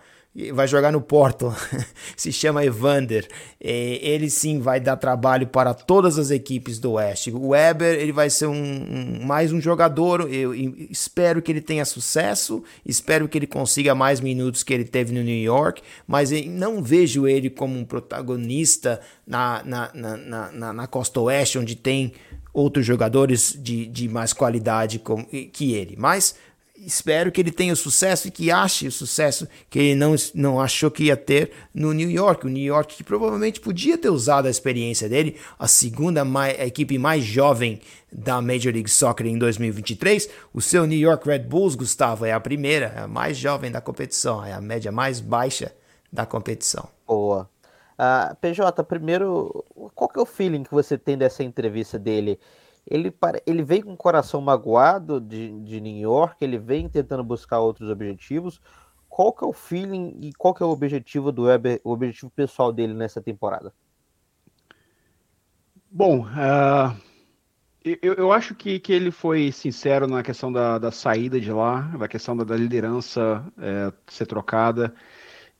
vai 0.52 0.68
jogar 0.68 0.92
no 0.92 1.00
Porto, 1.00 1.52
se 2.16 2.32
chama 2.32 2.64
Evander. 2.64 3.26
Ele 3.60 4.30
sim 4.30 4.60
vai 4.60 4.78
dar 4.78 4.96
trabalho 4.96 5.48
para 5.48 5.74
todas 5.74 6.18
as 6.18 6.30
equipes 6.30 6.78
do 6.78 6.92
Oeste. 6.92 7.32
O 7.32 7.48
Weber 7.48 7.98
ele 7.98 8.12
vai 8.12 8.30
ser 8.30 8.46
um, 8.46 8.52
um, 8.54 9.26
mais 9.26 9.52
um 9.52 9.60
jogador. 9.60 10.32
Eu 10.32 10.54
espero 10.54 11.42
que 11.42 11.50
ele 11.50 11.60
tenha 11.60 11.84
sucesso, 11.84 12.62
espero 12.86 13.28
que 13.28 13.36
ele 13.36 13.46
consiga 13.46 13.92
mais 13.92 14.20
minutos 14.20 14.62
que 14.62 14.72
ele 14.72 14.84
teve 14.84 15.12
no 15.12 15.22
New 15.22 15.42
York, 15.42 15.82
mas 16.06 16.30
não 16.46 16.80
vejo 16.80 17.26
ele 17.26 17.50
como 17.50 17.76
um 17.76 17.84
protagonista 17.84 19.00
na, 19.26 19.62
na, 19.64 19.90
na, 19.92 20.16
na, 20.52 20.72
na 20.72 20.86
Costa 20.86 21.20
Oeste, 21.20 21.58
onde 21.58 21.74
tem 21.74 22.12
outros 22.52 22.84
jogadores 22.84 23.56
de, 23.58 23.86
de 23.86 24.08
mais 24.08 24.32
qualidade 24.32 25.02
que 25.52 25.72
ele. 25.72 25.96
Mas 25.98 26.34
espero 26.86 27.30
que 27.30 27.40
ele 27.40 27.50
tenha 27.50 27.72
o 27.72 27.76
sucesso 27.76 28.28
e 28.28 28.30
que 28.30 28.50
ache 28.50 28.86
o 28.86 28.92
sucesso 28.92 29.46
que 29.68 29.78
ele 29.78 29.94
não, 29.94 30.14
não 30.34 30.60
achou 30.60 30.90
que 30.90 31.04
ia 31.04 31.16
ter 31.16 31.52
no 31.74 31.92
New 31.92 32.10
York. 32.10 32.46
O 32.46 32.50
New 32.50 32.62
York 32.62 32.96
que 32.96 33.04
provavelmente 33.04 33.60
podia 33.60 33.98
ter 33.98 34.08
usado 34.08 34.46
a 34.46 34.50
experiência 34.50 35.08
dele, 35.08 35.36
a 35.58 35.68
segunda 35.68 36.24
mais, 36.24 36.58
a 36.58 36.66
equipe 36.66 36.98
mais 36.98 37.24
jovem 37.24 37.80
da 38.10 38.40
Major 38.40 38.72
League 38.72 38.90
Soccer 38.90 39.26
em 39.26 39.38
2023. 39.38 40.28
O 40.52 40.60
seu 40.60 40.86
New 40.86 40.98
York 40.98 41.26
Red 41.28 41.40
Bulls, 41.40 41.74
Gustavo, 41.74 42.24
é 42.24 42.32
a 42.32 42.40
primeira, 42.40 42.92
é 42.96 43.00
a 43.00 43.08
mais 43.08 43.36
jovem 43.36 43.70
da 43.70 43.80
competição, 43.80 44.44
é 44.44 44.52
a 44.52 44.60
média 44.60 44.90
mais 44.90 45.20
baixa 45.20 45.72
da 46.12 46.26
competição. 46.26 46.88
Boa. 47.06 47.48
Uh, 48.00 48.32
ah, 48.32 48.36
PJ, 48.40 48.82
primeiro, 48.84 49.64
qual 49.94 50.08
que 50.08 50.18
é 50.18 50.22
o 50.22 50.26
feeling 50.26 50.62
que 50.62 50.72
você 50.72 50.96
tem 50.96 51.18
dessa 51.18 51.44
entrevista 51.44 51.98
dele? 51.98 52.40
ele, 52.86 53.14
ele 53.46 53.62
vem 53.62 53.82
com 53.82 53.92
o 53.92 53.96
coração 53.96 54.40
magoado 54.40 55.20
de, 55.20 55.60
de 55.60 55.80
New 55.80 55.96
York, 55.96 56.36
ele 56.44 56.58
vem 56.58 56.88
tentando 56.88 57.22
buscar 57.22 57.60
outros 57.60 57.88
objetivos. 57.88 58.60
Qual 59.08 59.32
que 59.32 59.44
é 59.44 59.46
o 59.46 59.52
feeling 59.52 60.16
e 60.20 60.32
qual 60.32 60.54
que 60.54 60.62
é 60.62 60.66
o 60.66 60.70
objetivo 60.70 61.32
do 61.32 61.44
Weber, 61.44 61.80
o 61.84 61.90
objetivo 61.90 62.30
pessoal 62.30 62.72
dele 62.72 62.94
nessa 62.94 63.20
temporada? 63.20 63.72
Bom, 65.90 66.24
uh, 66.24 66.96
eu, 67.84 68.14
eu 68.14 68.32
acho 68.32 68.54
que, 68.54 68.78
que 68.78 68.92
ele 68.92 69.10
foi 69.10 69.50
sincero 69.50 70.06
na 70.06 70.22
questão 70.22 70.52
da, 70.52 70.78
da 70.78 70.92
saída 70.92 71.40
de 71.40 71.50
lá, 71.50 71.80
da 71.98 72.06
questão 72.06 72.36
da, 72.36 72.44
da 72.44 72.56
liderança 72.56 73.44
é, 73.58 73.92
ser 74.06 74.26
trocada. 74.26 74.94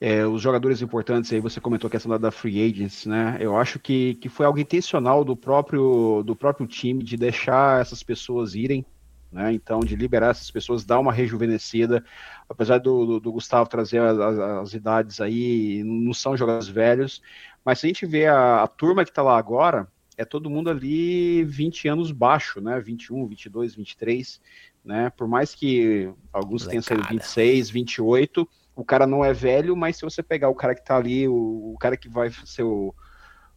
É, 0.00 0.26
os 0.26 0.40
jogadores 0.40 0.80
importantes 0.80 1.30
aí, 1.30 1.40
você 1.40 1.60
comentou 1.60 1.86
a 1.86 1.90
questão 1.90 2.18
da, 2.18 2.30
free 2.30 2.66
agents, 2.66 3.04
né? 3.04 3.36
Eu 3.38 3.54
acho 3.54 3.78
que, 3.78 4.14
que 4.14 4.30
foi 4.30 4.46
algo 4.46 4.58
intencional 4.58 5.22
do 5.22 5.36
próprio, 5.36 6.22
do 6.24 6.34
próprio 6.34 6.66
time 6.66 7.04
de 7.04 7.18
deixar 7.18 7.82
essas 7.82 8.02
pessoas 8.02 8.54
irem, 8.54 8.82
né? 9.30 9.52
Então, 9.52 9.80
de 9.80 9.94
liberar 9.94 10.30
essas 10.30 10.50
pessoas, 10.50 10.86
dar 10.86 10.98
uma 10.98 11.12
rejuvenescida. 11.12 12.02
Apesar 12.48 12.78
do, 12.78 13.04
do, 13.04 13.20
do 13.20 13.32
Gustavo 13.32 13.68
trazer 13.68 14.00
as, 14.00 14.18
as, 14.18 14.38
as, 14.38 14.72
idades 14.72 15.20
aí, 15.20 15.82
não 15.84 16.14
são 16.14 16.34
jogadores 16.34 16.68
velhos, 16.68 17.20
mas 17.62 17.78
se 17.78 17.86
a 17.86 17.88
gente 17.88 18.06
vê 18.06 18.26
a, 18.26 18.62
a 18.62 18.66
turma 18.66 19.04
que 19.04 19.10
está 19.10 19.22
lá 19.22 19.36
agora, 19.36 19.86
é 20.16 20.24
todo 20.24 20.48
mundo 20.48 20.70
ali 20.70 21.44
20 21.44 21.88
anos 21.88 22.10
baixo, 22.10 22.58
né? 22.58 22.80
21, 22.80 23.26
22, 23.26 23.74
23, 23.74 24.40
né? 24.82 25.10
Por 25.10 25.28
mais 25.28 25.54
que 25.54 26.10
alguns 26.32 26.66
tenham 26.66 26.82
saído 26.82 27.06
26, 27.06 27.68
28 27.68 28.48
o 28.74 28.84
cara 28.84 29.06
não 29.06 29.24
é 29.24 29.32
velho, 29.32 29.76
mas 29.76 29.96
se 29.96 30.02
você 30.02 30.22
pegar 30.22 30.48
o 30.48 30.54
cara 30.54 30.74
que 30.74 30.84
tá 30.84 30.96
ali, 30.96 31.28
o, 31.28 31.72
o 31.74 31.76
cara 31.78 31.96
que 31.96 32.08
vai 32.08 32.30
ser 32.30 32.62
o, 32.62 32.94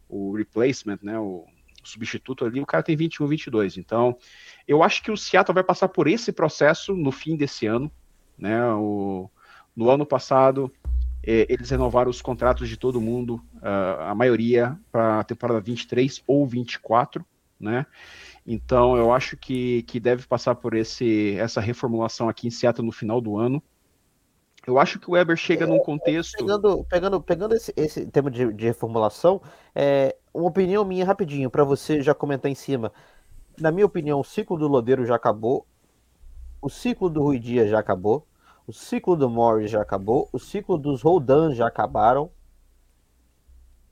o 0.09 0.35
replacement, 0.35 0.99
né, 1.01 1.17
o, 1.17 1.45
o 1.83 1.87
substituto 1.87 2.45
ali, 2.45 2.59
o 2.59 2.65
cara 2.65 2.83
tem 2.83 2.95
21, 2.95 3.27
22. 3.27 3.77
Então, 3.77 4.17
eu 4.67 4.83
acho 4.83 5.03
que 5.03 5.11
o 5.11 5.17
Seattle 5.17 5.53
vai 5.53 5.63
passar 5.63 5.89
por 5.89 6.07
esse 6.07 6.31
processo 6.31 6.95
no 6.95 7.11
fim 7.11 7.35
desse 7.35 7.65
ano, 7.65 7.91
né, 8.37 8.65
o, 8.73 9.29
no 9.75 9.89
ano 9.89 10.05
passado, 10.05 10.71
eh, 11.23 11.45
eles 11.49 11.69
renovaram 11.69 12.11
os 12.11 12.21
contratos 12.21 12.67
de 12.67 12.77
todo 12.77 12.99
mundo, 12.99 13.35
uh, 13.55 14.01
a 14.01 14.13
maioria 14.13 14.77
para 14.91 15.21
a 15.21 15.23
temporada 15.23 15.61
23 15.61 16.21
ou 16.27 16.45
24, 16.45 17.25
né? 17.59 17.85
Então 18.45 18.97
eu 18.97 19.13
acho 19.13 19.37
que, 19.37 19.83
que 19.83 19.99
deve 19.99 20.27
passar 20.27 20.55
por 20.55 20.75
esse, 20.75 21.35
essa 21.37 21.61
reformulação 21.61 22.27
aqui 22.27 22.47
em 22.47 22.51
Seattle 22.51 22.85
no 22.85 22.91
final 22.91 23.21
do 23.21 23.37
ano. 23.37 23.63
Eu 24.65 24.79
acho 24.79 24.97
que 24.97 25.09
o 25.09 25.13
Weber 25.13 25.35
chega 25.35 25.65
é, 25.65 25.67
num 25.67 25.79
contexto. 25.79 26.37
Pegando, 26.37 26.83
pegando, 26.85 27.21
pegando 27.21 27.55
esse, 27.55 27.73
esse 27.75 28.05
tema 28.05 28.31
de, 28.31 28.51
de 28.53 28.65
reformulação, 28.65 29.41
é, 29.75 30.15
uma 30.33 30.47
opinião 30.47 30.85
minha 30.85 31.05
rapidinho, 31.05 31.49
para 31.49 31.63
você 31.63 32.01
já 32.01 32.13
comentar 32.13 32.49
em 32.49 32.55
cima. 32.55 32.91
Na 33.59 33.71
minha 33.71 33.85
opinião, 33.85 34.19
o 34.19 34.23
ciclo 34.23 34.57
do 34.57 34.67
Lodeiro 34.67 35.05
já 35.05 35.15
acabou, 35.15 35.67
o 36.61 36.69
ciclo 36.69 37.09
do 37.09 37.21
Rui 37.21 37.39
Dias 37.39 37.69
já 37.69 37.77
acabou, 37.77 38.25
o 38.65 38.71
ciclo 38.71 39.17
do 39.17 39.29
Morris 39.29 39.69
já 39.69 39.81
acabou, 39.81 40.29
o 40.31 40.39
ciclo 40.39 40.77
dos 40.77 41.01
Roldan 41.01 41.53
já 41.53 41.67
acabaram. 41.67 42.31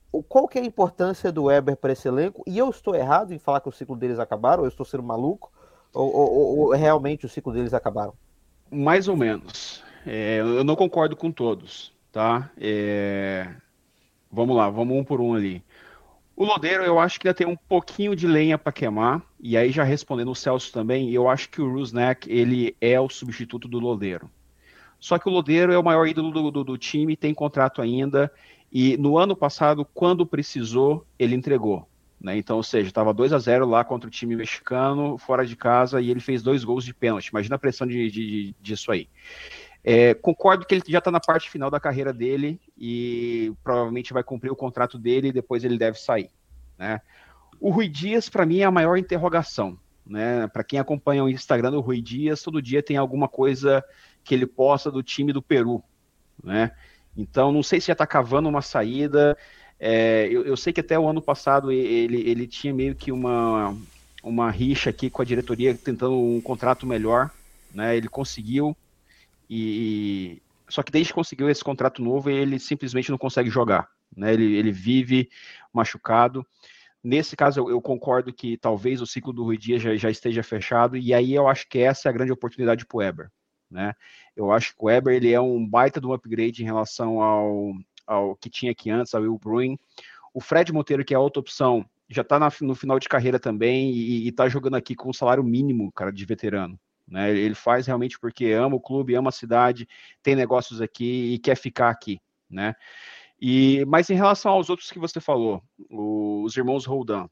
O, 0.09 0.23
qual 0.23 0.47
que 0.47 0.57
é 0.57 0.61
a 0.61 0.65
importância 0.65 1.31
do 1.31 1.43
Weber 1.43 1.75
para 1.75 1.91
esse 1.91 2.07
elenco? 2.07 2.43
E 2.47 2.57
eu 2.57 2.69
estou 2.69 2.95
errado 2.95 3.33
em 3.33 3.39
falar 3.39 3.59
que 3.59 3.69
o 3.69 3.71
ciclo 3.71 3.95
deles 3.95 4.19
acabaram? 4.19 4.61
Ou 4.61 4.65
eu 4.65 4.69
estou 4.69 4.85
sendo 4.85 5.03
maluco? 5.03 5.51
Ou, 5.93 6.13
ou, 6.13 6.59
ou 6.59 6.71
realmente 6.71 7.25
o 7.25 7.29
ciclo 7.29 7.51
deles 7.51 7.73
acabaram? 7.73 8.13
Mais 8.69 9.09
ou 9.09 9.17
menos. 9.17 9.83
É, 10.05 10.39
eu 10.39 10.63
não 10.63 10.75
concordo 10.75 11.15
com 11.15 11.31
todos, 11.31 11.93
tá? 12.11 12.49
É... 12.57 13.47
Vamos 14.31 14.55
lá, 14.55 14.69
vamos 14.69 14.97
um 14.97 15.03
por 15.03 15.19
um 15.19 15.33
ali. 15.33 15.63
O 16.35 16.45
Lodeiro, 16.45 16.83
eu 16.83 16.97
acho 16.97 17.19
que 17.19 17.27
ainda 17.27 17.37
tem 17.37 17.45
um 17.45 17.55
pouquinho 17.55 18.15
de 18.15 18.25
lenha 18.25 18.57
para 18.57 18.71
queimar. 18.71 19.21
E 19.39 19.57
aí, 19.57 19.71
já 19.71 19.83
respondendo 19.83 20.31
o 20.31 20.35
Celso 20.35 20.71
também, 20.71 21.11
eu 21.11 21.29
acho 21.29 21.49
que 21.49 21.61
o 21.61 21.71
Rusnak, 21.71 22.31
ele 22.31 22.75
é 22.79 22.99
o 22.99 23.09
substituto 23.09 23.67
do 23.67 23.79
Lodeiro. 23.79 24.29
Só 24.99 25.19
que 25.19 25.27
o 25.27 25.31
Lodeiro 25.31 25.73
é 25.73 25.77
o 25.77 25.83
maior 25.83 26.07
ídolo 26.07 26.31
do, 26.31 26.49
do, 26.49 26.63
do 26.63 26.77
time, 26.77 27.17
tem 27.17 27.33
contrato 27.33 27.81
ainda. 27.81 28.31
E 28.71 28.95
no 28.97 29.17
ano 29.17 29.35
passado, 29.35 29.85
quando 29.93 30.25
precisou, 30.25 31.05
ele 31.19 31.35
entregou. 31.35 31.87
Né? 32.19 32.37
Então, 32.37 32.57
ou 32.57 32.63
seja, 32.63 32.87
estava 32.87 33.13
2 33.13 33.33
a 33.33 33.39
0 33.39 33.65
lá 33.65 33.83
contra 33.83 34.07
o 34.07 34.11
time 34.11 34.35
mexicano, 34.35 35.17
fora 35.17 35.45
de 35.45 35.55
casa, 35.55 35.99
e 35.99 36.09
ele 36.09 36.19
fez 36.19 36.43
dois 36.43 36.63
gols 36.63 36.85
de 36.85 36.93
pênalti. 36.93 37.27
Imagina 37.27 37.55
a 37.55 37.59
pressão 37.59 37.85
de, 37.87 38.09
de, 38.11 38.55
disso 38.61 38.91
aí. 38.91 39.09
É, 39.83 40.13
concordo 40.13 40.65
que 40.65 40.75
ele 40.75 40.83
já 40.87 40.99
está 40.99 41.09
na 41.09 41.19
parte 41.19 41.49
final 41.49 41.69
da 41.69 41.79
carreira 41.79 42.13
dele 42.13 42.59
e 42.77 43.51
provavelmente 43.63 44.13
vai 44.13 44.23
cumprir 44.23 44.51
o 44.51 44.55
contrato 44.55 44.97
dele 44.97 45.29
e 45.29 45.33
depois 45.33 45.63
ele 45.63 45.77
deve 45.77 45.99
sair. 45.99 46.29
Né? 46.77 47.01
O 47.59 47.71
Rui 47.71 47.87
Dias, 47.87 48.29
para 48.29 48.45
mim, 48.45 48.59
é 48.59 48.65
a 48.65 48.71
maior 48.71 48.97
interrogação. 48.97 49.77
Né? 50.05 50.47
Para 50.47 50.63
quem 50.63 50.79
acompanha 50.79 51.23
o 51.23 51.29
Instagram 51.29 51.71
do 51.71 51.81
Rui 51.81 52.01
Dias, 52.01 52.41
todo 52.43 52.61
dia 52.61 52.83
tem 52.83 52.97
alguma 52.97 53.27
coisa 53.27 53.83
que 54.23 54.35
ele 54.35 54.45
possa 54.45 54.91
do 54.91 55.01
time 55.01 55.33
do 55.33 55.41
Peru, 55.41 55.83
né? 56.43 56.71
Então, 57.15 57.51
não 57.51 57.63
sei 57.63 57.81
se 57.81 57.87
já 57.87 57.93
está 57.93 58.07
cavando 58.07 58.47
uma 58.47 58.61
saída. 58.61 59.37
É, 59.79 60.27
eu, 60.31 60.45
eu, 60.45 60.55
sei 60.55 60.71
que 60.71 60.79
até 60.79 60.97
o 60.97 61.07
ano 61.07 61.21
passado 61.21 61.71
ele, 61.71 62.21
ele 62.29 62.47
tinha 62.47 62.73
meio 62.73 62.95
que 62.95 63.11
uma, 63.11 63.75
uma 64.23 64.49
rixa 64.49 64.89
aqui 64.89 65.09
com 65.09 65.21
a 65.21 65.25
diretoria 65.25 65.73
tentando 65.75 66.15
um 66.15 66.39
contrato 66.39 66.85
melhor, 66.85 67.31
né? 67.73 67.97
Ele 67.97 68.07
conseguiu 68.07 68.75
e 69.53 70.41
só 70.69 70.81
que 70.81 70.91
desde 70.91 71.11
que 71.11 71.15
conseguiu 71.15 71.49
esse 71.49 71.61
contrato 71.61 72.01
novo 72.01 72.29
ele 72.29 72.57
simplesmente 72.57 73.11
não 73.11 73.17
consegue 73.17 73.49
jogar, 73.49 73.89
né? 74.15 74.33
Ele, 74.33 74.55
ele 74.55 74.71
vive 74.71 75.29
machucado. 75.73 76.47
Nesse 77.03 77.35
caso, 77.35 77.59
eu, 77.59 77.69
eu, 77.69 77.81
concordo 77.81 78.31
que 78.31 78.55
talvez 78.57 79.01
o 79.01 79.05
ciclo 79.05 79.33
do 79.33 79.43
Rui 79.43 79.57
Dias 79.57 79.81
já, 79.81 79.93
já, 79.95 80.09
esteja 80.09 80.41
fechado, 80.41 80.95
e 80.95 81.13
aí 81.13 81.33
eu 81.33 81.47
acho 81.47 81.67
que 81.67 81.79
essa 81.79 82.07
é 82.07 82.09
a 82.09 82.13
grande 82.13 82.31
oportunidade 82.31 82.85
para 82.85 82.95
o 82.95 82.99
Weber. 82.99 83.31
Né? 83.69 83.93
Eu 84.35 84.51
acho 84.51 84.75
que 84.75 84.81
o 84.81 84.85
Weber 84.85 85.15
ele 85.15 85.33
é 85.33 85.41
um 85.41 85.67
baita 85.67 85.99
de 85.99 86.07
um 86.07 86.13
upgrade 86.13 86.61
em 86.61 86.65
relação 86.65 87.21
ao, 87.21 87.73
ao 88.07 88.35
que 88.35 88.49
tinha 88.49 88.71
aqui 88.71 88.89
antes, 88.89 89.13
ao 89.13 89.21
Will 89.21 89.37
Bruin. 89.37 89.77
O 90.33 90.39
Fred 90.39 90.71
Monteiro, 90.71 91.03
que 91.03 91.13
é 91.13 91.17
a 91.17 91.19
outra 91.19 91.41
opção, 91.41 91.85
já 92.07 92.21
está 92.21 92.39
no 92.61 92.75
final 92.75 92.99
de 92.99 93.09
carreira 93.09 93.39
também 93.39 93.91
e, 93.91 94.27
está 94.27 94.47
jogando 94.47 94.75
aqui 94.75 94.95
com 94.95 95.09
um 95.09 95.13
salário 95.13 95.43
mínimo, 95.43 95.91
cara, 95.91 96.11
de 96.11 96.23
veterano. 96.25 96.79
Né? 97.11 97.37
Ele 97.37 97.53
faz 97.53 97.85
realmente 97.85 98.17
porque 98.17 98.45
ama 98.53 98.77
o 98.77 98.81
clube, 98.81 99.15
ama 99.15 99.27
a 99.29 99.33
cidade, 99.33 99.85
tem 100.23 100.33
negócios 100.33 100.81
aqui 100.81 101.33
e 101.33 101.39
quer 101.39 101.57
ficar 101.57 101.89
aqui, 101.89 102.21
né? 102.49 102.73
E, 103.39 103.83
mas 103.85 104.09
em 104.09 104.15
relação 104.15 104.53
aos 104.53 104.69
outros 104.69 104.89
que 104.89 104.99
você 104.99 105.19
falou, 105.19 105.61
os 105.89 106.55
irmãos 106.55 106.85
Roldan, 106.85 107.27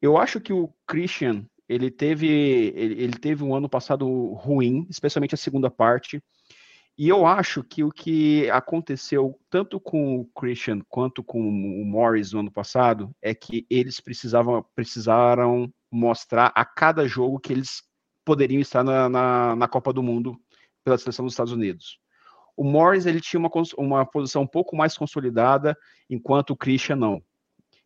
eu 0.00 0.16
acho 0.16 0.40
que 0.40 0.52
o 0.52 0.72
Christian 0.86 1.44
ele 1.68 1.90
teve, 1.90 2.26
ele, 2.74 3.02
ele 3.02 3.18
teve 3.18 3.44
um 3.44 3.54
ano 3.54 3.68
passado 3.68 4.06
ruim, 4.32 4.86
especialmente 4.88 5.34
a 5.34 5.38
segunda 5.38 5.70
parte. 5.70 6.22
E 6.96 7.08
eu 7.08 7.26
acho 7.26 7.64
que 7.64 7.82
o 7.82 7.90
que 7.90 8.48
aconteceu 8.50 9.38
tanto 9.50 9.80
com 9.80 10.20
o 10.20 10.26
Christian 10.26 10.80
quanto 10.88 11.24
com 11.24 11.40
o 11.40 11.84
Morris 11.84 12.32
no 12.32 12.40
ano 12.40 12.52
passado 12.52 13.10
é 13.20 13.34
que 13.34 13.66
eles 13.68 13.98
precisavam 13.98 14.64
precisaram 14.76 15.72
mostrar 15.90 16.52
a 16.54 16.64
cada 16.64 17.08
jogo 17.08 17.40
que 17.40 17.52
eles 17.52 17.82
poderiam 18.24 18.60
estar 18.60 18.82
na, 18.82 19.08
na, 19.08 19.56
na 19.56 19.68
Copa 19.68 19.92
do 19.92 20.02
Mundo 20.02 20.38
pela 20.82 20.98
seleção 20.98 21.24
dos 21.24 21.34
Estados 21.34 21.52
Unidos. 21.52 21.98
O 22.56 22.62
Morris 22.62 23.06
ele 23.06 23.20
tinha 23.20 23.40
uma, 23.40 23.50
uma 23.76 24.06
posição 24.06 24.42
um 24.42 24.46
pouco 24.46 24.76
mais 24.76 24.96
consolidada, 24.96 25.76
enquanto 26.08 26.50
o 26.50 26.56
Christian 26.56 26.96
não. 26.96 27.22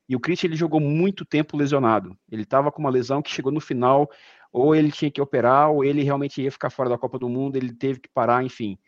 E 0.09 0.17
o 0.17 0.21
Christian 0.21 0.49
ele 0.49 0.57
jogou 0.57 0.81
muito 0.81 1.25
tempo 1.25 1.57
lesionado. 1.57 2.17
Ele 2.31 2.43
estava 2.43 2.73
com 2.73 2.81
uma 2.81 2.91
lesão 2.91 3.23
que 3.23 3.31
chegou 3.31 3.53
no 3.53 3.61
final, 3.61 4.11
ou 4.53 4.75
ele 4.75 4.91
tinha 4.91 5.11
que 5.11 5.21
operar, 5.21 5.71
ou 5.71 5.85
ele 5.85 6.03
realmente 6.03 6.43
ia 6.43 6.51
ficar 6.51 6.71
fora 6.71 6.89
da 6.89 6.99
Copa 6.99 7.19
do 7.19 7.29
Mundo, 7.29 7.57
ele 7.57 7.73
teve 7.73 8.01
que 8.01 8.09
parar, 8.09 8.43
enfim. 8.45 8.79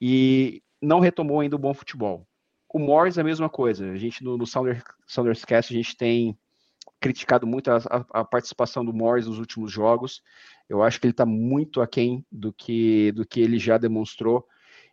E 0.00 0.62
não 0.80 1.00
retomou 1.00 1.40
ainda 1.40 1.56
o 1.56 1.58
bom 1.58 1.74
futebol. 1.74 2.26
O 2.72 2.78
Morris 2.78 3.18
é 3.18 3.20
a 3.20 3.24
mesma 3.24 3.48
coisa. 3.48 3.90
A 3.90 3.96
gente 3.96 4.24
no, 4.24 4.36
no 4.36 4.46
Sounders, 4.46 5.44
Cast, 5.44 5.72
a 5.72 5.76
gente 5.76 5.96
tem 5.96 6.38
criticado 7.02 7.46
muito 7.46 7.70
a, 7.70 7.76
a, 7.76 8.20
a, 8.20 8.24
participação 8.24 8.84
do 8.84 8.94
Morris 8.94 9.26
nos 9.26 9.38
últimos 9.38 9.70
jogos. 9.70 10.22
Eu 10.68 10.82
acho 10.82 11.00
que 11.00 11.06
ele 11.06 11.12
está 11.12 11.26
muito 11.26 11.82
aquém 11.82 12.24
do 12.30 12.52
que, 12.52 13.12
do 13.12 13.26
que 13.26 13.40
ele 13.40 13.58
já 13.58 13.76
demonstrou. 13.76 14.46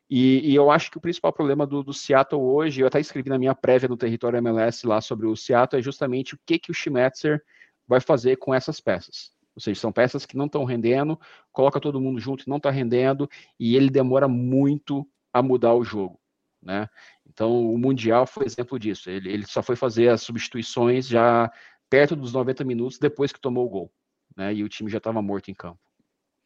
E, 0.09 0.51
e, 0.51 0.55
eu 0.55 0.71
acho 0.71 0.89
que 0.89 0.97
o 0.97 1.01
principal 1.01 1.31
problema 1.31 1.67
do, 1.67 1.83
do, 1.83 1.93
Seattle 1.93 2.41
hoje, 2.41 2.81
eu 2.81 2.87
até 2.87 2.99
escrevi 2.99 3.29
na 3.29 3.37
minha 3.37 3.53
prévia 3.53 3.87
no 3.87 3.95
território 3.95 4.37
MLS 4.37 4.85
lá 4.87 4.99
sobre 4.99 5.27
o 5.27 5.35
Seattle, 5.35 5.79
é 5.79 5.83
justamente 5.83 6.33
o 6.33 6.39
que, 6.43 6.57
que 6.57 6.71
o 6.71 6.73
Schmetzer 6.73 7.43
vai 7.87 7.99
fazer 7.99 8.37
com 8.37 8.53
essas 8.53 8.79
peças. 8.79 9.31
Ou 9.55 9.61
seja, 9.61 9.79
são 9.79 9.91
peças 9.91 10.25
que 10.25 10.35
não 10.35 10.47
estão 10.47 10.63
rendendo, 10.63 11.19
coloca 11.51 11.79
todo 11.79 12.01
mundo 12.01 12.19
junto 12.19 12.43
e 12.43 12.49
não 12.49 12.57
está 12.57 12.71
rendendo, 12.71 13.29
e 13.59 13.75
ele 13.75 13.89
demora 13.89 14.27
muito 14.27 15.07
a 15.31 15.43
mudar 15.43 15.75
o 15.75 15.83
jogo. 15.83 16.19
Né? 16.61 16.89
Então, 17.27 17.71
o 17.71 17.77
Mundial 17.77 18.25
foi 18.25 18.45
exemplo 18.45 18.79
disso. 18.79 19.09
Ele, 19.09 19.31
ele 19.31 19.45
só 19.45 19.61
foi 19.61 19.75
fazer 19.75 20.09
as 20.09 20.21
substituições 20.21 21.07
já 21.07 21.51
perto 21.89 22.15
dos 22.15 22.33
90 22.33 22.63
minutos 22.63 22.99
depois 22.99 23.31
que 23.31 23.39
tomou 23.39 23.65
o 23.65 23.69
gol. 23.69 23.91
Né? 24.35 24.53
E 24.53 24.63
o 24.63 24.69
time 24.69 24.89
já 24.89 24.97
estava 24.97 25.21
morto 25.21 25.49
em 25.49 25.53
campo. 25.53 25.79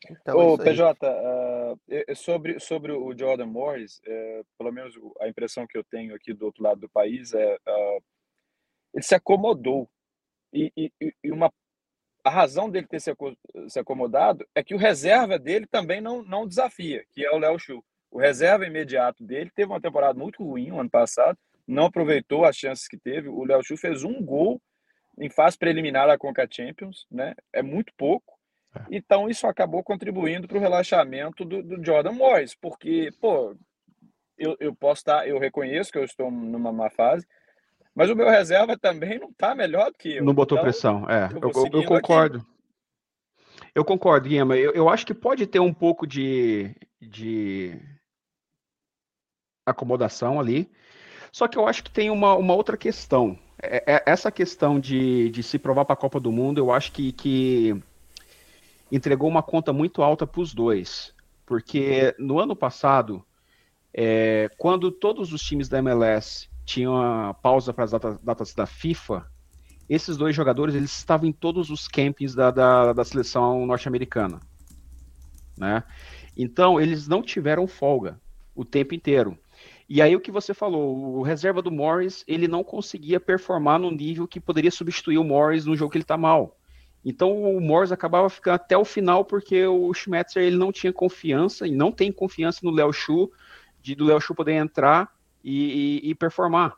Então, 0.09 0.37
Ô, 0.37 0.57
PJ, 0.57 0.99
uh, 1.07 2.15
sobre, 2.15 2.59
sobre 2.59 2.91
o 2.91 3.17
Jordan 3.17 3.45
Morris, 3.45 3.99
uh, 3.99 4.45
pelo 4.57 4.71
menos 4.71 4.93
a 5.21 5.27
impressão 5.27 5.65
que 5.65 5.77
eu 5.77 5.83
tenho 5.83 6.13
aqui 6.13 6.33
do 6.33 6.45
outro 6.45 6.63
lado 6.63 6.81
do 6.81 6.89
país 6.89 7.33
é 7.33 7.55
uh, 7.55 8.03
ele 8.93 9.03
se 9.03 9.15
acomodou. 9.15 9.89
E, 10.53 10.71
e, 10.77 10.91
e, 11.01 11.31
uma, 11.31 11.51
a 12.23 12.29
razão 12.29 12.69
dele 12.69 12.85
ter 12.85 12.99
se, 12.99 13.11
se 13.67 13.79
acomodado 13.79 14.45
é 14.53 14.63
que 14.63 14.75
o 14.75 14.77
reserva 14.77 15.39
dele 15.39 15.65
também 15.65 15.99
não, 15.99 16.23
não 16.23 16.47
desafia, 16.47 17.03
que 17.11 17.25
é 17.25 17.31
o 17.31 17.39
Léo 17.39 17.57
Chu. 17.57 17.83
O 18.11 18.19
reserva 18.19 18.67
imediato 18.67 19.23
dele 19.23 19.49
teve 19.55 19.71
uma 19.71 19.81
temporada 19.81 20.17
muito 20.17 20.43
ruim 20.43 20.69
no 20.69 20.79
ano 20.79 20.89
passado, 20.89 21.37
não 21.67 21.85
aproveitou 21.85 22.45
as 22.45 22.55
chances 22.55 22.87
que 22.87 22.97
teve. 22.97 23.29
O 23.29 23.45
Léo 23.45 23.63
Chu 23.63 23.75
fez 23.75 24.03
um 24.03 24.23
gol 24.23 24.61
em 25.17 25.29
fase 25.29 25.57
preliminar 25.57 26.07
da 26.07 26.17
Conca 26.17 26.47
Champions, 26.49 27.05
né? 27.11 27.35
É 27.51 27.61
muito 27.61 27.93
pouco. 27.97 28.33
É. 28.75 28.81
Então, 28.91 29.29
isso 29.29 29.45
acabou 29.47 29.83
contribuindo 29.83 30.47
para 30.47 30.57
o 30.57 30.61
relaxamento 30.61 31.45
do, 31.45 31.61
do, 31.61 31.85
Jordan 31.85 32.13
Morris, 32.13 32.55
porque, 32.55 33.09
pô, 33.21 33.55
eu, 34.37 34.55
eu 34.59 34.75
posso 34.75 35.01
estar, 35.01 35.27
eu 35.27 35.37
reconheço 35.37 35.91
que 35.91 35.97
eu 35.97 36.03
estou 36.03 36.31
numa 36.31 36.71
má 36.71 36.89
fase, 36.89 37.25
mas 37.93 38.09
o 38.09 38.15
meu 38.15 38.27
reserva 38.29 38.77
também 38.77 39.19
não 39.19 39.29
está 39.29 39.53
melhor 39.53 39.91
do 39.91 39.97
que 39.97 40.17
eu. 40.17 40.25
Não 40.25 40.33
botou 40.33 40.57
então, 40.57 40.63
pressão, 40.63 41.09
é. 41.09 41.29
Eu, 41.31 41.51
eu, 41.51 41.81
eu 41.81 41.85
concordo. 41.85 42.37
Aqui. 42.39 42.53
Eu 43.75 43.85
concordo, 43.85 44.27
Guilherme. 44.27 44.59
Eu, 44.59 44.71
eu 44.73 44.89
acho 44.89 45.05
que 45.05 45.13
pode 45.13 45.45
ter 45.47 45.59
um 45.59 45.73
pouco 45.73 46.05
de, 46.07 46.75
de 46.99 47.79
acomodação 49.65 50.39
ali, 50.39 50.71
só 51.31 51.47
que 51.47 51.57
eu 51.57 51.67
acho 51.67 51.83
que 51.83 51.91
tem 51.91 52.09
uma, 52.09 52.35
uma 52.35 52.53
outra 52.55 52.77
questão. 52.77 53.37
É, 53.63 53.95
é, 53.95 54.03
essa 54.05 54.31
questão 54.31 54.79
de, 54.79 55.29
de 55.29 55.41
se 55.41 55.57
provar 55.57 55.85
para 55.85 55.93
a 55.93 55.97
Copa 55.97 56.19
do 56.19 56.31
Mundo, 56.31 56.59
eu 56.59 56.71
acho 56.71 56.91
que, 56.91 57.11
que 57.13 57.75
entregou 58.91 59.29
uma 59.29 59.41
conta 59.43 59.71
muito 59.73 60.01
alta 60.03 60.27
para 60.27 60.41
os 60.41 60.53
dois. 60.53 61.13
Porque 61.45 62.15
no 62.19 62.39
ano 62.39 62.55
passado, 62.55 63.23
É, 63.95 64.49
quando 64.57 64.91
todos 64.91 65.31
os 65.33 65.41
times 65.43 65.69
da 65.69 65.77
MLS 65.77 66.49
tinham 66.65 66.95
a 66.97 67.33
pausa 67.33 67.71
para 67.73 67.83
as 67.85 67.91
datas, 67.91 68.19
datas, 68.23 68.53
da 68.55 68.65
FIFA, 68.65 69.29
esses 69.87 70.17
dois 70.17 70.35
jogadores 70.35 70.75
eles 70.75 70.91
estavam 70.97 71.27
em 71.29 71.33
todos 71.33 71.69
os 71.69 71.87
campings 71.87 72.33
da, 72.35 72.49
da, 72.51 72.93
da 72.93 73.03
seleção 73.05 73.65
norte-americana. 73.67 74.39
Né? 75.57 75.83
Então, 76.35 76.79
eles 76.81 77.07
não 77.07 77.21
tiveram 77.21 77.67
folga 77.67 78.19
o 78.55 78.65
tempo 78.65 78.95
inteiro. 78.95 79.37
E 79.93 80.01
aí 80.01 80.15
o 80.15 80.19
que 80.19 80.31
você 80.31 80.55
falou, 80.55 81.19
o 81.19 81.21
reserva 81.21 81.61
do 81.61 81.71
Morris, 81.71 82.23
ele 82.27 82.47
não 82.47 82.63
conseguia 82.63 83.19
performar 83.19 83.77
no 83.77 83.91
nível 83.91 84.27
que 84.27 84.39
poderia 84.39 84.71
substituir 84.71 85.19
o 85.19 85.23
Morris 85.23 85.67
no 85.67 85.75
jogo 85.75 85.91
que 85.91 85.97
ele 85.99 86.03
está 86.03 86.17
mal. 86.17 86.57
Então 87.05 87.43
o 87.43 87.61
Morris 87.61 87.91
acabava 87.91 88.27
ficando 88.27 88.55
até 88.55 88.75
o 88.75 88.83
final 88.83 89.23
porque 89.23 89.67
o 89.67 89.93
Schmetzer 89.93 90.41
ele 90.41 90.57
não 90.57 90.71
tinha 90.71 90.91
confiança 90.91 91.67
e 91.67 91.75
não 91.75 91.91
tem 91.91 92.11
confiança 92.11 92.61
no 92.63 92.71
Léo 92.71 92.91
Chu 92.91 93.31
de 93.83 93.93
do 93.93 94.05
Léo 94.05 94.19
Chu 94.19 94.33
poder 94.33 94.53
entrar 94.53 95.13
e, 95.43 96.01
e, 96.01 96.09
e, 96.09 96.15
performar, 96.15 96.75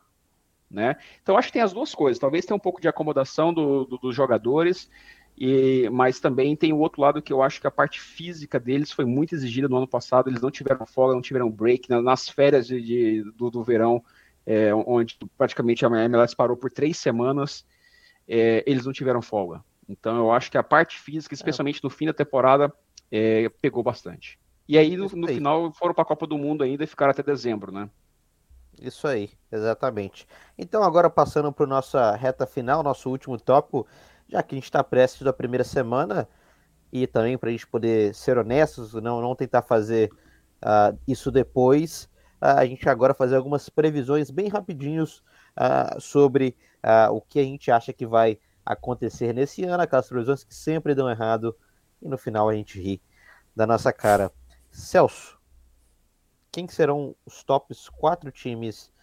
né? 0.69 0.97
Então 1.23 1.37
acho 1.37 1.47
que 1.47 1.53
tem 1.53 1.61
as 1.61 1.71
duas 1.71 1.95
coisas. 1.95 2.19
Talvez 2.19 2.45
tenha 2.45 2.57
um 2.57 2.59
pouco 2.59 2.81
de 2.81 2.89
acomodação 2.89 3.53
do, 3.53 3.85
do, 3.85 3.97
dos 3.97 4.13
jogadores, 4.13 4.89
e, 5.37 5.89
mas 5.91 6.19
também 6.19 6.55
tem 6.55 6.71
o 6.71 6.77
outro 6.77 7.01
lado 7.01 7.21
que 7.21 7.33
eu 7.33 7.41
acho 7.41 7.59
que 7.59 7.67
a 7.67 7.71
parte 7.71 7.99
física 7.99 8.57
deles 8.59 8.91
foi 8.91 9.03
muito 9.03 9.35
exigida 9.35 9.67
no 9.67 9.77
ano 9.77 9.87
passado. 9.87 10.29
Eles 10.29 10.41
não 10.41 10.49
tiveram 10.49 10.85
folga, 10.85 11.13
não 11.13 11.21
tiveram 11.21 11.51
break 11.51 11.89
nas 11.89 12.29
férias 12.29 12.65
de, 12.65 12.81
de 12.81 13.31
do, 13.35 13.49
do, 13.49 13.63
verão, 13.63 14.01
é, 14.45 14.73
onde 14.73 15.17
praticamente 15.37 15.85
a 15.85 16.05
MLS 16.05 16.35
parou 16.35 16.55
por 16.55 16.71
três 16.71 16.97
semanas. 16.97 17.65
É, 18.27 18.63
eles 18.65 18.85
não 18.85 18.93
tiveram 18.93 19.21
folga. 19.21 19.63
Então 19.89 20.17
eu 20.17 20.31
acho 20.31 20.49
que 20.49 20.57
a 20.57 20.63
parte 20.63 20.97
física, 20.97 21.33
é. 21.33 21.35
especialmente 21.35 21.83
no 21.83 21.89
fim 21.89 22.05
da 22.05 22.13
temporada, 22.13 22.73
é, 23.11 23.49
pegou 23.61 23.83
bastante. 23.83 24.39
E 24.67 24.77
aí 24.77 24.95
no, 24.95 25.09
no 25.09 25.27
final 25.27 25.71
foram 25.73 25.93
para 25.93 26.03
a 26.03 26.07
Copa 26.07 26.25
do 26.25 26.37
Mundo 26.37 26.63
ainda 26.63 26.83
e 26.83 26.87
ficaram 26.87 27.11
até 27.11 27.21
dezembro, 27.21 27.71
né? 27.71 27.89
Isso 28.81 29.07
aí, 29.07 29.29
exatamente. 29.51 30.25
Então 30.57 30.81
agora 30.81 31.09
passando 31.09 31.51
para 31.51 31.67
nossa 31.67 32.15
reta 32.15 32.45
final, 32.45 32.81
nosso 32.81 33.09
último 33.09 33.39
tópico, 33.39 33.85
já 34.27 34.41
que 34.41 34.55
a 34.55 34.57
gente 34.57 34.65
está 34.65 34.83
prestes 34.83 35.21
da 35.21 35.33
primeira 35.33 35.63
semana 35.63 36.27
e 36.91 37.05
também 37.07 37.37
para 37.37 37.49
a 37.49 37.51
gente 37.51 37.67
poder 37.67 38.13
ser 38.15 38.37
honestos, 38.37 38.93
não, 38.93 39.21
não 39.21 39.35
tentar 39.35 39.61
fazer 39.61 40.09
uh, 40.63 40.97
isso 41.07 41.31
depois, 41.31 42.09
uh, 42.41 42.57
a 42.57 42.65
gente 42.65 42.87
agora 42.87 43.13
fazer 43.13 43.35
algumas 43.35 43.69
previsões 43.69 44.29
bem 44.29 44.47
rapidinhos 44.47 45.23
uh, 45.57 45.99
sobre 45.99 46.55
o 47.11 47.19
que 47.19 47.39
a 47.39 47.43
gente 47.43 47.71
acha 47.71 47.91
que 47.91 48.05
vai 48.05 48.37
acontecer 48.63 49.33
nesse 49.33 49.63
ano, 49.63 49.81
aquelas 49.81 50.07
previsões 50.07 50.43
que 50.43 50.53
sempre 50.53 50.93
dão 50.93 51.09
errado 51.09 51.57
e 51.99 52.07
no 52.07 52.15
final 52.15 52.47
a 52.47 52.53
gente 52.53 52.79
ri 52.79 53.01
da 53.55 53.65
nossa 53.65 53.91
cara. 53.91 54.31
Celso, 54.69 55.39
quem 56.51 56.67
serão 56.67 57.15
os 57.25 57.43
tops 57.43 57.89
quatro 57.89 58.31
times, 58.31 58.93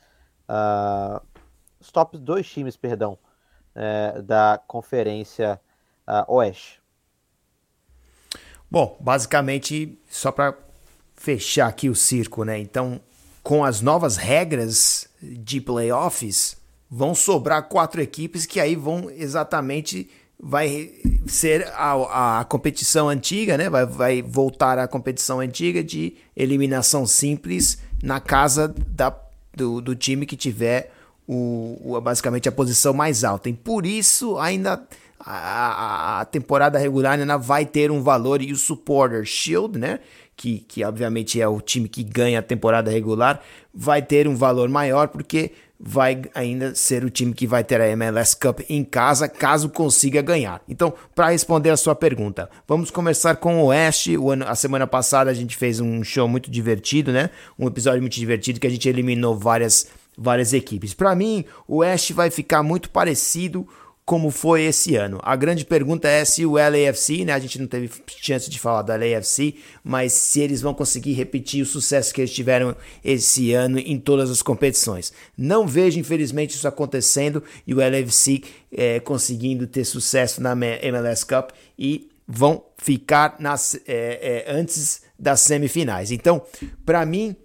os 1.80 1.90
tops 1.90 2.20
dois 2.20 2.48
times, 2.48 2.76
perdão, 2.76 3.18
uh, 3.76 4.22
da 4.22 4.60
Conferência 4.66 5.60
uh, 6.06 6.34
Oeste? 6.34 6.80
Bom, 8.70 8.96
basicamente, 9.00 9.98
só 10.08 10.32
para 10.32 10.56
fechar 11.14 11.68
aqui 11.68 11.88
o 11.88 11.94
circo, 11.94 12.44
né? 12.44 12.58
Então, 12.58 13.00
com 13.42 13.64
as 13.64 13.80
novas 13.80 14.16
regras 14.16 15.08
de 15.20 15.60
playoffs, 15.60 16.56
vão 16.90 17.14
sobrar 17.14 17.68
quatro 17.68 18.00
equipes 18.00 18.46
que 18.46 18.60
aí 18.60 18.76
vão 18.76 19.10
exatamente 19.10 20.10
vai 20.42 20.90
ser 21.26 21.68
a, 21.68 22.40
a 22.40 22.44
competição 22.44 23.08
antiga, 23.08 23.56
né? 23.56 23.70
Vai, 23.70 23.86
vai 23.86 24.22
voltar 24.22 24.78
à 24.78 24.88
competição 24.88 25.38
antiga 25.38 25.84
de 25.84 26.16
eliminação 26.36 27.06
simples 27.06 27.78
na 28.02 28.18
casa 28.18 28.66
da, 28.66 29.16
do, 29.54 29.80
do 29.80 29.94
time 29.94 30.26
que 30.26 30.36
tiver 30.36 30.92
o, 31.32 31.96
o, 31.96 32.00
basicamente 32.00 32.48
a 32.48 32.52
posição 32.52 32.92
mais 32.92 33.24
alta. 33.24 33.48
E 33.48 33.52
por 33.52 33.86
isso 33.86 34.38
ainda 34.38 34.82
a, 35.18 36.20
a, 36.20 36.24
temporada 36.24 36.78
regular 36.78 37.18
ainda 37.18 37.36
vai 37.38 37.64
ter 37.64 37.90
um 37.90 38.02
valor 38.02 38.42
e 38.42 38.52
o 38.52 38.56
Supporter 38.56 39.24
Shield, 39.24 39.78
né? 39.78 40.00
Que, 40.36 40.58
que 40.60 40.84
obviamente 40.84 41.40
é 41.40 41.46
o 41.46 41.60
time 41.60 41.88
que 41.88 42.02
ganha 42.02 42.40
a 42.40 42.42
temporada 42.42 42.90
regular, 42.90 43.40
vai 43.72 44.02
ter 44.02 44.26
um 44.26 44.34
valor 44.34 44.68
maior 44.68 45.08
porque 45.08 45.52
vai 45.84 46.22
ainda 46.32 46.76
ser 46.76 47.04
o 47.04 47.10
time 47.10 47.34
que 47.34 47.44
vai 47.44 47.64
ter 47.64 47.80
a 47.80 47.88
MLS 47.88 48.36
Cup 48.36 48.60
em 48.68 48.84
casa, 48.84 49.28
caso 49.28 49.68
consiga 49.68 50.22
ganhar. 50.22 50.62
Então, 50.68 50.94
para 51.12 51.30
responder 51.30 51.70
a 51.70 51.76
sua 51.76 51.94
pergunta, 51.94 52.48
vamos 52.68 52.90
começar 52.90 53.34
com 53.36 53.60
o 53.60 53.66
Oeste. 53.66 54.16
O 54.16 54.30
ano, 54.30 54.46
a 54.46 54.54
semana 54.54 54.86
passada 54.86 55.28
a 55.28 55.34
gente 55.34 55.56
fez 55.56 55.80
um 55.80 56.04
show 56.04 56.28
muito 56.28 56.48
divertido, 56.48 57.10
né? 57.10 57.30
Um 57.58 57.66
episódio 57.66 58.00
muito 58.00 58.14
divertido 58.14 58.60
que 58.60 58.66
a 58.66 58.70
gente 58.70 58.88
eliminou 58.88 59.36
várias 59.36 59.88
várias 60.16 60.52
equipes. 60.52 60.94
Para 60.94 61.14
mim, 61.14 61.44
o 61.66 61.78
Oeste 61.78 62.12
vai 62.12 62.30
ficar 62.30 62.62
muito 62.62 62.90
parecido 62.90 63.66
como 64.04 64.30
foi 64.30 64.62
esse 64.62 64.96
ano. 64.96 65.20
A 65.22 65.36
grande 65.36 65.64
pergunta 65.64 66.08
é 66.08 66.24
se 66.24 66.44
o 66.44 66.54
LAFC, 66.54 67.24
né, 67.24 67.32
a 67.32 67.38
gente 67.38 67.58
não 67.60 67.68
teve 67.68 67.88
chance 68.08 68.50
de 68.50 68.58
falar 68.58 68.82
do 68.82 68.92
LAFC, 68.92 69.56
mas 69.82 70.12
se 70.12 70.40
eles 70.40 70.60
vão 70.60 70.74
conseguir 70.74 71.12
repetir 71.12 71.62
o 71.62 71.66
sucesso 71.66 72.12
que 72.12 72.20
eles 72.20 72.32
tiveram 72.32 72.74
esse 73.04 73.52
ano 73.52 73.78
em 73.78 73.98
todas 73.98 74.30
as 74.30 74.42
competições. 74.42 75.12
Não 75.38 75.66
vejo, 75.66 76.00
infelizmente, 76.00 76.56
isso 76.56 76.66
acontecendo 76.66 77.42
e 77.66 77.72
o 77.72 77.78
LAFC 77.78 78.42
é, 78.72 78.98
conseguindo 79.00 79.66
ter 79.66 79.84
sucesso 79.84 80.42
na 80.42 80.52
MLS 80.52 81.24
Cup 81.24 81.50
e 81.78 82.10
vão 82.26 82.64
ficar 82.76 83.36
nas, 83.38 83.76
é, 83.86 84.44
é, 84.46 84.52
antes 84.52 85.02
das 85.18 85.40
semifinais. 85.40 86.10
Então, 86.10 86.42
para 86.84 87.06
mim, 87.06 87.36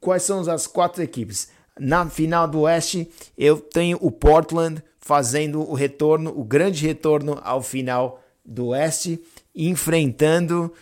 quais 0.00 0.22
são 0.22 0.40
as 0.48 0.66
quatro 0.66 1.02
equipes? 1.02 1.48
Na 1.78 2.08
final 2.08 2.48
do 2.48 2.60
Oeste, 2.60 3.06
eu 3.36 3.58
tenho 3.58 3.98
o 4.00 4.10
Portland, 4.10 4.82
fazendo 4.98 5.60
o 5.60 5.74
retorno, 5.74 6.32
o 6.34 6.42
grande 6.42 6.86
retorno 6.86 7.38
ao 7.44 7.62
final 7.62 8.22
do 8.42 8.68
Oeste, 8.68 9.20
enfrentando 9.54 10.72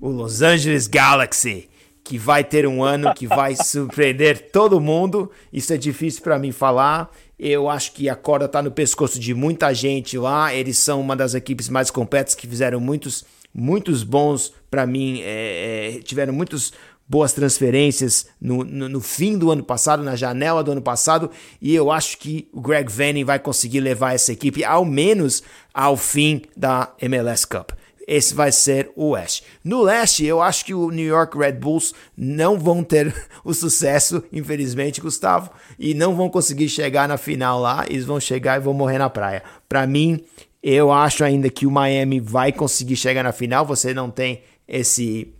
o 0.00 0.08
Los 0.08 0.42
Angeles 0.42 0.86
Galaxy, 0.86 1.70
que 2.04 2.18
vai 2.18 2.44
ter 2.44 2.66
um 2.66 2.84
ano 2.84 3.14
que 3.14 3.26
vai 3.26 3.56
surpreender 3.62 4.50
todo 4.50 4.78
mundo. 4.78 5.30
Isso 5.50 5.72
é 5.72 5.78
difícil 5.78 6.22
para 6.22 6.38
mim 6.38 6.52
falar. 6.52 7.10
Eu 7.38 7.70
acho 7.70 7.92
que 7.92 8.10
a 8.10 8.14
corda 8.14 8.44
está 8.44 8.60
no 8.60 8.70
pescoço 8.70 9.18
de 9.18 9.32
muita 9.32 9.72
gente 9.72 10.18
lá. 10.18 10.54
Eles 10.54 10.76
são 10.76 11.00
uma 11.00 11.16
das 11.16 11.34
equipes 11.34 11.70
mais 11.70 11.90
completas 11.90 12.34
que 12.34 12.46
fizeram 12.46 12.78
muitos, 12.78 13.24
muitos 13.54 14.02
bons 14.02 14.52
para 14.72 14.86
mim. 14.86 15.20
É, 15.20 15.98
é, 15.98 16.02
tiveram 16.02 16.32
muitos 16.32 16.72
boas 17.06 17.34
transferências 17.34 18.26
no, 18.40 18.64
no, 18.64 18.88
no, 18.88 19.00
fim 19.02 19.36
do 19.36 19.50
ano 19.50 19.62
passado, 19.62 20.02
na 20.02 20.16
janela 20.16 20.64
do 20.64 20.72
ano 20.72 20.80
passado, 20.80 21.30
e 21.60 21.74
eu 21.74 21.90
acho 21.90 22.16
que 22.16 22.48
o 22.54 22.60
Greg 22.62 22.90
Vanning 22.90 23.22
vai 23.24 23.38
conseguir 23.38 23.80
levar 23.80 24.14
essa 24.14 24.32
equipe 24.32 24.64
ao 24.64 24.82
menos 24.82 25.42
ao 25.74 25.94
fim 25.94 26.40
da 26.56 26.90
MLS 27.02 27.46
Cup. 27.46 27.72
Esse 28.08 28.34
vai 28.34 28.50
ser 28.50 28.90
o 28.96 29.10
Oeste. 29.10 29.44
No 29.62 29.82
Leste, 29.82 30.24
eu 30.24 30.40
acho 30.40 30.64
que 30.64 30.72
o 30.72 30.90
New 30.90 31.06
York 31.06 31.36
Red 31.36 31.52
Bulls 31.52 31.94
não 32.16 32.58
vão 32.58 32.82
ter 32.82 33.14
o 33.44 33.52
sucesso, 33.52 34.24
infelizmente, 34.32 35.00
Gustavo, 35.00 35.50
e 35.78 35.92
não 35.92 36.16
vão 36.16 36.30
conseguir 36.30 36.68
chegar 36.70 37.06
na 37.06 37.18
final 37.18 37.60
lá. 37.60 37.84
Eles 37.88 38.06
vão 38.06 38.18
chegar 38.18 38.56
e 38.56 38.64
vão 38.64 38.72
morrer 38.72 38.98
na 38.98 39.10
praia. 39.10 39.42
Para 39.68 39.86
mim, 39.86 40.24
eu 40.62 40.92
acho 40.92 41.24
ainda 41.24 41.50
que 41.50 41.66
o 41.66 41.70
Miami 41.70 42.20
vai 42.20 42.52
conseguir 42.52 42.94
chegar 42.94 43.24
na 43.24 43.32
final. 43.32 43.66
Você 43.66 43.92
não 43.92 44.10
tem 44.10 44.42
esse 44.66 45.34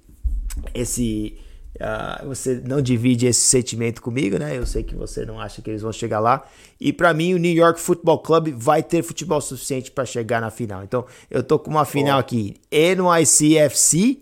esse 0.74 1.38
Uh, 1.80 2.28
você 2.28 2.62
não 2.64 2.82
divide 2.82 3.26
esse 3.26 3.40
sentimento 3.40 4.02
comigo, 4.02 4.38
né? 4.38 4.56
Eu 4.56 4.66
sei 4.66 4.82
que 4.82 4.94
você 4.94 5.24
não 5.24 5.40
acha 5.40 5.62
que 5.62 5.70
eles 5.70 5.80
vão 5.80 5.90
chegar 5.90 6.20
lá. 6.20 6.46
E 6.78 6.92
para 6.92 7.14
mim, 7.14 7.32
o 7.32 7.38
New 7.38 7.52
York 7.52 7.80
Football 7.80 8.18
Club 8.18 8.48
vai 8.54 8.82
ter 8.82 9.02
futebol 9.02 9.40
suficiente 9.40 9.90
para 9.90 10.04
chegar 10.04 10.40
na 10.40 10.50
final. 10.50 10.84
Então, 10.84 11.06
eu 11.30 11.42
tô 11.42 11.58
com 11.58 11.70
uma 11.70 11.86
final 11.86 12.20
aqui: 12.20 12.54
NYCFC 12.70 14.18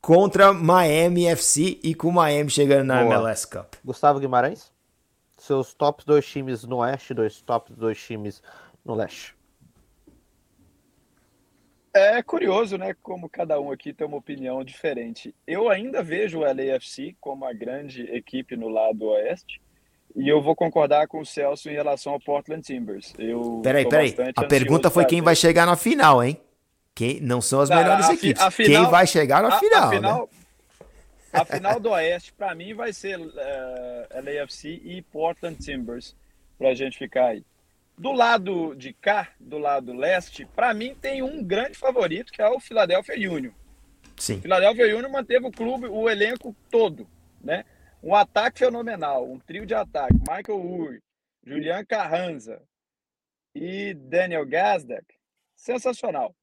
contra 0.00 0.52
Miami 0.52 1.26
FC 1.26 1.78
e 1.82 1.94
com 1.94 2.10
Miami 2.12 2.50
chegando 2.50 2.86
na 2.86 3.02
Boa. 3.02 3.14
MLS 3.14 3.46
Cup. 3.46 3.74
Gustavo 3.82 4.20
Guimarães, 4.20 4.70
seus 5.38 5.72
tops 5.72 6.04
dois 6.04 6.26
times 6.26 6.64
no 6.64 6.76
oeste, 6.76 7.14
dois 7.14 7.40
tops 7.40 7.74
dois 7.74 7.98
times 7.98 8.42
no 8.84 8.94
leste. 8.94 9.34
É 11.94 12.20
curioso, 12.24 12.76
né? 12.76 12.92
Como 13.00 13.28
cada 13.28 13.60
um 13.60 13.70
aqui 13.70 13.92
tem 13.92 14.04
uma 14.04 14.16
opinião 14.16 14.64
diferente. 14.64 15.32
Eu 15.46 15.68
ainda 15.68 16.02
vejo 16.02 16.40
o 16.40 16.42
LAFC 16.42 17.16
como 17.20 17.44
a 17.44 17.52
grande 17.52 18.02
equipe 18.02 18.56
no 18.56 18.68
lado 18.68 19.06
oeste. 19.06 19.62
E 20.16 20.28
eu 20.28 20.42
vou 20.42 20.56
concordar 20.56 21.06
com 21.06 21.20
o 21.20 21.26
Celso 21.26 21.70
em 21.70 21.72
relação 21.72 22.12
ao 22.12 22.20
Portland 22.20 22.62
Timbers. 22.62 23.14
Eu 23.16 23.60
peraí, 23.62 23.88
peraí. 23.88 24.14
A 24.34 24.44
pergunta 24.44 24.90
foi 24.90 25.04
quem 25.04 25.22
vai 25.22 25.36
chegar 25.36 25.66
na 25.66 25.76
final, 25.76 26.22
hein? 26.22 26.36
Quem 26.94 27.20
não 27.20 27.40
são 27.40 27.60
as 27.60 27.70
melhores 27.70 28.08
a, 28.08 28.14
equipes. 28.14 28.42
A 28.42 28.50
final, 28.50 28.82
quem 28.82 28.90
vai 28.90 29.06
chegar 29.06 29.42
na 29.42 29.54
a, 29.54 29.58
final? 29.58 29.88
A 29.88 29.90
final, 29.90 30.20
né? 30.20 30.28
a 31.32 31.44
final 31.44 31.80
do 31.80 31.90
Oeste, 31.90 32.32
para 32.32 32.54
mim, 32.54 32.74
vai 32.74 32.92
ser 32.92 33.18
uh, 33.18 33.32
eh, 33.36 34.40
LAFC 34.40 34.80
e 34.84 35.02
Portland 35.02 35.58
Timbers, 35.58 36.14
para 36.56 36.68
a 36.68 36.74
gente 36.74 36.96
ficar 36.96 37.26
aí. 37.26 37.44
Do 37.96 38.10
lado 38.12 38.74
de 38.74 38.92
cá, 38.92 39.32
do 39.38 39.56
lado 39.56 39.92
leste, 39.92 40.44
para 40.46 40.74
mim 40.74 40.94
tem 40.96 41.22
um 41.22 41.42
grande 41.42 41.78
favorito, 41.78 42.32
que 42.32 42.42
é 42.42 42.48
o 42.48 42.58
Philadelphia 42.58 43.30
Union. 43.30 43.52
Sim. 44.16 44.38
O 44.38 44.42
Philadelphia 44.42 44.96
Union 44.96 45.10
manteve 45.10 45.46
o 45.46 45.52
clube, 45.52 45.86
o 45.86 46.10
elenco 46.10 46.54
todo, 46.70 47.08
né? 47.40 47.64
Um 48.02 48.14
ataque 48.14 48.58
fenomenal, 48.58 49.30
um 49.30 49.38
trio 49.38 49.64
de 49.64 49.74
ataque, 49.74 50.14
Michael 50.14 50.60
Uri, 50.60 51.02
Julian 51.44 51.84
Carranza 51.84 52.60
e 53.54 53.94
Daniel 53.94 54.44
Gazdak, 54.44 55.06
sensacional. 55.56 56.34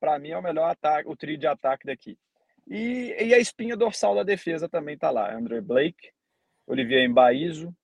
Para 0.00 0.18
mim 0.18 0.30
é 0.30 0.38
o 0.38 0.42
melhor 0.42 0.70
ataque, 0.70 1.08
o 1.08 1.16
trio 1.16 1.36
de 1.36 1.46
ataque 1.46 1.86
daqui. 1.86 2.18
E, 2.66 3.14
e 3.18 3.34
a 3.34 3.38
espinha 3.38 3.76
dorsal 3.76 4.14
da 4.14 4.22
defesa 4.22 4.68
também 4.68 4.94
está 4.94 5.10
lá. 5.10 5.34
Andrew 5.34 5.60
Blake, 5.60 6.10
Olivier 6.66 7.04
Embaizo, 7.04 7.74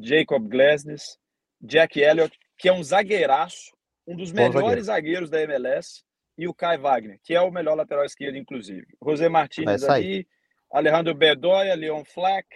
Jacob 0.00 0.48
Glasnes, 0.48 1.19
Jack 1.60 2.00
Elliott, 2.00 2.36
que 2.56 2.68
é 2.68 2.72
um 2.72 2.82
zagueiraço, 2.82 3.76
um 4.06 4.16
dos 4.16 4.32
melhores 4.32 4.86
zagueiros 4.86 5.30
da 5.30 5.40
MLS, 5.42 6.02
e 6.36 6.48
o 6.48 6.54
Kai 6.54 6.78
Wagner, 6.78 7.20
que 7.22 7.34
é 7.34 7.40
o 7.40 7.50
melhor 7.50 7.74
lateral 7.74 8.04
esquerdo, 8.04 8.36
inclusive. 8.36 8.86
José 9.04 9.28
Martinez 9.28 9.82
Vai 9.82 10.00
ali, 10.00 10.28
Alejandro 10.72 11.14
Bedoya, 11.14 11.74
Leon 11.74 12.02
Flack. 12.04 12.48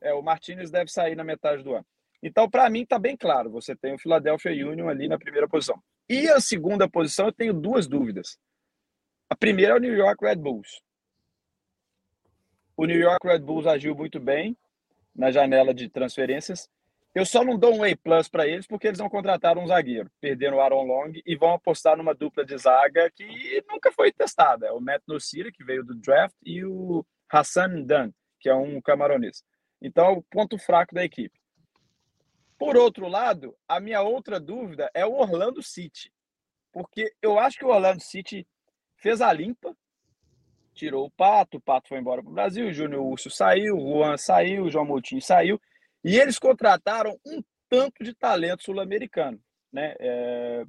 É, 0.00 0.14
o 0.14 0.22
Martinez 0.22 0.70
deve 0.70 0.90
sair 0.90 1.14
na 1.14 1.24
metade 1.24 1.62
do 1.62 1.74
ano. 1.74 1.86
Então, 2.22 2.48
para 2.48 2.68
mim, 2.70 2.82
está 2.82 2.98
bem 2.98 3.16
claro. 3.16 3.50
Você 3.50 3.76
tem 3.76 3.94
o 3.94 3.98
Philadelphia 3.98 4.52
Union 4.66 4.88
ali 4.88 5.06
na 5.06 5.18
primeira 5.18 5.46
posição. 5.46 5.82
E 6.08 6.28
a 6.28 6.40
segunda 6.40 6.88
posição, 6.88 7.26
eu 7.26 7.32
tenho 7.32 7.52
duas 7.52 7.86
dúvidas. 7.86 8.38
A 9.28 9.36
primeira 9.36 9.74
é 9.74 9.76
o 9.76 9.80
New 9.80 9.94
York 9.94 10.24
Red 10.24 10.36
Bulls. 10.36 10.80
O 12.76 12.86
New 12.86 12.98
York 12.98 13.26
Red 13.26 13.40
Bulls 13.40 13.66
agiu 13.66 13.94
muito 13.94 14.20
bem 14.20 14.56
na 15.14 15.30
janela 15.30 15.74
de 15.74 15.88
transferências. 15.88 16.70
Eu 17.16 17.24
só 17.24 17.42
não 17.42 17.58
dou 17.58 17.74
um 17.74 17.82
A 17.82 17.96
plus 17.96 18.28
para 18.28 18.46
eles 18.46 18.66
porque 18.66 18.88
eles 18.88 18.98
não 18.98 19.08
contrataram 19.08 19.64
um 19.64 19.66
zagueiro, 19.66 20.10
perderam 20.20 20.58
o 20.58 20.60
Aaron 20.60 20.82
Long 20.82 21.12
e 21.24 21.34
vão 21.34 21.54
apostar 21.54 21.96
numa 21.96 22.14
dupla 22.14 22.44
de 22.44 22.58
zaga 22.58 23.10
que 23.10 23.64
nunca 23.66 23.90
foi 23.90 24.12
testada. 24.12 24.66
É 24.66 24.72
o 24.72 24.82
Matt 24.82 25.00
Nucira, 25.08 25.50
que 25.50 25.64
veio 25.64 25.82
do 25.82 25.94
draft, 25.94 26.36
e 26.44 26.62
o 26.62 27.06
Hassan 27.26 27.80
Dan, 27.84 28.12
que 28.38 28.50
é 28.50 28.54
um 28.54 28.82
camaronês. 28.82 29.42
Então, 29.80 30.12
é 30.12 30.22
ponto 30.30 30.58
fraco 30.58 30.94
da 30.94 31.06
equipe. 31.06 31.40
Por 32.58 32.76
outro 32.76 33.08
lado, 33.08 33.56
a 33.66 33.80
minha 33.80 34.02
outra 34.02 34.38
dúvida 34.38 34.90
é 34.92 35.06
o 35.06 35.14
Orlando 35.14 35.62
City. 35.62 36.12
Porque 36.70 37.14
eu 37.22 37.38
acho 37.38 37.56
que 37.56 37.64
o 37.64 37.68
Orlando 37.68 38.02
City 38.02 38.46
fez 38.98 39.22
a 39.22 39.32
limpa, 39.32 39.74
tirou 40.74 41.06
o 41.06 41.10
Pato, 41.10 41.56
o 41.56 41.62
Pato 41.62 41.88
foi 41.88 41.98
embora 41.98 42.22
para 42.22 42.30
o 42.30 42.34
Brasil, 42.34 42.68
o 42.68 42.72
Júnior 42.74 43.06
Urso 43.06 43.30
saiu, 43.30 43.78
o 43.78 44.00
Juan 44.00 44.18
saiu, 44.18 44.64
o 44.64 44.70
João 44.70 44.84
Moutinho 44.84 45.22
saiu, 45.22 45.58
e 46.06 46.20
eles 46.20 46.38
contrataram 46.38 47.18
um 47.26 47.42
tanto 47.68 48.04
de 48.04 48.14
talento 48.14 48.62
sul-americano. 48.62 49.40
Né? 49.72 49.94
É... 49.98 50.64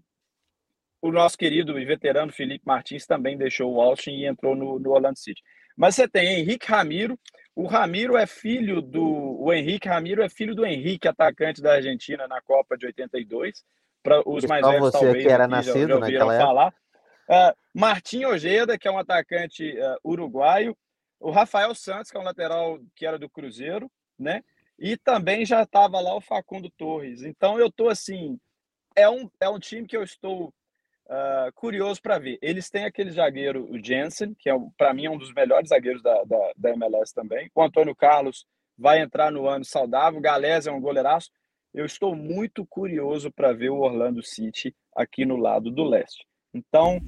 O 0.99 1.11
nosso 1.11 1.37
querido 1.37 1.77
e 1.77 1.85
veterano 1.85 2.31
Felipe 2.31 2.65
Martins 2.65 3.05
também 3.05 3.37
deixou 3.37 3.71
o 3.71 3.79
Austin 3.79 4.11
e 4.11 4.25
entrou 4.25 4.55
no, 4.55 4.79
no 4.79 4.91
Orlando 4.91 5.19
City. 5.19 5.43
Mas 5.77 5.93
você 5.93 6.07
tem 6.07 6.39
Henrique 6.39 6.65
Ramiro, 6.65 7.19
o 7.55 7.67
Ramiro 7.67 8.17
é 8.17 8.25
filho 8.25 8.81
do. 8.81 9.03
O 9.39 9.53
Henrique 9.53 9.87
Ramiro 9.87 10.23
é 10.23 10.29
filho 10.29 10.55
do 10.55 10.65
Henrique, 10.65 11.07
atacante 11.07 11.61
da 11.61 11.73
Argentina 11.73 12.27
na 12.27 12.41
Copa 12.41 12.75
de 12.75 12.87
82. 12.87 13.63
Para 14.01 14.27
os 14.27 14.43
mais 14.45 14.65
velhos, 14.65 14.79
você 14.79 14.99
talvez, 14.99 15.23
que 15.23 15.29
era 15.31 15.43
já- 15.43 15.47
nascido 15.47 15.87
já 15.87 15.95
ouviram 15.95 15.99
naquela 15.99 16.39
falar. 16.39 16.73
Uh, 17.29 17.57
Martim 17.73 18.25
Ojeda, 18.25 18.77
que 18.77 18.87
é 18.87 18.91
um 18.91 18.97
atacante 18.97 19.71
uh, 19.71 19.97
uruguaio. 20.03 20.75
O 21.19 21.29
Rafael 21.29 21.73
Santos, 21.75 22.09
que 22.09 22.17
é 22.17 22.19
um 22.19 22.23
lateral 22.23 22.79
que 22.95 23.05
era 23.05 23.19
do 23.19 23.29
Cruzeiro, 23.29 23.91
né? 24.17 24.43
E 24.79 24.95
também 24.97 25.45
já 25.45 25.63
estava 25.63 25.99
lá 25.99 26.15
o 26.15 26.21
Facundo 26.21 26.69
Torres. 26.69 27.23
Então 27.23 27.59
eu 27.59 27.71
tô 27.71 27.89
assim. 27.89 28.39
É 28.95 29.09
um, 29.09 29.29
é 29.39 29.49
um 29.49 29.59
time 29.59 29.87
que 29.87 29.95
eu 29.95 30.03
estou 30.03 30.53
uh, 31.07 31.51
curioso 31.55 32.01
para 32.01 32.19
ver. 32.19 32.37
Eles 32.41 32.69
têm 32.69 32.85
aquele 32.85 33.11
zagueiro, 33.11 33.69
o 33.71 33.83
Jensen, 33.83 34.33
que 34.33 34.49
é 34.49 34.53
para 34.77 34.93
mim 34.93 35.05
é 35.05 35.09
um 35.09 35.17
dos 35.17 35.33
melhores 35.33 35.69
zagueiros 35.69 36.01
da, 36.01 36.23
da, 36.23 36.51
da 36.55 36.69
MLS 36.71 37.13
também. 37.13 37.49
O 37.53 37.61
Antônio 37.61 37.95
Carlos 37.95 38.45
vai 38.77 39.01
entrar 39.01 39.31
no 39.31 39.47
ano 39.47 39.65
saudável. 39.65 40.19
O 40.19 40.21
Galés 40.21 40.67
é 40.67 40.71
um 40.71 40.81
goleiraço. 40.81 41.29
Eu 41.73 41.85
estou 41.85 42.15
muito 42.15 42.65
curioso 42.65 43.31
para 43.31 43.53
ver 43.53 43.69
o 43.69 43.79
Orlando 43.79 44.23
City 44.23 44.75
aqui 44.95 45.25
no 45.25 45.37
lado 45.37 45.69
do 45.69 45.83
leste. 45.83 46.25
Então, 46.53 46.99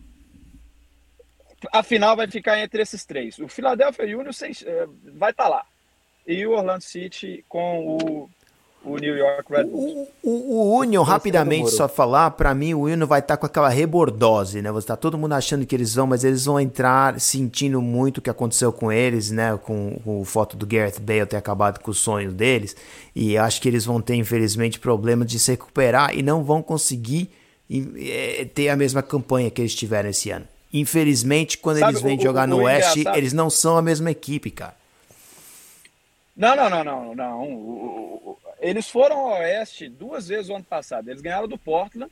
a 1.72 1.84
final 1.84 2.16
vai 2.16 2.30
ficar 2.30 2.60
entre 2.60 2.82
esses 2.82 3.06
três. 3.06 3.40
O 3.40 3.48
Philadelphia 3.48 4.06
Union 4.06 4.32
eh, 4.66 4.86
vai 5.14 5.32
estar 5.32 5.48
lá. 5.48 5.66
E 6.28 6.46
o 6.46 6.52
Orlando 6.52 6.84
City 6.84 7.44
com 7.50 7.98
o, 7.98 8.30
o 8.86 8.98
New 8.98 9.18
York 9.18 9.52
Red 9.52 9.64
Bulls. 9.66 10.08
O, 10.24 10.30
o, 10.30 10.54
o 10.76 10.80
Union, 10.80 11.02
rapidamente, 11.02 11.72
só 11.72 11.88
falar, 11.90 12.32
pra 12.32 12.54
mim 12.54 12.74
o 12.76 12.82
Union 12.84 13.08
vai 13.08 13.20
estar 13.20 13.36
com 13.36 13.46
aquela 13.48 13.68
rebordose, 13.70 14.62
né? 14.62 14.72
Você 14.72 14.88
tá 14.88 14.96
todo 14.96 15.18
mundo 15.18 15.34
achando 15.34 15.66
que 15.66 15.76
eles 15.76 15.96
vão, 15.96 16.06
mas 16.06 16.24
eles 16.24 16.46
vão 16.46 16.60
entrar 16.60 17.20
sentindo 17.20 17.82
muito 17.82 18.20
o 18.20 18.22
que 18.22 18.30
aconteceu 18.30 18.72
com 18.72 18.92
eles, 18.92 19.32
né? 19.32 19.58
Com, 19.64 20.00
com 20.04 20.22
o 20.22 20.26
foto 20.26 20.56
do 20.56 20.68
Gareth 20.68 21.00
Bale 21.02 21.26
ter 21.26 21.38
acabado 21.38 21.80
com 21.80 21.90
o 21.90 21.96
sonho 21.96 22.32
deles. 22.32 22.76
E 23.16 23.36
acho 23.38 23.60
que 23.60 23.68
eles 23.68 23.84
vão 23.86 24.00
ter, 24.00 24.16
infelizmente, 24.16 24.80
problemas 24.80 25.28
de 25.28 25.40
se 25.40 25.52
recuperar 25.52 26.16
e 26.16 26.22
não 26.22 26.44
vão 26.44 26.62
conseguir 26.62 27.32
eh, 27.72 28.48
ter 28.54 28.70
a 28.70 28.76
mesma 28.76 29.02
campanha 29.02 29.50
que 29.50 29.62
eles 29.62 29.74
tiveram 29.74 30.10
esse 30.10 30.30
ano. 30.30 30.46
Infelizmente, 30.72 31.58
quando 31.58 31.80
Sabe, 31.80 31.94
eles 31.94 32.02
vêm 32.04 32.18
o- 32.20 32.22
jogar 32.22 32.48
o- 32.48 32.52
no 32.52 32.58
Oeste, 32.64 33.04
eles 33.16 33.34
não 33.34 33.50
são 33.50 33.78
a 33.78 33.82
mesma 33.82 34.12
equipe, 34.12 34.52
cara. 34.52 34.78
Não, 36.40 36.56
não, 36.56 36.70
não, 36.70 36.84
não, 36.86 37.16
não. 37.16 37.44
O- 37.44 37.54
o- 37.54 38.30
o- 38.32 38.40
Eles 38.62 38.90
foram 38.90 39.18
ao 39.18 39.40
Oeste 39.42 39.90
duas 39.90 40.28
vezes 40.30 40.50
o 40.50 40.56
ano 40.56 40.64
passado. 40.64 41.10
Eles 41.10 41.22
ganharam 41.22 41.48
do 41.50 41.58
Portland, 41.58 42.10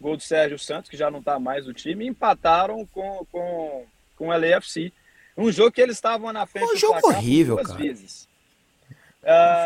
gol 0.00 0.16
do 0.16 0.22
Sérgio 0.22 0.58
Santos, 0.58 0.90
que 0.90 0.96
já 0.96 1.10
não 1.10 1.20
está 1.20 1.38
mais 1.38 1.66
no 1.66 1.72
time, 1.72 2.04
e 2.04 2.08
empataram 2.08 2.84
com, 2.86 3.26
com, 3.32 3.84
com 4.16 4.28
o 4.28 4.32
LAFC. 4.36 4.92
Um 5.36 5.50
jogo 5.50 5.72
que 5.72 5.80
eles 5.80 5.96
estavam 5.96 6.30
na 6.32 6.44
frente 6.44 6.64
Um 6.66 6.74
do 6.74 6.76
jogo 6.76 7.00
placar 7.00 7.18
horrível, 7.18 7.54
duas 7.56 7.68
cara. 7.68 7.78
vezes. 7.82 8.28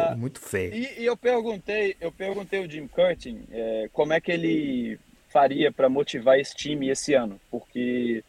Foi 0.06 0.14
muito 0.16 0.38
feio. 0.40 0.74
E, 0.74 1.00
e 1.00 1.06
eu 1.06 1.16
perguntei, 1.16 1.96
eu 2.00 2.12
perguntei 2.12 2.60
ao 2.62 2.70
Jim 2.70 2.86
Curtin 2.86 3.44
é, 3.50 3.88
como 3.92 4.12
é 4.12 4.20
que 4.20 4.30
ele 4.30 5.00
faria 5.30 5.72
para 5.72 5.88
motivar 5.88 6.38
esse 6.38 6.54
time 6.54 6.88
esse 6.90 7.14
ano, 7.14 7.40
porque 7.50 8.22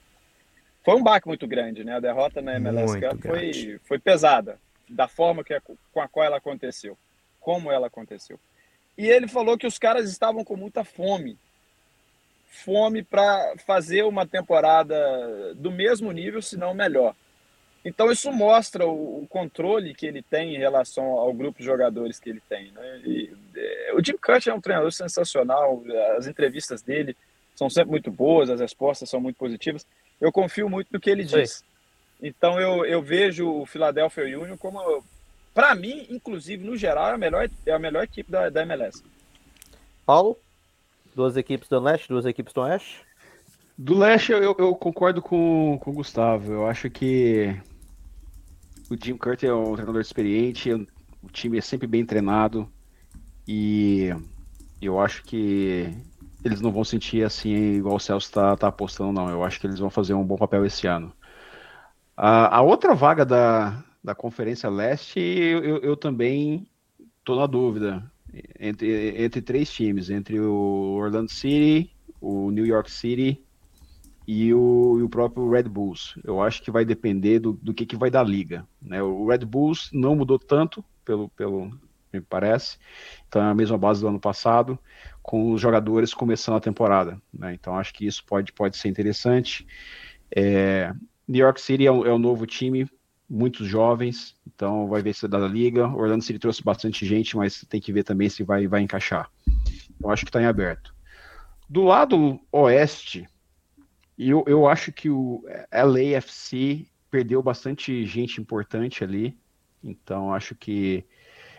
foi 0.84 0.96
um 0.96 1.04
baque 1.04 1.28
muito 1.28 1.46
grande, 1.46 1.84
né? 1.84 1.96
A 1.96 2.00
derrota 2.00 2.42
na 2.42 2.56
MLS 2.56 2.94
Muito 2.94 3.10
Cup 3.10 3.22
foi, 3.26 3.80
foi 3.84 4.00
pesada, 4.00 4.58
da 4.90 5.08
forma 5.08 5.44
que, 5.44 5.60
com 5.92 6.02
a 6.02 6.08
qual 6.08 6.26
ela 6.26 6.38
aconteceu, 6.38 6.98
como 7.40 7.72
ela 7.72 7.88
aconteceu. 7.88 8.40
E 8.98 9.06
ele 9.08 9.28
falou 9.28 9.58
que 9.58 9.68
os 9.68 9.78
caras 9.78 10.10
estavam 10.10 10.44
com 10.44 10.56
muita 10.56 10.84
fome, 10.84 11.38
fome 12.48 13.04
para 13.04 13.54
fazer 13.66 14.04
uma 14.04 14.26
temporada 14.26 15.54
do 15.56 15.72
mesmo 15.72 16.12
nível, 16.12 16.42
se 16.42 16.58
não 16.58 16.74
melhor. 16.74 17.16
Então 17.86 18.12
isso 18.12 18.32
mostra 18.32 18.86
o, 18.86 19.26
controle 19.30 19.94
que 19.94 20.06
ele 20.06 20.22
tem 20.22 20.56
em 20.56 20.58
relação 20.58 21.06
ao 21.06 21.32
grupo 21.32 21.60
de 21.60 21.66
jogadores 21.66 22.20
que 22.20 22.30
ele 22.30 22.42
tem. 22.50 22.72
Né? 22.72 23.02
E, 23.06 23.34
é, 23.56 23.94
o 23.94 24.04
Jim 24.04 24.18
Cut 24.18 24.50
é 24.50 24.54
um 24.54 24.60
treinador 24.60 24.92
sensacional, 24.92 25.84
as 26.18 26.28
entrevistas 26.28 26.82
dele 26.82 27.16
são 27.56 27.70
sempre 27.70 27.92
muito 27.92 28.12
boas, 28.12 28.50
as 28.50 28.60
respostas 28.60 29.10
são 29.10 29.22
muito 29.22 29.38
positivas. 29.38 29.86
Eu 30.20 30.32
confio 30.32 30.70
muito 30.70 30.90
no 30.92 31.00
que 31.00 31.10
ele 31.10 31.24
diz. 31.24 31.64
Então 32.22 32.60
eu, 32.60 32.86
eu 32.86 33.02
vejo 33.02 33.48
o 33.48 33.66
Philadelphia 33.66 34.40
Union 34.40 34.58
como, 34.58 35.04
para 35.54 35.76
mim, 35.76 36.08
inclusive 36.10 36.64
no 36.64 36.76
geral, 36.76 37.10
é 37.10 37.14
a 37.14 37.18
melhor, 37.18 37.50
é 37.66 37.72
a 37.72 37.80
melhor 37.80 38.04
equipe 38.04 38.32
da, 38.32 38.50
da 38.50 38.64
MLS. 38.64 39.04
Paulo? 40.06 40.38
Duas 41.16 41.36
equipes 41.38 41.68
do 41.68 41.80
leste, 41.80 42.08
duas 42.08 42.26
equipes 42.26 42.54
do 42.54 42.62
oeste? 42.62 43.02
Do 43.78 43.98
leste 43.98 44.32
eu, 44.32 44.56
eu 44.58 44.76
concordo 44.76 45.22
com, 45.22 45.78
com 45.82 45.92
o 45.92 45.94
Gustavo. 45.94 46.52
Eu 46.52 46.68
acho 46.68 46.90
que 46.90 47.56
o 48.90 48.96
Jim 48.96 49.18
Curtin 49.18 49.48
é 49.48 49.54
um 49.54 49.74
treinador 49.74 50.02
experiente, 50.02 50.72
o 50.72 51.30
time 51.32 51.58
é 51.58 51.62
sempre 51.62 51.86
bem 51.86 52.06
treinado 52.06 52.72
e 53.48 54.10
eu 54.82 55.00
acho 55.00 55.24
que 55.24 55.94
eles 56.44 56.62
não 56.62 56.72
vão 56.72 56.84
sentir 56.84 57.24
assim 57.24 57.76
igual 57.76 57.96
o 57.96 58.00
Celso 58.00 58.32
tá, 58.32 58.56
tá 58.56 58.68
apostando, 58.68 59.12
não. 59.12 59.30
Eu 59.30 59.44
acho 59.44 59.60
que 59.60 59.68
eles 59.68 59.80
vão 59.80 59.90
fazer 59.90 60.14
um 60.14 60.24
bom 60.24 60.38
papel 60.38 60.66
esse 60.66 60.88
ano. 60.88 61.12
A, 62.18 62.58
a 62.58 62.62
outra 62.64 62.96
vaga 62.96 63.24
da, 63.24 63.84
da 64.04 64.16
Conferência 64.16 64.68
Leste, 64.70 65.20
eu, 65.20 65.78
eu, 65.78 65.96
também 65.96 66.68
tô 67.24 67.36
na 67.36 67.46
dúvida 67.46 68.12
entre, 68.60 69.24
entre 69.24 69.40
três 69.40 69.72
times, 69.72 70.10
entre 70.10 70.40
o 70.40 70.96
Orlando 70.98 71.32
City, 71.32 71.96
o 72.20 72.50
New 72.50 72.66
York 72.66 72.92
City 72.92 73.40
e 74.28 74.52
o, 74.52 74.98
e 75.00 75.04
o 75.04 75.10
próprio 75.10 75.48
Red 75.48 75.64
Bulls. 75.64 76.18
Eu 76.24 76.42
acho 76.42 76.64
que 76.64 76.72
vai 76.72 76.84
depender 76.84 77.38
do, 77.38 77.54
do 77.54 77.72
que, 77.72 77.86
que 77.86 77.96
vai 77.96 78.10
dar 78.10 78.28
liga. 78.28 78.68
Né? 78.82 79.02
O 79.04 79.28
Red 79.28 79.46
Bulls 79.46 79.92
não 79.94 80.16
mudou 80.16 80.40
tanto, 80.40 80.84
pelo, 81.06 81.30
pelo 81.30 81.72
me 82.12 82.20
parece. 82.20 82.80
Então 83.28 83.44
é 83.44 83.52
a 83.52 83.56
mesma 83.56 83.78
base 83.78 84.02
do 84.02 84.08
ano 84.08 84.20
passado, 84.20 84.80
com 85.22 85.52
os 85.52 85.62
jogadores 85.62 86.16
começando 86.16 86.56
a 86.56 86.62
temporada. 86.62 87.22
Né? 87.32 87.54
Então 87.54 87.78
acho 87.78 87.94
que 87.94 88.08
isso 88.08 88.26
pode, 88.26 88.52
pode 88.52 88.76
ser 88.76 88.90
interessante. 88.90 89.68
É, 90.36 90.92
New 91.28 91.44
York 91.44 91.60
City 91.60 91.86
é 91.86 91.92
o, 91.92 92.06
é 92.06 92.12
o 92.12 92.18
novo 92.18 92.46
time, 92.46 92.90
muitos 93.30 93.68
jovens, 93.68 94.36
então 94.48 94.88
vai 94.88 95.02
ver 95.02 95.14
se 95.14 95.28
dá 95.28 95.40
da 95.40 95.48
liga. 95.48 95.88
Orlando 95.88 96.24
City 96.24 96.40
trouxe 96.40 96.64
bastante 96.64 97.06
gente, 97.06 97.36
mas 97.36 97.66
tem 97.70 97.82
que 97.82 97.92
ver 97.92 98.04
também 98.04 98.30
se 98.30 98.44
vai, 98.44 98.68
vai 98.68 98.82
encaixar. 98.82 99.30
Eu 100.02 100.10
acho 100.10 100.24
que 100.24 100.30
está 100.30 100.42
em 100.42 100.46
aberto. 100.46 100.96
Do 101.70 101.84
lado 101.84 102.40
oeste, 102.52 103.28
eu, 104.18 104.44
eu 104.48 104.68
acho 104.68 104.92
que 104.92 105.10
o 105.10 105.44
LAFC 105.72 106.88
perdeu 107.12 107.42
bastante 107.44 108.06
gente 108.06 108.40
importante 108.40 109.04
ali. 109.04 109.38
Então, 109.84 110.34
acho 110.34 110.56
que. 110.56 111.06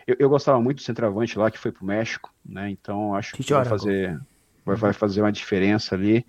Eu, 0.05 0.15
eu 0.19 0.29
gostava 0.29 0.59
muito 0.59 0.77
do 0.77 0.83
centroavante 0.83 1.37
lá, 1.37 1.51
que 1.51 1.59
foi 1.59 1.71
para 1.71 1.83
o 1.83 1.85
México, 1.85 2.33
né? 2.43 2.69
Então, 2.69 3.13
acho 3.13 3.35
que 3.35 3.53
vai 3.53 3.65
fazer, 3.65 4.19
vai, 4.65 4.75
vai 4.75 4.93
fazer 4.93 5.21
uma 5.21 5.31
diferença 5.31 5.95
ali. 5.95 6.25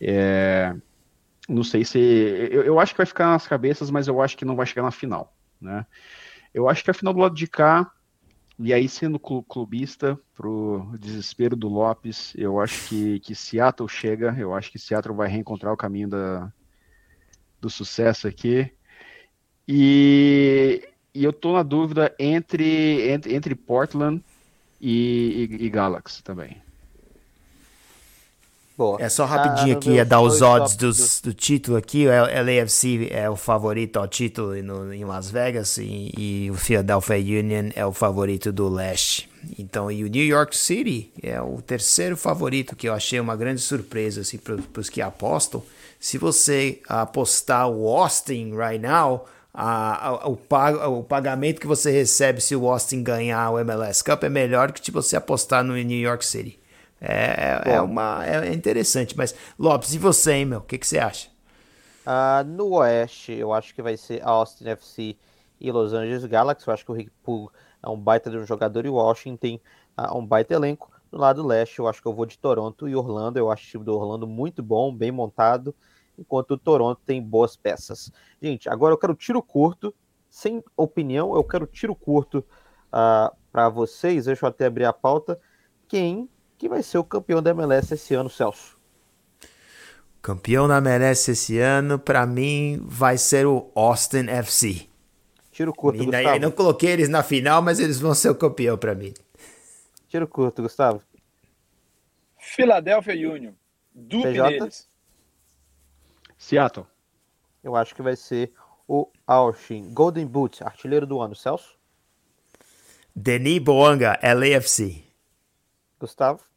É, 0.00 0.74
não 1.48 1.64
sei 1.64 1.84
se. 1.84 1.98
Eu, 1.98 2.62
eu 2.62 2.80
acho 2.80 2.92
que 2.92 2.98
vai 2.98 3.06
ficar 3.06 3.26
nas 3.26 3.46
cabeças, 3.46 3.90
mas 3.90 4.08
eu 4.08 4.20
acho 4.20 4.36
que 4.36 4.44
não 4.44 4.56
vai 4.56 4.66
chegar 4.66 4.82
na 4.82 4.90
final, 4.90 5.34
né? 5.60 5.86
Eu 6.54 6.68
acho 6.68 6.84
que 6.84 6.90
a 6.90 6.94
final 6.94 7.14
do 7.14 7.20
lado 7.20 7.34
de 7.34 7.46
cá, 7.46 7.90
e 8.58 8.72
aí 8.72 8.88
sendo 8.88 9.18
clubista, 9.18 10.18
pro 10.34 10.94
desespero 10.98 11.56
do 11.56 11.68
Lopes, 11.68 12.32
eu 12.36 12.60
acho 12.60 12.88
que, 12.88 13.20
que 13.20 13.34
Seattle 13.34 13.88
chega, 13.88 14.36
eu 14.38 14.54
acho 14.54 14.70
que 14.70 14.78
Seattle 14.78 15.16
vai 15.16 15.28
reencontrar 15.28 15.72
o 15.72 15.76
caminho 15.76 16.08
da, 16.08 16.52
do 17.60 17.70
sucesso 17.70 18.28
aqui. 18.28 18.70
E, 19.66 20.86
e 21.14 21.24
eu 21.24 21.32
tô 21.32 21.54
na 21.54 21.62
dúvida 21.62 22.14
entre, 22.18 23.10
entre, 23.10 23.34
entre 23.34 23.54
Portland 23.54 24.22
e, 24.80 25.48
e, 25.50 25.64
e 25.66 25.70
Galaxy 25.70 26.22
também. 26.22 26.60
Boa. 28.76 29.00
É 29.00 29.08
só 29.08 29.24
rapidinho 29.24 29.74
ah, 29.74 29.78
aqui, 29.78 29.98
é 29.98 30.04
dar 30.04 30.20
os 30.20 30.40
odds 30.40 30.76
dos, 30.76 31.20
do 31.20 31.34
título 31.34 31.76
aqui. 31.76 32.06
O 32.06 32.10
LAFC 32.10 33.08
é 33.10 33.28
o 33.28 33.36
favorito 33.36 33.98
ao 33.98 34.08
título 34.08 34.60
no, 34.62 34.92
em 34.92 35.04
Las 35.04 35.30
Vegas 35.30 35.76
e, 35.76 36.12
e, 36.16 36.50
o 36.50 36.54
Philadelphia 36.54 37.16
Union 37.16 37.70
é 37.76 37.84
o 37.84 37.92
favorito 37.92 38.50
do 38.50 38.68
leste. 38.68 39.28
Então, 39.58 39.90
e 39.90 40.02
o 40.04 40.08
New 40.08 40.24
York 40.24 40.56
City 40.56 41.12
é 41.22 41.40
o 41.40 41.60
terceiro 41.60 42.16
favorito, 42.16 42.74
que 42.74 42.88
eu 42.88 42.94
achei 42.94 43.20
uma 43.20 43.36
grande 43.36 43.60
surpresa 43.60 44.22
assim, 44.22 44.38
para 44.38 44.56
os 44.80 44.88
que 44.88 45.02
apostam. 45.02 45.62
Se 46.00 46.16
você 46.16 46.80
apostar 46.88 47.68
o 47.68 47.86
Austin 47.88 48.54
right 48.56 48.78
now, 48.78 49.26
a, 49.52 50.08
a, 50.08 50.28
o, 50.28 50.36
pag, 50.36 50.78
o 50.78 51.02
pagamento 51.02 51.60
que 51.60 51.66
você 51.66 51.90
recebe 51.90 52.40
se 52.40 52.56
o 52.56 52.66
Austin 52.68 53.02
ganhar 53.02 53.50
o 53.50 53.58
MLS 53.58 54.02
Cup 54.02 54.22
é 54.24 54.28
melhor 54.28 54.72
que 54.72 54.82
se 54.82 54.90
você 54.90 55.14
apostar 55.14 55.62
no 55.62 55.76
New 55.76 56.00
York 56.00 56.24
City. 56.24 56.61
É, 57.04 57.60
é, 57.66 57.74
é 57.74 57.80
uma, 57.80 58.24
é 58.24 58.52
interessante. 58.52 59.16
Mas, 59.16 59.34
Lopes, 59.58 59.92
e 59.92 59.98
você, 59.98 60.34
hein, 60.34 60.44
meu? 60.44 60.60
O 60.60 60.62
que, 60.62 60.78
que 60.78 60.86
você 60.86 61.00
acha? 61.00 61.28
Uh, 62.06 62.44
no 62.46 62.74
Oeste, 62.76 63.32
eu 63.32 63.52
acho 63.52 63.74
que 63.74 63.82
vai 63.82 63.96
ser 63.96 64.22
Austin 64.22 64.68
FC 64.68 65.16
e 65.60 65.72
Los 65.72 65.92
Angeles 65.92 66.24
Galaxy. 66.24 66.66
Eu 66.66 66.74
acho 66.74 66.84
que 66.84 66.92
o 66.92 66.94
Rick 66.94 67.10
Poole 67.22 67.48
é 67.82 67.88
um 67.88 67.98
baita 67.98 68.30
de 68.30 68.38
um 68.38 68.46
jogador 68.46 68.86
e 68.86 68.88
o 68.88 68.94
Washington 68.94 69.36
tem 69.36 69.60
uh, 69.98 70.16
um 70.16 70.24
baita 70.24 70.54
elenco. 70.54 70.92
No 71.10 71.18
lado 71.18 71.44
leste, 71.44 71.80
eu 71.80 71.88
acho 71.88 72.00
que 72.00 72.06
eu 72.06 72.14
vou 72.14 72.24
de 72.24 72.38
Toronto 72.38 72.88
e 72.88 72.94
Orlando. 72.94 73.36
Eu 73.36 73.50
acho 73.50 73.66
o 73.66 73.70
time 73.70 73.84
do 73.84 73.96
Orlando 73.96 74.26
muito 74.26 74.62
bom, 74.62 74.94
bem 74.94 75.10
montado, 75.10 75.74
enquanto 76.16 76.52
o 76.52 76.58
Toronto 76.58 77.00
tem 77.04 77.20
boas 77.20 77.56
peças. 77.56 78.12
Gente, 78.40 78.68
agora 78.68 78.94
eu 78.94 78.98
quero 78.98 79.14
tiro 79.16 79.42
curto, 79.42 79.92
sem 80.30 80.62
opinião, 80.76 81.34
eu 81.34 81.42
quero 81.42 81.66
tiro 81.66 81.96
curto 81.96 82.38
uh, 82.38 82.44
ah, 82.92 83.32
para 83.50 83.68
vocês. 83.68 84.26
Deixa 84.26 84.46
eu 84.46 84.48
até 84.48 84.66
abrir 84.66 84.84
a 84.84 84.92
pauta. 84.92 85.38
Quem 85.88 86.30
que 86.62 86.68
vai 86.68 86.80
ser 86.80 86.96
o 86.96 87.02
campeão 87.02 87.42
da 87.42 87.50
MLS 87.50 87.92
esse 87.92 88.14
ano, 88.14 88.30
Celso? 88.30 88.78
Campeão 90.22 90.68
da 90.68 90.76
MLS 90.78 91.32
esse 91.32 91.58
ano, 91.58 91.98
para 91.98 92.24
mim, 92.24 92.80
vai 92.84 93.18
ser 93.18 93.48
o 93.48 93.72
Austin 93.74 94.28
FC. 94.28 94.86
Tiro 95.50 95.74
curto, 95.74 96.04
Gustavo. 96.04 96.38
não 96.38 96.52
coloquei 96.52 96.90
eles 96.92 97.08
na 97.08 97.24
final, 97.24 97.60
mas 97.60 97.80
eles 97.80 97.98
vão 97.98 98.14
ser 98.14 98.28
o 98.28 98.34
campeão 98.36 98.78
para 98.78 98.94
mim. 98.94 99.12
Tiro 100.06 100.28
curto, 100.28 100.62
Gustavo. 100.62 101.02
Philadelphia 102.38 103.28
Union. 103.28 103.54
Dupe 103.92 104.28
neles. 104.28 104.88
Seattle. 106.38 106.86
Eu 107.60 107.74
acho 107.74 107.92
que 107.92 108.02
vai 108.02 108.14
ser 108.14 108.52
o 108.86 109.10
Austin. 109.26 109.92
Golden 109.92 110.28
Boot, 110.28 110.62
artilheiro 110.62 111.08
do 111.08 111.20
ano, 111.20 111.34
Celso. 111.34 111.76
Denis 113.16 113.58
Boanga, 113.58 114.16
LAFC. 114.22 115.02
Gustavo. 115.98 116.51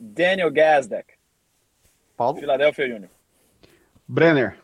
Daniel 0.00 0.50
Gazdak. 0.50 1.12
Paulo. 2.16 2.40
Philadelphia 2.40 2.96
Union. 2.96 3.08
Brenner. 4.08 4.58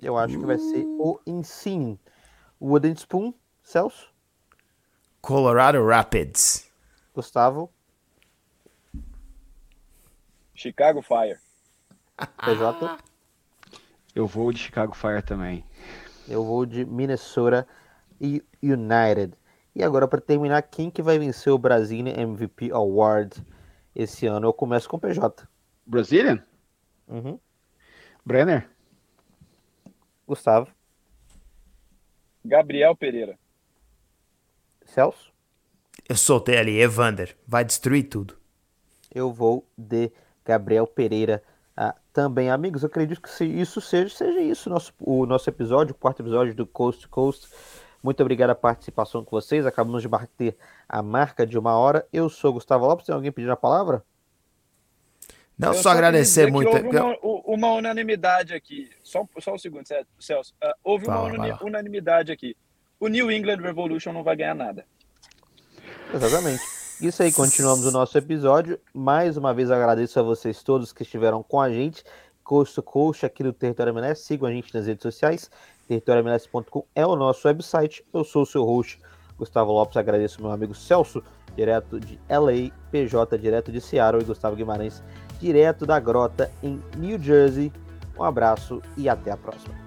Eu 0.00 0.16
acho 0.18 0.36
que 0.36 0.44
vai 0.44 0.58
ser 0.58 0.84
o 0.84 1.20
Ensine. 1.24 1.98
Wooden 2.60 2.92
Spoon. 2.94 3.32
Celso. 3.62 4.12
Colorado 5.20 5.84
Rapids. 5.86 6.68
Gustavo. 7.14 7.72
Chicago 10.54 11.02
Fire. 11.02 11.38
PJ. 12.44 12.98
Eu 14.14 14.26
vou 14.26 14.52
de 14.52 14.58
Chicago 14.58 14.94
Fire 14.94 15.22
também. 15.22 15.64
Eu 16.28 16.44
vou 16.44 16.66
de 16.66 16.84
Minnesota 16.84 17.66
United. 18.60 19.34
E 19.74 19.82
agora, 19.82 20.08
para 20.08 20.20
terminar, 20.20 20.62
quem 20.62 20.90
que 20.90 21.00
vai 21.00 21.18
vencer 21.18 21.52
o 21.52 21.58
Brazilian 21.58 22.12
MVP 22.14 22.72
Award 22.72 23.40
esse 23.94 24.26
ano? 24.26 24.48
Eu 24.48 24.52
começo 24.52 24.88
com 24.88 24.98
PJ. 24.98 25.48
Brazilian? 25.86 26.42
Uhum. 27.08 27.38
Brenner? 28.24 28.68
Gustavo? 30.26 30.70
Gabriel 32.44 32.96
Pereira. 32.96 33.38
Celso? 34.84 35.32
Eu 36.08 36.16
soltei 36.16 36.58
ali, 36.58 36.80
Evander. 36.80 37.36
Vai 37.46 37.64
destruir 37.64 38.04
tudo. 38.04 38.36
Eu 39.14 39.32
vou 39.32 39.66
de 39.76 40.10
Gabriel 40.44 40.86
Pereira 40.86 41.42
ah, 41.76 41.94
também. 42.12 42.50
Amigos, 42.50 42.82
eu 42.82 42.86
acredito 42.86 43.20
que 43.20 43.44
isso 43.44 43.80
seja, 43.80 44.14
seja 44.14 44.40
isso 44.40 44.68
nosso, 44.68 44.92
o 45.00 45.26
nosso 45.26 45.48
episódio, 45.48 45.94
o 45.94 45.98
quarto 45.98 46.22
episódio 46.22 46.54
do 46.54 46.66
Coast 46.66 47.02
to 47.02 47.08
Coast. 47.08 47.48
Muito 48.02 48.20
obrigado 48.20 48.50
a 48.50 48.54
participação 48.54 49.24
com 49.24 49.30
vocês. 49.30 49.64
Acabamos 49.64 50.02
de 50.02 50.08
bater 50.08 50.56
a 50.88 51.02
marca 51.02 51.46
de 51.46 51.56
uma 51.56 51.76
hora. 51.76 52.06
Eu 52.12 52.28
sou 52.28 52.52
Gustavo 52.52 52.86
Lopes. 52.86 53.06
Tem 53.06 53.14
alguém 53.14 53.30
pedindo 53.30 53.52
a 53.52 53.56
palavra? 53.56 54.04
Não, 55.56 55.68
Eu 55.68 55.74
só, 55.74 55.82
só 55.82 55.90
agradecer 55.90 56.50
muito. 56.50 56.70
Houve 56.70 56.88
uma, 56.88 57.16
uma, 57.46 57.72
unanimidade 57.74 58.54
aqui. 58.54 58.90
Só, 59.02 59.24
só 59.38 59.54
um 59.54 59.58
segundo, 59.58 59.86
Celso. 60.18 60.52
Uh, 60.62 60.72
houve 60.82 61.06
Fala, 61.06 61.32
uma 61.32 61.64
unanimidade 61.64 62.32
aqui. 62.32 62.56
O 62.98 63.06
New 63.06 63.30
England 63.30 63.60
Revolution 63.60 64.12
não 64.12 64.24
vai 64.24 64.34
ganhar 64.34 64.54
nada. 64.54 64.84
Exatamente. 66.12 66.62
Isso 67.00 67.22
aí, 67.22 67.32
continuamos 67.32 67.86
o 67.86 67.90
nosso 67.90 68.16
episódio. 68.18 68.78
Mais 68.92 69.36
uma 69.36 69.54
vez 69.54 69.70
agradeço 69.70 70.18
a 70.18 70.22
vocês 70.22 70.62
todos 70.62 70.92
que 70.92 71.02
estiveram 71.02 71.42
com 71.42 71.60
a 71.60 71.70
gente, 71.70 72.04
coast 72.44 72.74
to 72.74 72.82
coast 72.82 73.26
aqui 73.26 73.42
no 73.42 73.52
Território 73.52 73.92
MNS. 73.92 74.20
Sigam 74.20 74.48
a 74.48 74.52
gente 74.52 74.72
nas 74.74 74.86
redes 74.86 75.02
sociais 75.02 75.50
territoriomls.com 75.88 76.84
é 76.94 77.06
o 77.06 77.16
nosso 77.16 77.46
website. 77.46 78.04
Eu 78.12 78.24
sou 78.24 78.42
o 78.42 78.46
seu 78.46 78.64
host, 78.64 79.00
Gustavo 79.36 79.72
Lopes. 79.72 79.96
Agradeço 79.96 80.40
meu 80.40 80.50
amigo 80.50 80.74
Celso, 80.74 81.22
direto 81.56 81.98
de 81.98 82.18
LA, 82.28 82.70
PJ, 82.90 83.38
direto 83.38 83.72
de 83.72 83.80
Seattle, 83.80 84.22
e 84.22 84.26
Gustavo 84.26 84.56
Guimarães, 84.56 85.02
direto 85.40 85.84
da 85.84 85.98
Grota, 85.98 86.50
em 86.62 86.80
New 86.96 87.18
Jersey. 87.18 87.72
Um 88.18 88.22
abraço 88.22 88.80
e 88.96 89.08
até 89.08 89.30
a 89.30 89.36
próxima. 89.36 89.81